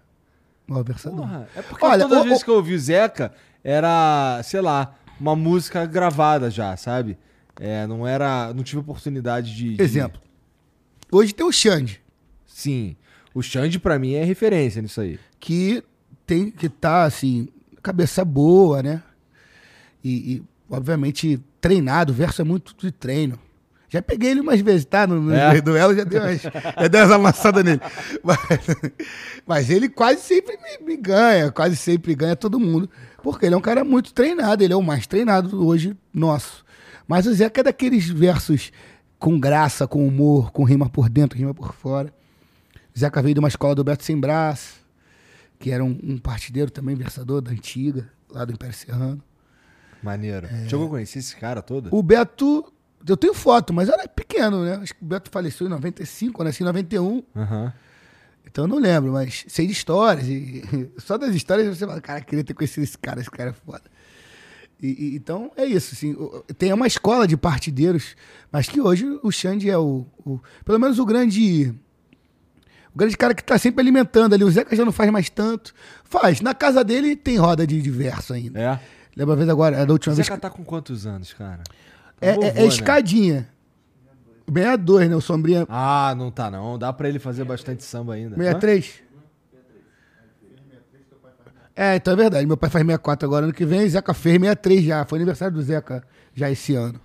[0.68, 1.20] O maior versador.
[1.20, 3.32] Porra, é porque Olha, todas as vezes o- que eu ouvi o Zeca,
[3.62, 7.16] era, sei lá, uma música gravada já, sabe?
[7.58, 8.52] É, não era.
[8.52, 9.76] Não tive oportunidade de.
[9.76, 10.20] de- Exemplo.
[11.10, 12.00] Hoje tem o Xande,
[12.46, 12.96] Sim.
[13.34, 15.18] O Xande, pra mim, é referência nisso aí.
[15.40, 15.82] que
[16.26, 17.48] tem que tá assim,
[17.82, 19.02] cabeça boa, né?
[20.02, 23.38] E, e, obviamente treinado, o verso é muito de treino.
[23.88, 25.06] Já peguei ele umas vezes, tá?
[25.06, 25.60] No, no É?
[25.60, 27.80] duelo já dei umas, já dei umas amassadas nele.
[28.22, 28.38] Mas,
[29.46, 32.88] mas ele quase sempre me, me ganha, quase sempre ganha todo mundo.
[33.22, 36.64] Porque ele é um cara muito treinado, ele é o mais treinado hoje nosso.
[37.06, 38.72] Mas o Zeca é daqueles versos
[39.24, 42.12] com graça, com humor, com rima por dentro, rima por fora.
[42.96, 44.74] Zeca veio de uma escola do Beto Sem Braço,
[45.58, 49.22] que era um, um partideiro também, versador da antiga, lá do Império Serrano.
[50.02, 50.46] Maneiro.
[50.68, 51.88] Chegou a conhecer esse cara todo?
[51.90, 52.70] O Beto,
[53.08, 54.74] eu tenho foto, mas era pequeno, né?
[54.74, 57.72] Acho que o Beto faleceu em 95, eu nasci em 91, Aham.
[58.44, 60.28] então eu não lembro, mas sei de histórias.
[60.28, 60.62] E
[61.00, 63.84] só das histórias você fala, cara, queria ter conhecido esse cara, esse cara é foda.
[64.82, 68.16] E, e- então é isso, assim, o- tem uma escola de partideiros,
[68.52, 71.74] mas que hoje o Xande é o, o- pelo menos o grande
[72.94, 74.44] o grande cara que tá sempre alimentando ali.
[74.44, 75.74] O Zeca já não faz mais tanto.
[76.04, 76.40] Faz.
[76.40, 78.60] Na casa dele tem roda de diverso ainda.
[78.60, 78.80] É.
[79.16, 80.26] Lembra uma vez agora, a da O última vez.
[80.26, 81.62] Zeca tá com quantos anos, cara?
[81.64, 81.72] Tá
[82.20, 82.66] É, é- vovô, é né?
[82.66, 83.48] escadinha.
[84.46, 85.16] 62, né?
[85.16, 85.66] O Sombrinha.
[85.68, 86.78] Ah, não tá não.
[86.78, 88.36] Dá pra ele fazer bastante samba ainda.
[88.36, 89.02] 63?
[91.76, 92.46] É, então é verdade.
[92.46, 93.88] Meu pai faz 64 agora, ano que vem.
[93.88, 95.04] Zeca fez 63 já.
[95.04, 96.02] Foi aniversário do Zeca
[96.34, 97.00] já esse ano.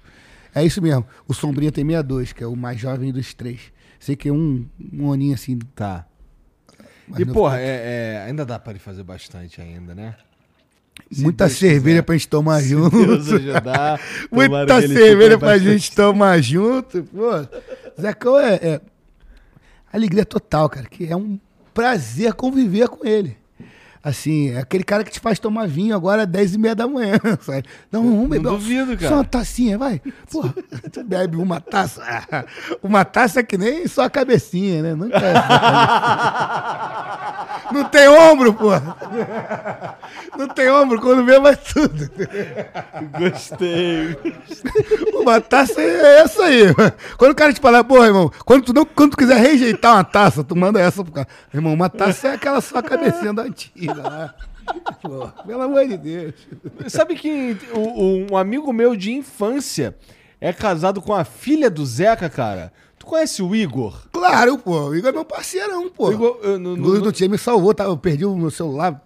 [0.54, 1.06] É isso mesmo.
[1.28, 3.60] O Sombrinha tem 62, que é o mais jovem dos três.
[4.00, 5.58] Sei que é um, um aninho assim.
[5.76, 6.06] Tá.
[7.18, 10.16] E, porra, é, é, ainda dá pra ele fazer bastante ainda, né?
[11.12, 12.02] Se Muita Deus cerveja quiser.
[12.04, 13.06] pra gente tomar Se junto.
[13.06, 14.00] Deus ajudar.
[14.32, 17.04] Muita cerveja pra bastante- gente tomar junto.
[17.06, 17.30] Pô,
[18.00, 18.82] Zecão é, é
[19.92, 20.88] alegria total, cara.
[20.88, 21.40] Que é um
[21.74, 23.38] prazer conviver com ele.
[24.02, 26.88] Assim, é aquele cara que te faz tomar vinho agora às 10 e meia da
[26.88, 27.20] manhã.
[27.42, 27.66] Sabe?
[27.92, 28.44] Não, vamos beber.
[28.44, 29.10] Não duvido, cara.
[29.10, 30.02] Só uma tacinha, vai.
[30.32, 30.54] Porra,
[30.92, 32.02] tu bebe uma taça.
[32.82, 34.96] Uma taça é que nem só a cabecinha, né?
[34.96, 35.34] Nunca é
[37.74, 38.96] Não tem ombro, porra.
[40.38, 42.10] Não tem ombro, quando vê vai tudo.
[43.20, 44.18] Gostei.
[45.14, 46.74] Uma taça é essa aí.
[47.18, 50.04] Quando o cara te falar, porra, irmão, quando tu, não, quando tu quiser rejeitar uma
[50.04, 51.28] taça, tu manda essa pro cara.
[51.54, 54.36] Irmão, uma taça é aquela só cabecinha da antiga lá.
[55.02, 56.34] Pô, pelo amor de Deus.
[56.88, 57.58] Sabe que
[58.30, 59.96] um amigo meu de infância
[60.40, 62.72] é casado com a filha do Zeca, cara?
[62.98, 64.08] Tu conhece o Igor?
[64.12, 64.90] Claro, pô.
[64.90, 66.10] O Igor é meu parceirão, pô.
[66.10, 67.86] O Igor, eu, no- no- do time me salvou, tá?
[67.86, 69.02] Eu perdi o meu celular,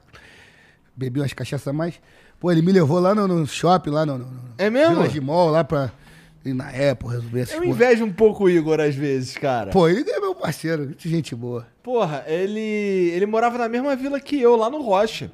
[0.96, 1.96] bebi umas cachaças a mais.
[2.40, 4.28] Pô, ele me levou lá no, no shopping, lá no, no,
[4.58, 4.96] É mesmo?
[4.96, 5.92] Village Mall, lá pra
[6.44, 7.72] ir na Apple resolver essas Eu porra.
[7.72, 9.72] invejo um pouco o Igor às vezes, cara.
[9.72, 11.66] Pô, ele é meu parceiro, que gente boa.
[11.84, 12.60] Porra, ele,
[13.14, 15.30] ele morava na mesma vila que eu, lá no Rocha.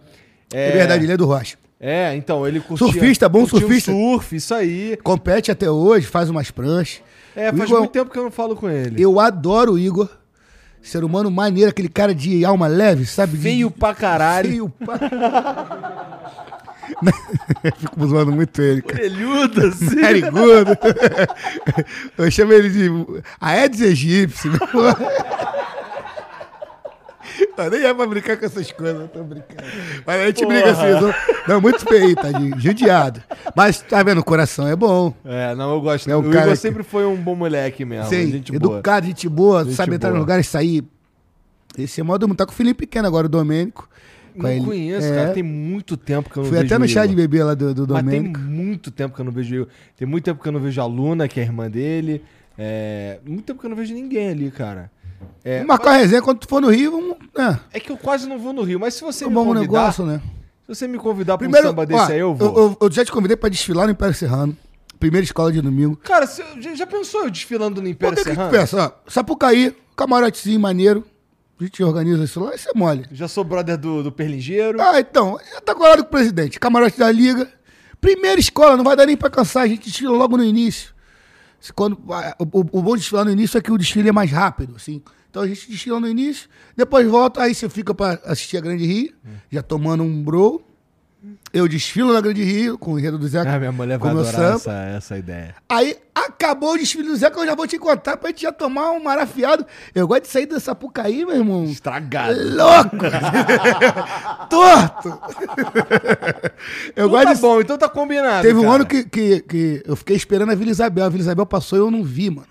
[0.51, 1.57] É, verdade, ele é do Rocha.
[1.79, 2.87] É, então, ele curtia...
[2.87, 3.91] Surfista, bom curtia surfista.
[3.91, 4.97] surf, isso aí.
[5.03, 7.01] Compete até hoje, faz umas pranchas.
[7.35, 9.01] É, O faz Igor- muito tempo que eu não falo com ele.
[9.01, 10.09] Eu adoro o Igor.
[10.81, 13.33] Ser humano maneiro, aquele cara de alma leve, sabe?
[13.33, 14.49] De- Veio pra caralho.
[14.49, 14.97] Feio pra...
[17.77, 19.03] Fico zoando muito ele, cara.
[19.03, 19.95] Orelhudo, assim.
[19.95, 20.71] Narigudo.
[22.17, 22.89] Eu chamo ele de
[23.39, 24.51] Aedes egípcio.
[27.65, 29.63] Eu nem é pra brincar com essas coisas, eu tô brincando.
[30.05, 30.53] Mas a gente Porra.
[30.55, 31.13] brinca assim, não,
[31.55, 33.21] não, muito feio, tadinho, judiado.
[33.55, 35.13] Mas tá vendo, o coração é bom.
[35.25, 36.09] É, não, eu gosto.
[36.09, 38.09] É um o cara Igor que- sempre foi um bom moleque mesmo.
[38.09, 38.75] Sim, gente boa.
[38.75, 40.17] educado, gente boa, Gente sabe entrar boa.
[40.19, 40.83] nos lugares e sair.
[41.77, 42.37] Esse é modo muito.
[42.39, 43.87] Tá com o Felipe Pequeno agora, o Domênico.
[44.35, 44.63] Não ele.
[44.63, 45.15] conheço, É.
[45.15, 45.33] cara.
[45.33, 47.73] Tem muito tempo que eu não Fui vejo até no chá de bebê lá do,
[47.73, 48.39] do Mas tem Domênico.
[48.39, 49.67] muito tempo que eu não vejo ele.
[49.97, 52.23] Tem muito tempo que eu não vejo a Luna, que é a irmã dele.
[52.57, 53.19] É...
[53.25, 54.91] Muito tempo que eu não vejo ninguém ali, cara.
[55.43, 57.17] É, marcar uma resenha quando tu for no Rio, vamos.
[57.37, 59.45] É, é que eu quase não vou no Rio, mas se você é me bom
[59.45, 60.21] convidar, negócio, né?
[60.63, 62.57] se você me convidar pra Primeiro, um samba desse ó, aí, eu vou.
[62.57, 64.55] Eu, eu já te convidei pra desfilar no Império Serrano.
[64.99, 65.95] Primeira escola de domingo.
[65.95, 66.43] Cara, você
[66.75, 68.51] já, pensou eu desfilando no Império que que tu Serrano?
[68.51, 68.93] pensa?
[69.05, 71.05] Ó, Sapucaí, camarotezinho maneiro.
[71.59, 73.05] A gente organiza isso lá, isso é mole.
[73.11, 74.81] Já sou brother do, do Perlingeiro.
[74.81, 76.59] Ah, então, já tá colado com o presidente.
[76.59, 77.49] Camarote da Liga.
[77.99, 80.93] Primeira escola, não vai dar nem pra cansar, a gente desfila logo no início.
[81.75, 81.99] Quando,
[82.39, 85.01] o, o, bom de desfilar no início é que o desfile é mais rápido, assim.
[85.29, 88.85] Então a gente desfila no início, depois volta, aí você fica pra assistir a Grande
[88.85, 89.13] Rio,
[89.51, 90.63] já tomando um bro.
[91.51, 93.53] Eu desfilo na Grande Rio com o enredo do Zeca.
[93.53, 95.53] Ah, minha mulher vai adorar essa, essa ideia.
[95.67, 98.91] Aí acabou o desfile do Zeca, eu já vou te contar pra gente já tomar
[98.91, 99.65] um marafiado.
[99.93, 101.65] Eu gosto de sair da Sapucaí, meu irmão.
[101.65, 102.39] Estragado.
[102.55, 102.97] Louco!
[104.49, 105.19] Torto!
[106.95, 107.41] eu Então gosto tá de...
[107.41, 108.47] bom, então tá combinado.
[108.47, 108.75] Teve um cara.
[108.75, 111.05] ano que, que, que eu fiquei esperando a Vila Isabel.
[111.05, 112.47] A Vila Isabel passou e eu não vi, mano.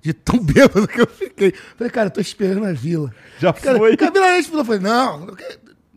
[0.00, 1.54] De tão bêbado que eu fiquei.
[1.76, 3.12] Falei, cara, eu tô esperando a Vila.
[3.38, 3.94] Já Cara, foi.
[3.94, 5.28] a Vila eu falei, não.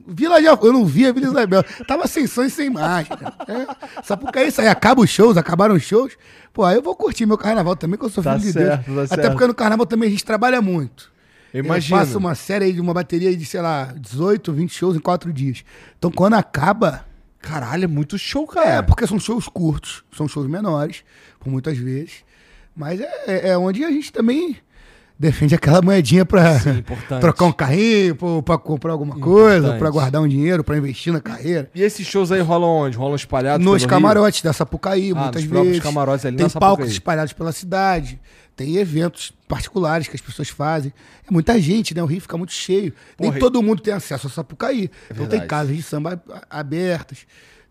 [0.07, 1.64] Vila já eu não vi a Vila Isabel.
[1.88, 3.15] Tava sem som e sem imagem.
[3.18, 3.34] cara.
[3.48, 6.14] É, Sapucaí, isso aí acaba os shows, acabaram os shows.
[6.53, 8.86] Pô, aí eu vou curtir meu carnaval também, que eu sou Tá filho de certo,
[8.91, 9.10] Deus.
[9.10, 9.34] tá Até certo.
[9.34, 11.11] porque no carnaval também a gente trabalha muito.
[11.53, 11.98] Eu imagino.
[11.99, 14.99] Eu faço uma série aí de uma bateria de, sei lá, 18, 20 shows em
[14.99, 15.64] quatro dias.
[15.98, 17.06] Então quando acaba.
[17.40, 18.69] Caralho, é muito show, cara.
[18.69, 21.03] É, porque são shows curtos, são shows menores,
[21.40, 22.23] por muitas vezes.
[22.76, 24.57] Mas é, é- é onde a gente também
[25.18, 27.20] defende aquela moedinha importante.
[27.22, 31.22] trocar um carrinho, pra, pra comprar alguma coisa, pra guardar um dinheiro, pra investir na
[31.22, 31.70] carreira.
[31.74, 32.98] E esses shows aí rolam onde?
[32.98, 35.80] Rolam espalhados Nos camarotes da Sapucaí, Ah, muitas vezes.
[35.82, 38.20] camarotes ali Tem palcos espalhados pela cidade.
[38.56, 40.94] Tem eventos particulares que as pessoas fazem.
[41.28, 42.02] É muita gente, né?
[42.02, 42.94] O Rio fica muito cheio.
[43.20, 44.90] Nem Porra, todo mundo tem acesso a Sapucaí.
[45.12, 47.26] então tem casas de samba abertas.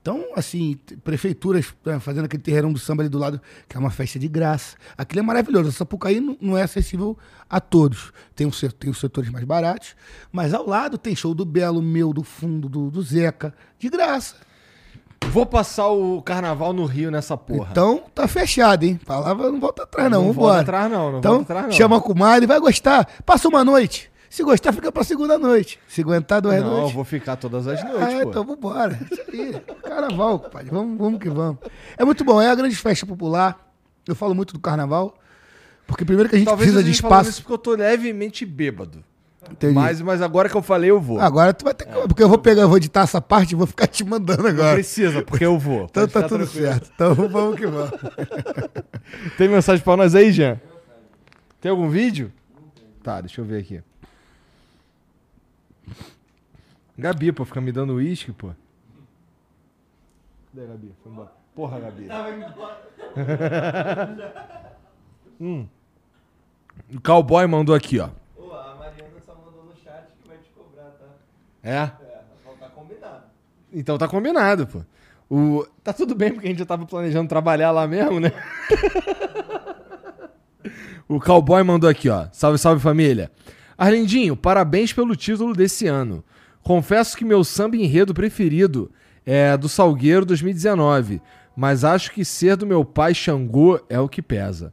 [0.05, 3.89] Então, assim, prefeituras né, fazendo aquele terreirão do samba ali do lado, que é uma
[3.89, 4.77] festa de graça.
[4.99, 5.71] Aquilo é maravilhoso.
[5.71, 7.17] A Sapucaí não, não é acessível
[7.49, 8.13] a todos.
[8.37, 9.97] Tem, um, tem os setores mais baratos,
[10.31, 14.37] mas ao lado tem show do Belo, meu, do Fundo, do, do Zeca, de graça.
[15.31, 17.69] Vou passar o carnaval no Rio nessa porra.
[17.71, 19.01] Então, tá fechado, hein?
[19.07, 20.25] Palavra não volta atrás, não.
[20.25, 20.47] Não Vambora.
[20.49, 21.73] volta atrás, não, não então, volta atrás, não.
[21.73, 23.09] chama a comadre, vai gostar.
[23.25, 24.13] Passa uma noite.
[24.35, 25.79] Se gostar, fica pra segunda noite.
[25.87, 26.93] Se aguentar, duas não, eu noites.
[26.93, 28.31] vou ficar todas as Ah, noites, pô.
[28.31, 28.99] então vambora.
[29.09, 29.63] Isso aí.
[29.81, 30.71] Carnaval, compadre.
[30.71, 31.59] Vamos, vamos que vamos.
[31.97, 33.73] É muito bom, é a grande festa popular.
[34.09, 35.17] Eu falo muito do carnaval.
[35.87, 37.31] Porque primeiro que a gente Talvez precisa eu de esteja falando espaço.
[37.39, 39.05] isso porque eu tô levemente bêbado.
[39.49, 39.73] Entendi.
[39.75, 41.21] Mas, mas agora que eu falei, eu vou.
[41.21, 41.93] Agora tu vai ter que.
[42.09, 44.51] Porque eu vou pegar, eu vou editar essa parte e vou ficar te mandando Não
[44.51, 44.73] agora.
[44.75, 45.85] precisa, porque eu vou.
[45.85, 46.67] Então tá tudo tranquilo.
[46.67, 46.91] certo.
[46.93, 47.91] Então vamos que vamos.
[49.39, 50.61] Tem mensagem pra nós aí, Jean?
[51.61, 52.33] Tem algum vídeo?
[53.01, 53.81] Tá, deixa eu ver aqui.
[56.97, 58.53] Gabi, pô, fica me dando uísque, pô.
[60.47, 60.95] Cadê a Gabi?
[61.03, 61.33] Foi embora.
[61.55, 62.09] Porra, Gabi.
[65.41, 65.67] hum.
[66.95, 68.11] O cowboy mandou aqui, ó.
[68.37, 71.07] Ô, a Mariana só mandou no chat que vai te cobrar, tá?
[71.63, 71.79] É?
[71.79, 71.87] É,
[72.61, 72.71] tá
[73.73, 74.83] Então tá combinado, pô.
[75.29, 75.67] O...
[75.83, 78.31] Tá tudo bem, porque a gente já tava planejando trabalhar lá mesmo, né?
[81.09, 82.29] o cowboy mandou aqui, ó.
[82.31, 83.33] Salve, salve família.
[83.77, 86.23] Arlindinho, parabéns pelo título desse ano.
[86.65, 88.91] Confesso que meu samba enredo preferido
[89.25, 91.21] é do Salgueiro 2019,
[91.55, 94.73] mas acho que ser do meu pai Xangô é o que pesa.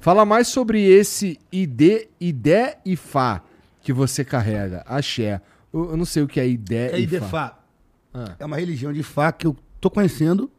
[0.00, 3.42] Fala mais sobre esse ID, Idé e Fá
[3.82, 4.82] que você carrega.
[4.86, 5.42] Axé.
[5.72, 7.16] Eu, eu não sei o que é Idé É e Fá.
[7.16, 7.58] Idefá.
[8.14, 8.34] Ah.
[8.38, 10.50] É uma religião de Fá que eu tô conhecendo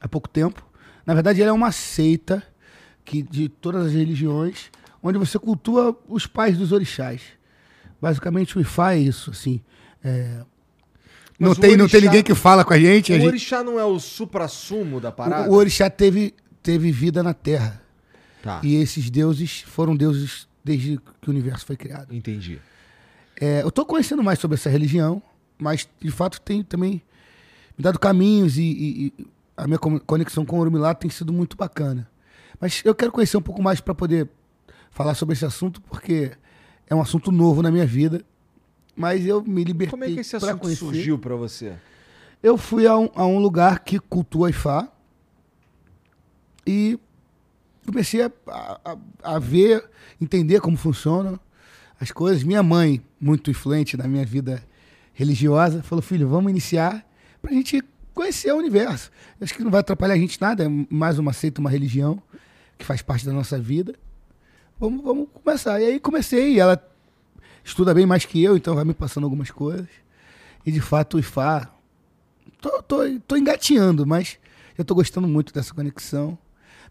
[0.00, 0.66] há pouco tempo.
[1.06, 2.42] Na verdade, ela é uma seita
[3.04, 4.68] que, de todas as religiões,
[5.00, 7.22] onde você cultua os pais dos orixás.
[8.02, 9.60] Basicamente, o Ifá é isso, assim.
[10.02, 10.40] É,
[11.38, 13.12] Não, tem, não tem orixá- ninguém que fala com a gente.
[13.12, 15.48] a O gente- orixá não é o supra-sumo da parada?
[15.48, 17.82] o, o orixá teve, teve vida na Terra.
[18.42, 22.14] Tá, E esses deuses foram deuses desde que o universo foi criado.
[22.14, 22.58] entendi.
[23.40, 25.22] É, eu tô conhecendo mais sobre essa religião,
[25.58, 27.00] mas de fato tem também
[27.76, 29.26] me dado caminhos e, e- e
[29.56, 32.08] a minha conexão com o Orumilá tem sido muito bacana.
[32.60, 34.28] Mas eu quero conhecer um pouco mais para poder
[34.90, 36.32] falar sobre esse assunto, porque
[36.88, 38.24] é um assunto novo na minha vida.
[38.98, 40.80] Mas eu me libertei Como é que esse assunto conhecer.
[40.84, 41.74] surgiu pra você?
[42.42, 44.88] Eu fui a um, a um lugar que cultua Ifá
[46.66, 46.98] e
[47.86, 48.30] comecei a,
[48.84, 49.88] a- a ver,
[50.20, 51.38] entender como funcionam
[52.00, 52.42] as coisas.
[52.42, 54.62] Minha mãe, muito influente na minha vida
[55.12, 57.06] religiosa, falou: filho, vamos iniciar
[57.40, 57.82] pra gente
[58.14, 59.10] conhecer o universo.
[59.40, 62.20] Acho que não vai atrapalhar a gente nada, é mais uma seita, uma religião
[62.76, 63.94] que faz parte da nossa vida.
[64.78, 65.80] Vamos, vamos começar.
[65.80, 66.76] E aí comecei, e ela
[67.68, 69.88] estuda bem mais que eu, então vai me passando algumas coisas.
[70.64, 71.70] E de fato o Ifá
[72.60, 74.38] tô, tô, tô engateando, mas
[74.76, 76.36] eu tô gostando muito dessa conexão.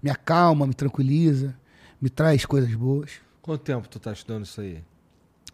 [0.02, 1.56] Me acalma, me tranquiliza,
[2.02, 3.12] me traz coisas boas.
[3.42, 4.84] Quanto tempo tu tá estudando isso aí?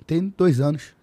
[0.05, 0.93] Tem dois anos.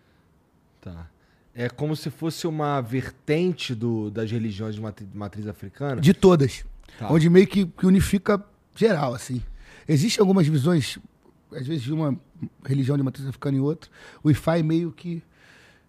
[0.80, 1.08] Tá.
[1.54, 6.00] É como se fosse uma vertente do, das religiões de matri- matriz africana?
[6.00, 6.64] De todas.
[6.98, 7.10] Tá.
[7.12, 8.42] Onde meio que, que unifica
[8.76, 9.42] geral, assim.
[9.88, 10.98] Existem algumas visões,
[11.52, 12.18] às vezes, de uma
[12.64, 13.90] religião de matriz africana e outra.
[14.22, 15.22] O Ifá é meio que,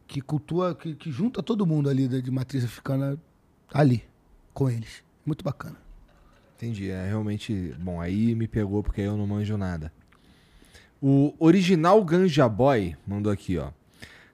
[0.07, 3.17] que cultua, que, que junta todo mundo ali da- de matriz africana
[3.73, 4.03] ali,
[4.53, 5.03] com eles.
[5.25, 5.75] Muito bacana.
[6.57, 6.89] Entendi.
[6.89, 7.73] É realmente.
[7.79, 9.91] Bom, aí me pegou porque aí eu não manjo nada.
[11.01, 13.71] O original Ganja Boy mandou aqui, ó.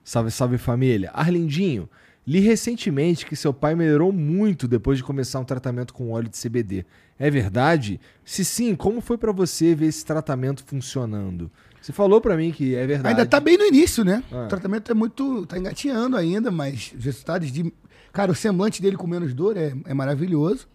[0.04, 1.10] Salve, salve família.
[1.14, 1.88] Arlindinho,
[2.26, 6.38] li recentemente que seu pai melhorou muito depois de começar um tratamento com óleo de
[6.38, 6.84] CBD.
[7.18, 8.00] É verdade?
[8.24, 11.50] Se sim, como foi pra você ver esse tratamento funcionando?
[11.80, 13.08] Você falou pra mim que é verdade.
[13.08, 14.22] Ainda tá bem no início, né?
[14.30, 14.44] Ah.
[14.44, 15.46] O tratamento é muito.
[15.46, 17.72] tá engateando ainda, mas os resultados de.
[18.12, 20.68] Cara, o semblante dele com menos dor é, é maravilhoso.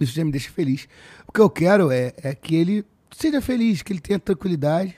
[0.00, 0.88] Isso já me deixa feliz.
[1.26, 4.94] O que eu quero é, é que ele seja feliz, que ele tenha tranquilidade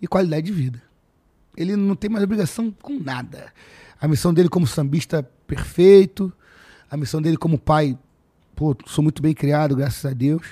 [0.00, 0.82] e qualidade de vida.
[1.56, 3.52] Ele não tem mais obrigação com nada.
[4.00, 6.32] A missão dele como sambista, perfeito.
[6.90, 7.98] A missão dele como pai,
[8.60, 10.46] pô, sou muito bem criado, graças a Deus.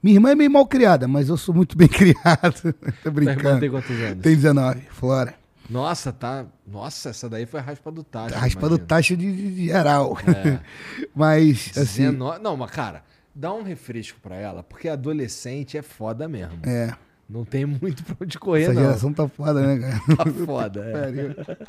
[0.00, 2.72] Minha irmã é meio mal criada, mas eu sou muito bem criado.
[3.02, 3.48] Tô brincando.
[3.48, 4.22] irmã tem quantos anos?
[4.22, 5.34] Tem 19, Flora.
[5.68, 6.46] Nossa, tá.
[6.64, 8.32] Nossa, essa daí foi a raspa do tacho.
[8.36, 10.16] Raspa do taxa de, de- de geral.
[10.24, 10.60] É.
[11.14, 12.40] Mas, assim, 19...
[12.40, 13.02] Não, mas cara,
[13.34, 16.60] dá um refresco pra ela, porque adolescente é foda mesmo.
[16.64, 16.94] é.
[17.28, 18.80] Não tem muito pra onde correr, Essa não.
[18.82, 20.16] geração tá foda, né, cara?
[20.16, 21.66] Tá foda, é.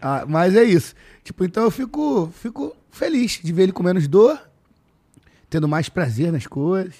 [0.00, 0.94] Ah, mas é isso.
[1.24, 4.38] Tipo, então eu fico, fico feliz de ver ele com menos dor,
[5.54, 6.96] tendo mais prazer nas coisas,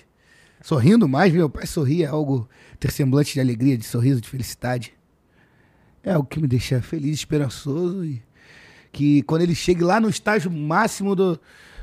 [0.62, 1.32] sorrindo mais.
[1.32, 2.48] Meu pai sorria, é algo,
[2.78, 4.94] ter semblante de alegria, de sorriso, de felicidade.
[6.05, 8.22] É algo que me deixa feliz, esperançoso e
[8.93, 11.40] que quando ele chegue lá no estágio máximo do,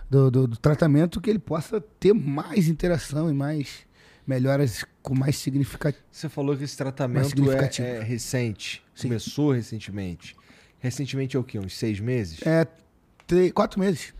[0.09, 3.79] do, do- do tratamento, que ele possa ter mais interação e mais
[4.25, 6.01] melhoras com mais significativo.
[6.09, 7.35] Você falou que esse tratamento
[7.81, 8.81] é, é recente.
[8.95, 9.09] Sim.
[9.09, 10.37] Começou recentemente.
[10.79, 11.59] Recentemente é o quê?
[11.59, 12.39] Uns seis meses?
[12.47, 12.65] É,
[13.27, 14.13] três, quatro meses.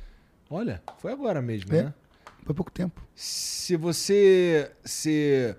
[0.50, 1.84] Olha, foi agora mesmo, É.
[1.84, 1.94] né?
[2.46, 3.02] Foi pouco tempo.
[3.16, 4.72] Se você.
[4.84, 5.56] Se,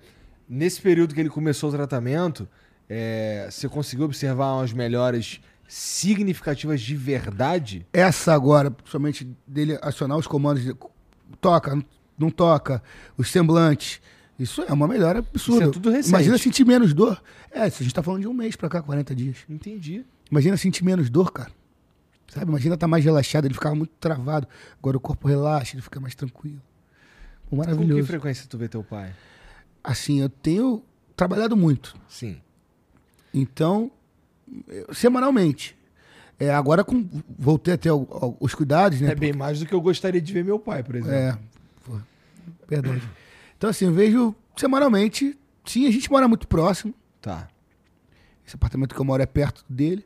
[0.47, 2.47] nesse período que ele começou o tratamento,
[2.89, 7.85] é, você conseguiu observar umas melhoras significativas de verdade?
[7.93, 10.75] Essa agora, principalmente dele acionar os comandos de
[11.39, 11.83] toca,
[12.17, 12.83] não toca,
[13.17, 14.01] os semblantes.
[14.37, 15.61] Isso é uma melhora absurda.
[15.61, 16.09] Isso é tudo recente.
[16.09, 17.21] Imagina sentir menos dor.
[17.51, 19.37] É, se a gente tá falando de um mês pra cá, 40 dias.
[19.47, 20.05] Entendi.
[20.29, 21.51] Imagina sentir menos dor, cara.
[22.27, 22.49] Sabe?
[22.49, 24.47] Imagina tá mais relaxado, ele ficava muito travado.
[24.79, 26.61] Agora o corpo relaxa, ele fica mais tranquilo.
[27.55, 28.07] Pô, Com que Maravilhoso.
[28.07, 29.13] frequência tu vê teu pai?
[29.83, 30.83] Assim, eu tenho
[31.15, 31.95] trabalhado muito.
[32.07, 32.41] Sim.
[33.33, 33.91] Então,
[34.67, 35.75] eu- semanalmente.
[36.39, 37.07] É, agora com,
[37.37, 37.91] voltei a ter
[38.39, 39.11] os cuidados, né?
[39.11, 41.15] É bem mais do que eu gostaria de ver meu pai, por exemplo.
[41.15, 41.37] É,
[41.85, 41.97] pô,
[42.67, 43.01] verdade.
[43.57, 45.37] Então, assim, eu vejo semanalmente.
[45.65, 46.93] Sim, a gente mora muito próximo.
[47.21, 47.47] Tá.
[48.45, 50.03] Esse apartamento que eu moro é perto dele,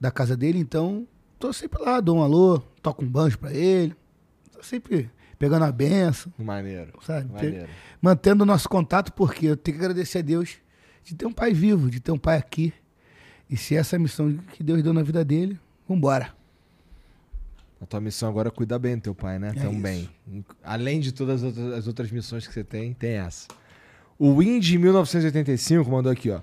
[0.00, 1.06] da casa dele, então
[1.38, 3.94] tô sempre lá, dou um alô, toco um banjo pra ele.
[4.52, 5.10] Tô sempre
[5.42, 6.92] pegando a benção, Maneiro.
[7.04, 7.32] sabe?
[7.32, 7.68] Maneiro.
[8.00, 10.58] Mantendo o nosso contato, porque eu tenho que agradecer a Deus
[11.02, 12.72] de ter um pai vivo, de ter um pai aqui.
[13.50, 15.58] E se essa é a missão que Deus deu na vida dele,
[15.88, 16.32] vambora.
[17.80, 19.52] A tua missão agora é cuidar bem do teu pai, né?
[19.56, 20.08] É Também.
[20.62, 23.48] Além de todas as outras, as outras missões que você tem, tem essa.
[24.16, 26.40] O Indy 1985 mandou aqui, ó.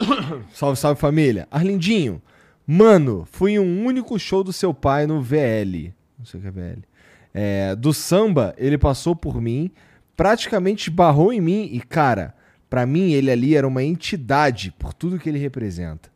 [0.54, 1.46] salve, salve família.
[1.50, 2.22] Arlindinho,
[2.66, 5.92] mano, fui em um único show do seu pai no VL.
[6.18, 6.93] Não sei o que é VL.
[7.34, 9.72] É, do samba, ele passou por mim,
[10.16, 12.32] praticamente barrou em mim e, cara,
[12.70, 16.10] pra mim ele ali era uma entidade por tudo que ele representa.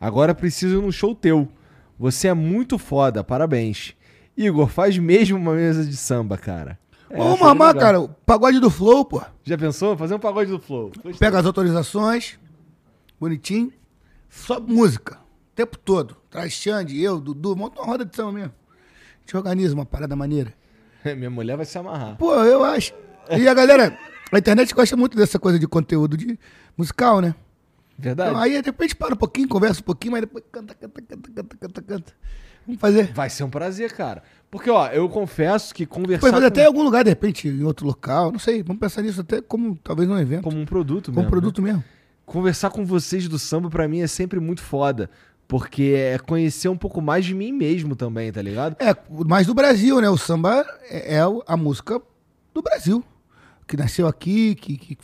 [0.00, 1.48] Agora preciso ir num show teu.
[1.98, 3.94] Você é muito foda, parabéns.
[4.36, 6.78] Igor, faz mesmo uma mesa de samba, cara.
[7.08, 7.74] É, legal.
[7.74, 9.22] cara, o pagode do Flow, pô.
[9.44, 9.96] Já pensou?
[9.96, 10.90] Fazer um pagode do Flow.
[10.94, 11.14] Gostei.
[11.14, 12.38] Pega as autorizações,
[13.18, 13.72] bonitinho,
[14.28, 16.16] só música, o tempo todo.
[16.28, 18.52] Traz Xande, eu, Dudu, monta uma roda de samba mesmo.
[19.26, 20.54] Gente organiza uma parada maneira.
[21.04, 22.16] Minha mulher vai se amarrar.
[22.16, 22.94] Pô, eu acho.
[23.36, 23.98] E a galera,
[24.30, 26.38] a internet gosta muito dessa coisa de conteúdo de
[26.78, 27.34] musical, né?
[27.98, 28.30] Verdade?
[28.30, 31.28] Então, aí de repente para um pouquinho, conversa um pouquinho, mas depois canta, canta, canta,
[31.34, 32.12] canta, canta, canta.
[32.64, 33.12] Vamos fazer.
[33.14, 34.22] Vai ser um prazer, cara.
[34.48, 37.48] Porque, ó, eu confesso que conversar Depois fazer com- até em algum lugar, de repente,
[37.48, 38.30] em outro local.
[38.30, 40.42] Não sei, vamos pensar nisso até como talvez um evento.
[40.42, 41.22] Como, como um produto mesmo.
[41.24, 41.28] né?
[41.30, 41.82] produto mesmo.
[42.24, 45.10] Conversar com vocês do samba pra mim é sempre muito foda.
[45.48, 48.76] Porque é conhecer um pouco mais de mim mesmo também, tá ligado?
[48.80, 48.94] É,
[49.26, 50.10] mais do Brasil, né?
[50.10, 52.00] O samba é é a música
[52.52, 53.04] do Brasil.
[53.66, 54.76] Que nasceu aqui, que.
[54.76, 54.98] que,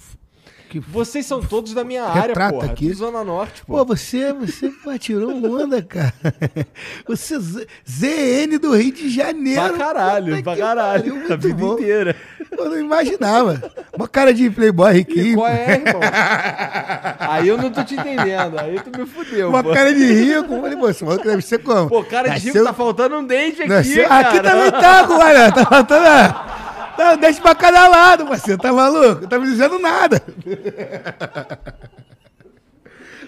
[0.72, 0.80] que...
[0.80, 2.66] Vocês são todos da minha área, porra.
[2.66, 2.92] aqui.
[2.94, 3.76] Zona Norte, pô.
[3.76, 5.30] Pô, você, você pô, tirou
[5.60, 6.12] onda, cara.
[7.06, 9.60] Você, Z- ZN do Rio de Janeiro.
[9.74, 11.12] pra caralho, Puta pra caralho.
[11.14, 11.74] pariu, a vida bom.
[11.74, 12.16] inteira.
[12.50, 13.72] Eu não imaginava.
[13.96, 15.34] Uma cara de playboy E riquinho.
[15.36, 16.00] qual é, irmão?
[17.20, 18.58] Aí eu não tô te entendendo.
[18.58, 19.72] Aí tu me fudeu, Uma pô.
[19.72, 20.60] cara de rico.
[20.60, 21.88] Falei, pô, esse maluco deve ser como?
[21.88, 24.06] Pô, cara de rico Nasceu- tá faltando um dente aqui, nasceu-.
[24.10, 25.52] Aqui também tá, olha.
[25.52, 26.61] Tá faltando.
[27.02, 28.62] Tá, deixa pra cada lado, parceiro.
[28.62, 29.22] Tá maluco?
[29.22, 30.22] Não tá me dizendo nada.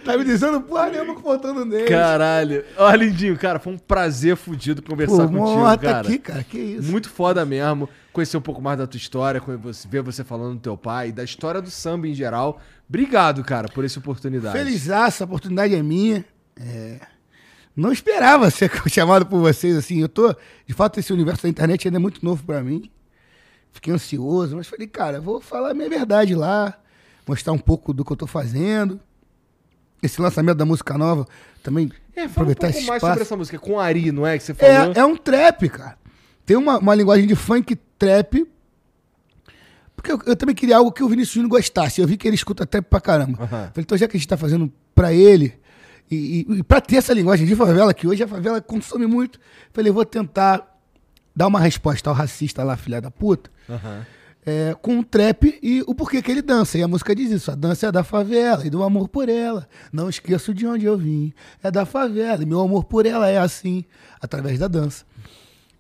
[0.04, 1.88] tá me dizendo porra nenhuma um dente.
[1.88, 2.64] Caralho.
[2.76, 6.06] Ó, Lindinho, cara, foi um prazer fudido conversar Pô, contigo, morta cara.
[6.06, 6.44] aqui, cara.
[6.44, 6.88] Que isso.
[6.88, 7.88] Muito foda mesmo.
[8.12, 9.42] Conhecer um pouco mais da tua história,
[9.88, 12.60] ver você falando do teu pai, da história do samba em geral.
[12.88, 14.56] Obrigado, cara, por essa oportunidade.
[14.56, 16.24] Felizaço, a oportunidade é minha.
[16.56, 17.00] É,
[17.76, 20.00] Não esperava ser chamado por vocês assim.
[20.00, 20.32] Eu tô,
[20.64, 22.88] de fato, esse universo da internet ainda é muito novo pra mim.
[23.74, 26.78] Fiquei ansioso, mas falei, cara, vou falar a minha verdade lá,
[27.26, 28.98] mostrar um pouco do que eu tô fazendo.
[30.02, 31.26] Esse lançamento da música nova
[31.62, 33.12] também É, fala um aproveitar pouco esse mais espaço.
[33.12, 33.58] sobre essa música.
[33.58, 34.38] Com Ari, não é?
[34.38, 34.92] Que você falou.
[34.94, 35.98] É, é um trap, cara.
[36.46, 38.46] Tem uma, uma linguagem de funk trap.
[39.96, 42.00] Porque eu, eu também queria algo que o Vinícius Júnior gostasse.
[42.00, 43.38] Eu vi que ele escuta trap pra caramba.
[43.42, 43.48] Aham.
[43.48, 45.58] Falei, então já que a gente tá fazendo pra ele,
[46.10, 49.40] e, e, e pra ter essa linguagem de favela, que hoje a favela consome muito,
[49.72, 50.73] falei, vou tentar
[51.34, 54.06] dar uma resposta ao racista lá, filha da puta, Aham.
[54.46, 56.78] é, com o trap e o porquê que ele dança.
[56.78, 59.66] E a música diz isso: a dança é da favela e do amor por ela.
[59.92, 61.32] Não esqueço de onde eu vim.
[61.62, 63.84] É da favela e meu amor por ela é assim,
[64.20, 65.04] através da dança.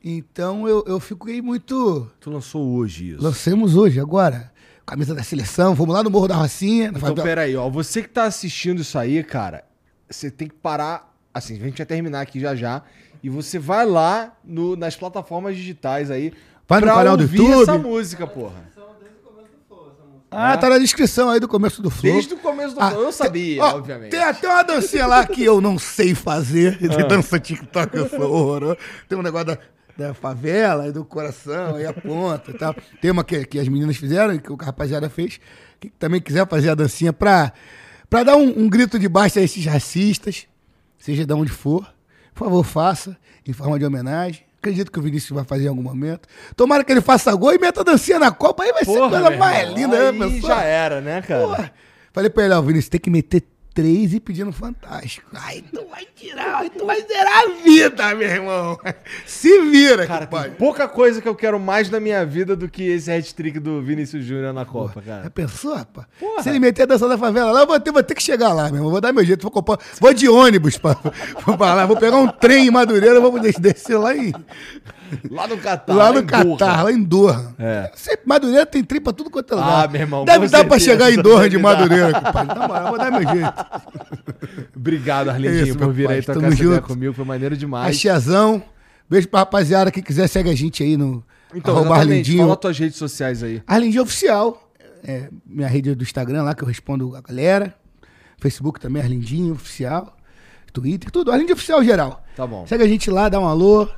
[0.02, 2.10] Então eu, eu fiquei muito.
[2.20, 3.22] Tu lançou hoje isso.
[3.22, 4.52] Lancemos hoje, agora.
[4.86, 6.88] Camisa da seleção, vamos lá no Morro da Rocinha.
[6.88, 7.22] Então, favela.
[7.22, 7.70] peraí, ó.
[7.70, 9.64] Você que tá assistindo isso aí, cara,
[10.10, 11.10] você tem que parar.
[11.32, 12.82] Assim, a gente vai terminar aqui já já.
[13.24, 16.30] E você vai lá no- nas plataformas digitais aí.
[16.68, 17.62] Vai no canal do YouTube.
[17.62, 18.74] essa música, porra.
[20.30, 22.12] Ah, tá na descrição aí do começo do Flow.
[22.12, 23.04] Desde o começo do Ah, Flow.
[23.04, 24.10] Eu sabia, ó, obviamente.
[24.10, 26.76] Tem até uma dancinha lá que eu não sei fazer.
[26.90, 27.02] Ah.
[27.04, 28.76] Dança TikTok, eu sou horroroso.
[29.08, 29.58] Tem um negócio da,
[29.96, 32.74] da favela do coração, aí a ponta e tal.
[33.00, 35.38] Tem uma que, que as meninas fizeram, que o rapaziada fez,
[35.78, 37.52] que também quiser fazer a dancinha pra,
[38.10, 40.48] pra dar um, um grito de baixo a esses racistas,
[40.98, 41.93] seja de onde for.
[42.34, 43.16] Por favor, faça,
[43.46, 44.44] em forma de homenagem.
[44.58, 46.26] Acredito que o Vinícius vai fazer em algum momento.
[46.56, 49.10] Tomara que ele faça gol e meta a dancinha na Copa, aí vai ser Porra,
[49.10, 50.56] coisa meu mais irmão, linda, né, pessoal?
[50.56, 51.42] já era, né, cara?
[51.46, 51.72] Porra.
[52.12, 53.42] Falei pra ele, ó, Vinícius, tem que meter
[53.74, 55.26] três e pedindo fantástico.
[55.34, 58.78] Aí tu vai tirar, aí tu vai zerar a vida, meu irmão.
[59.26, 62.84] Se vira, Cara, tem pouca coisa que eu quero mais na minha vida do que
[62.84, 65.30] esse hat-trick do Vinícius Júnior na Copa, Já cara.
[65.30, 66.06] pensou, rapaz?
[66.40, 68.52] Se ele meter a dança da favela lá, eu vou ter, vou ter que chegar
[68.52, 68.90] lá, meu irmão.
[68.92, 69.78] Vou dar meu jeito, vou comprar.
[70.00, 70.94] Vou de ônibus pra,
[71.58, 71.84] pra lá.
[71.86, 74.32] Vou pegar um trem em Madureira, vamos des- descer lá em.
[75.30, 75.94] Lá no Catar.
[75.94, 76.22] lá no.
[76.24, 77.54] Catar, lá em Doha.
[77.58, 77.90] É.
[77.94, 79.84] Sempre, Madureira tem trem pra tudo quanto é lugar.
[79.84, 81.56] Ah, meu irmão, Deve dar pra chegar em Doha de.
[81.58, 82.58] Madureira, compadre.
[82.58, 84.68] Na moral, vou dar meu jeito.
[84.76, 87.12] Obrigado, É Arlindinho, isso, por vir pai, aí trocar tamo essa ideia comigo.
[87.14, 87.88] Foi maneiro demais.
[87.96, 88.62] Axiazão.
[89.08, 89.90] Beijo pra rapaziada.
[89.90, 91.24] Quem quiser, segue a gente aí no
[91.54, 92.42] Então, arroba Arlindinho.
[92.42, 93.62] fala tuas redes sociais aí.
[93.66, 94.60] Arlindinho Oficial.
[95.06, 97.74] É minha rede do Instagram lá, que eu respondo a galera.
[98.38, 100.16] Facebook também, Arlindinho Oficial.
[100.72, 101.30] Twitter, tudo.
[101.30, 102.22] Arlindo Oficial geral.
[102.36, 102.66] Tá bom.
[102.66, 103.88] Segue a gente lá, dá um alô.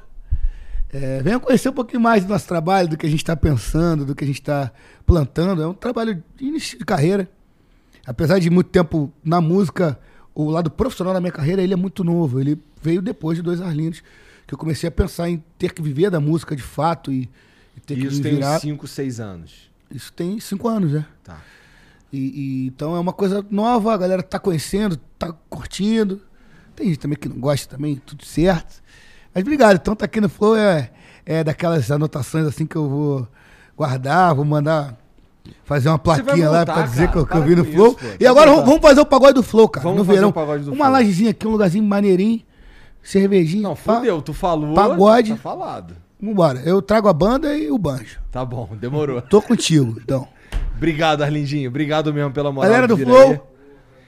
[0.98, 4.04] É, venha conhecer um pouquinho mais do nosso trabalho, do que a gente está pensando,
[4.04, 4.72] do que a gente está
[5.04, 5.62] plantando.
[5.62, 7.28] É um trabalho de início de carreira.
[8.06, 9.98] Apesar de muito tempo na música,
[10.34, 12.40] o lado profissional da minha carreira, ele é muito novo.
[12.40, 14.02] Ele veio depois de Dois Arlindos,
[14.46, 17.28] que eu comecei a pensar em ter que viver da música de fato e,
[17.76, 18.56] e ter que Isso me tem virar.
[18.56, 19.70] uns 5, 6 anos.
[19.90, 21.04] Isso tem cinco anos, né?
[21.22, 21.40] Tá.
[22.12, 26.22] E, e- então é uma coisa nova, a galera tá conhecendo, tá curtindo.
[26.74, 28.82] Tem gente também que não gosta também, tudo certo.
[29.36, 29.76] Mas obrigado.
[29.76, 30.90] Então tá aqui no Flow é,
[31.26, 33.28] é daquelas anotações assim que eu vou
[33.76, 34.96] guardar, vou mandar
[35.62, 37.26] fazer uma plaquinha lá voltar, pra dizer cara.
[37.26, 37.98] que eu, eu vi no Flow.
[38.00, 39.84] isso, e agora vamos, vamos fazer o pagode do Flow, cara.
[39.84, 40.30] Vamos no fazer verão.
[40.30, 40.90] o pagode do uma Flow.
[40.90, 42.40] lajezinha aqui, um lugarzinho maneirinho,
[43.02, 43.64] cervejinha.
[43.64, 43.96] Não, pá.
[43.96, 44.22] fudeu.
[44.22, 44.74] Tu falou.
[44.74, 45.32] Pagode.
[45.32, 45.94] Tá falado.
[46.18, 46.62] Vambora.
[46.64, 48.18] Eu trago a banda e o banjo.
[48.32, 49.20] Tá bom, demorou.
[49.20, 50.26] Tô contigo, então.
[50.74, 51.68] Obrigado, Arlindinho.
[51.68, 52.70] Obrigado mesmo pela moral.
[52.70, 53.40] Galera do Flow, aí.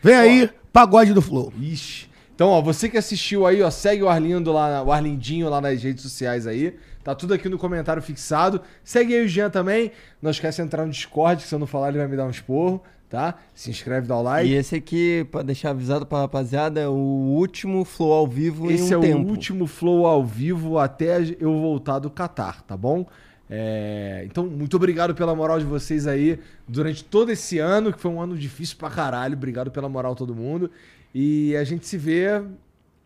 [0.03, 1.53] vem aí, pagode do Flow.
[1.61, 2.07] Ixi.
[2.39, 5.82] Então, ó, você que assistiu aí, ó, segue o Arlindo lá, o Arlindinho lá nas
[5.82, 6.77] redes sociais aí.
[7.02, 8.60] Tá tudo aqui no comentário fixado.
[8.85, 9.90] Segue aí o Jean também.
[10.23, 12.27] Não esquece de entrar no Discord, que se eu não falar ele vai me dar
[12.27, 13.35] um esporro, tá?
[13.52, 14.48] Se inscreve, dá o like.
[14.48, 18.94] E esse aqui, pra deixar avisado pra rapaziada, é o último flow ao vivo Esse
[18.94, 19.27] em um é tempo.
[19.27, 23.05] o último flow ao vivo até eu voltar do Catar, tá bom?
[23.51, 26.39] É, Então, muito obrigado pela moral de vocês aí
[26.69, 29.35] durante todo esse ano, que foi um ano difícil pra caralho.
[29.35, 30.70] Obrigado pela moral todo mundo.
[31.14, 32.43] E a gente se vê.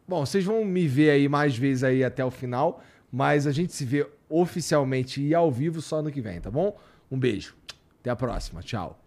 [0.06, 3.72] Bom, vocês vão me ver aí mais vezes aí até o final, mas a gente
[3.72, 6.76] se vê oficialmente e ao vivo só ano que vem, tá bom?
[7.10, 7.54] Um beijo.
[8.00, 8.62] Até a próxima.
[8.62, 9.01] Tchau.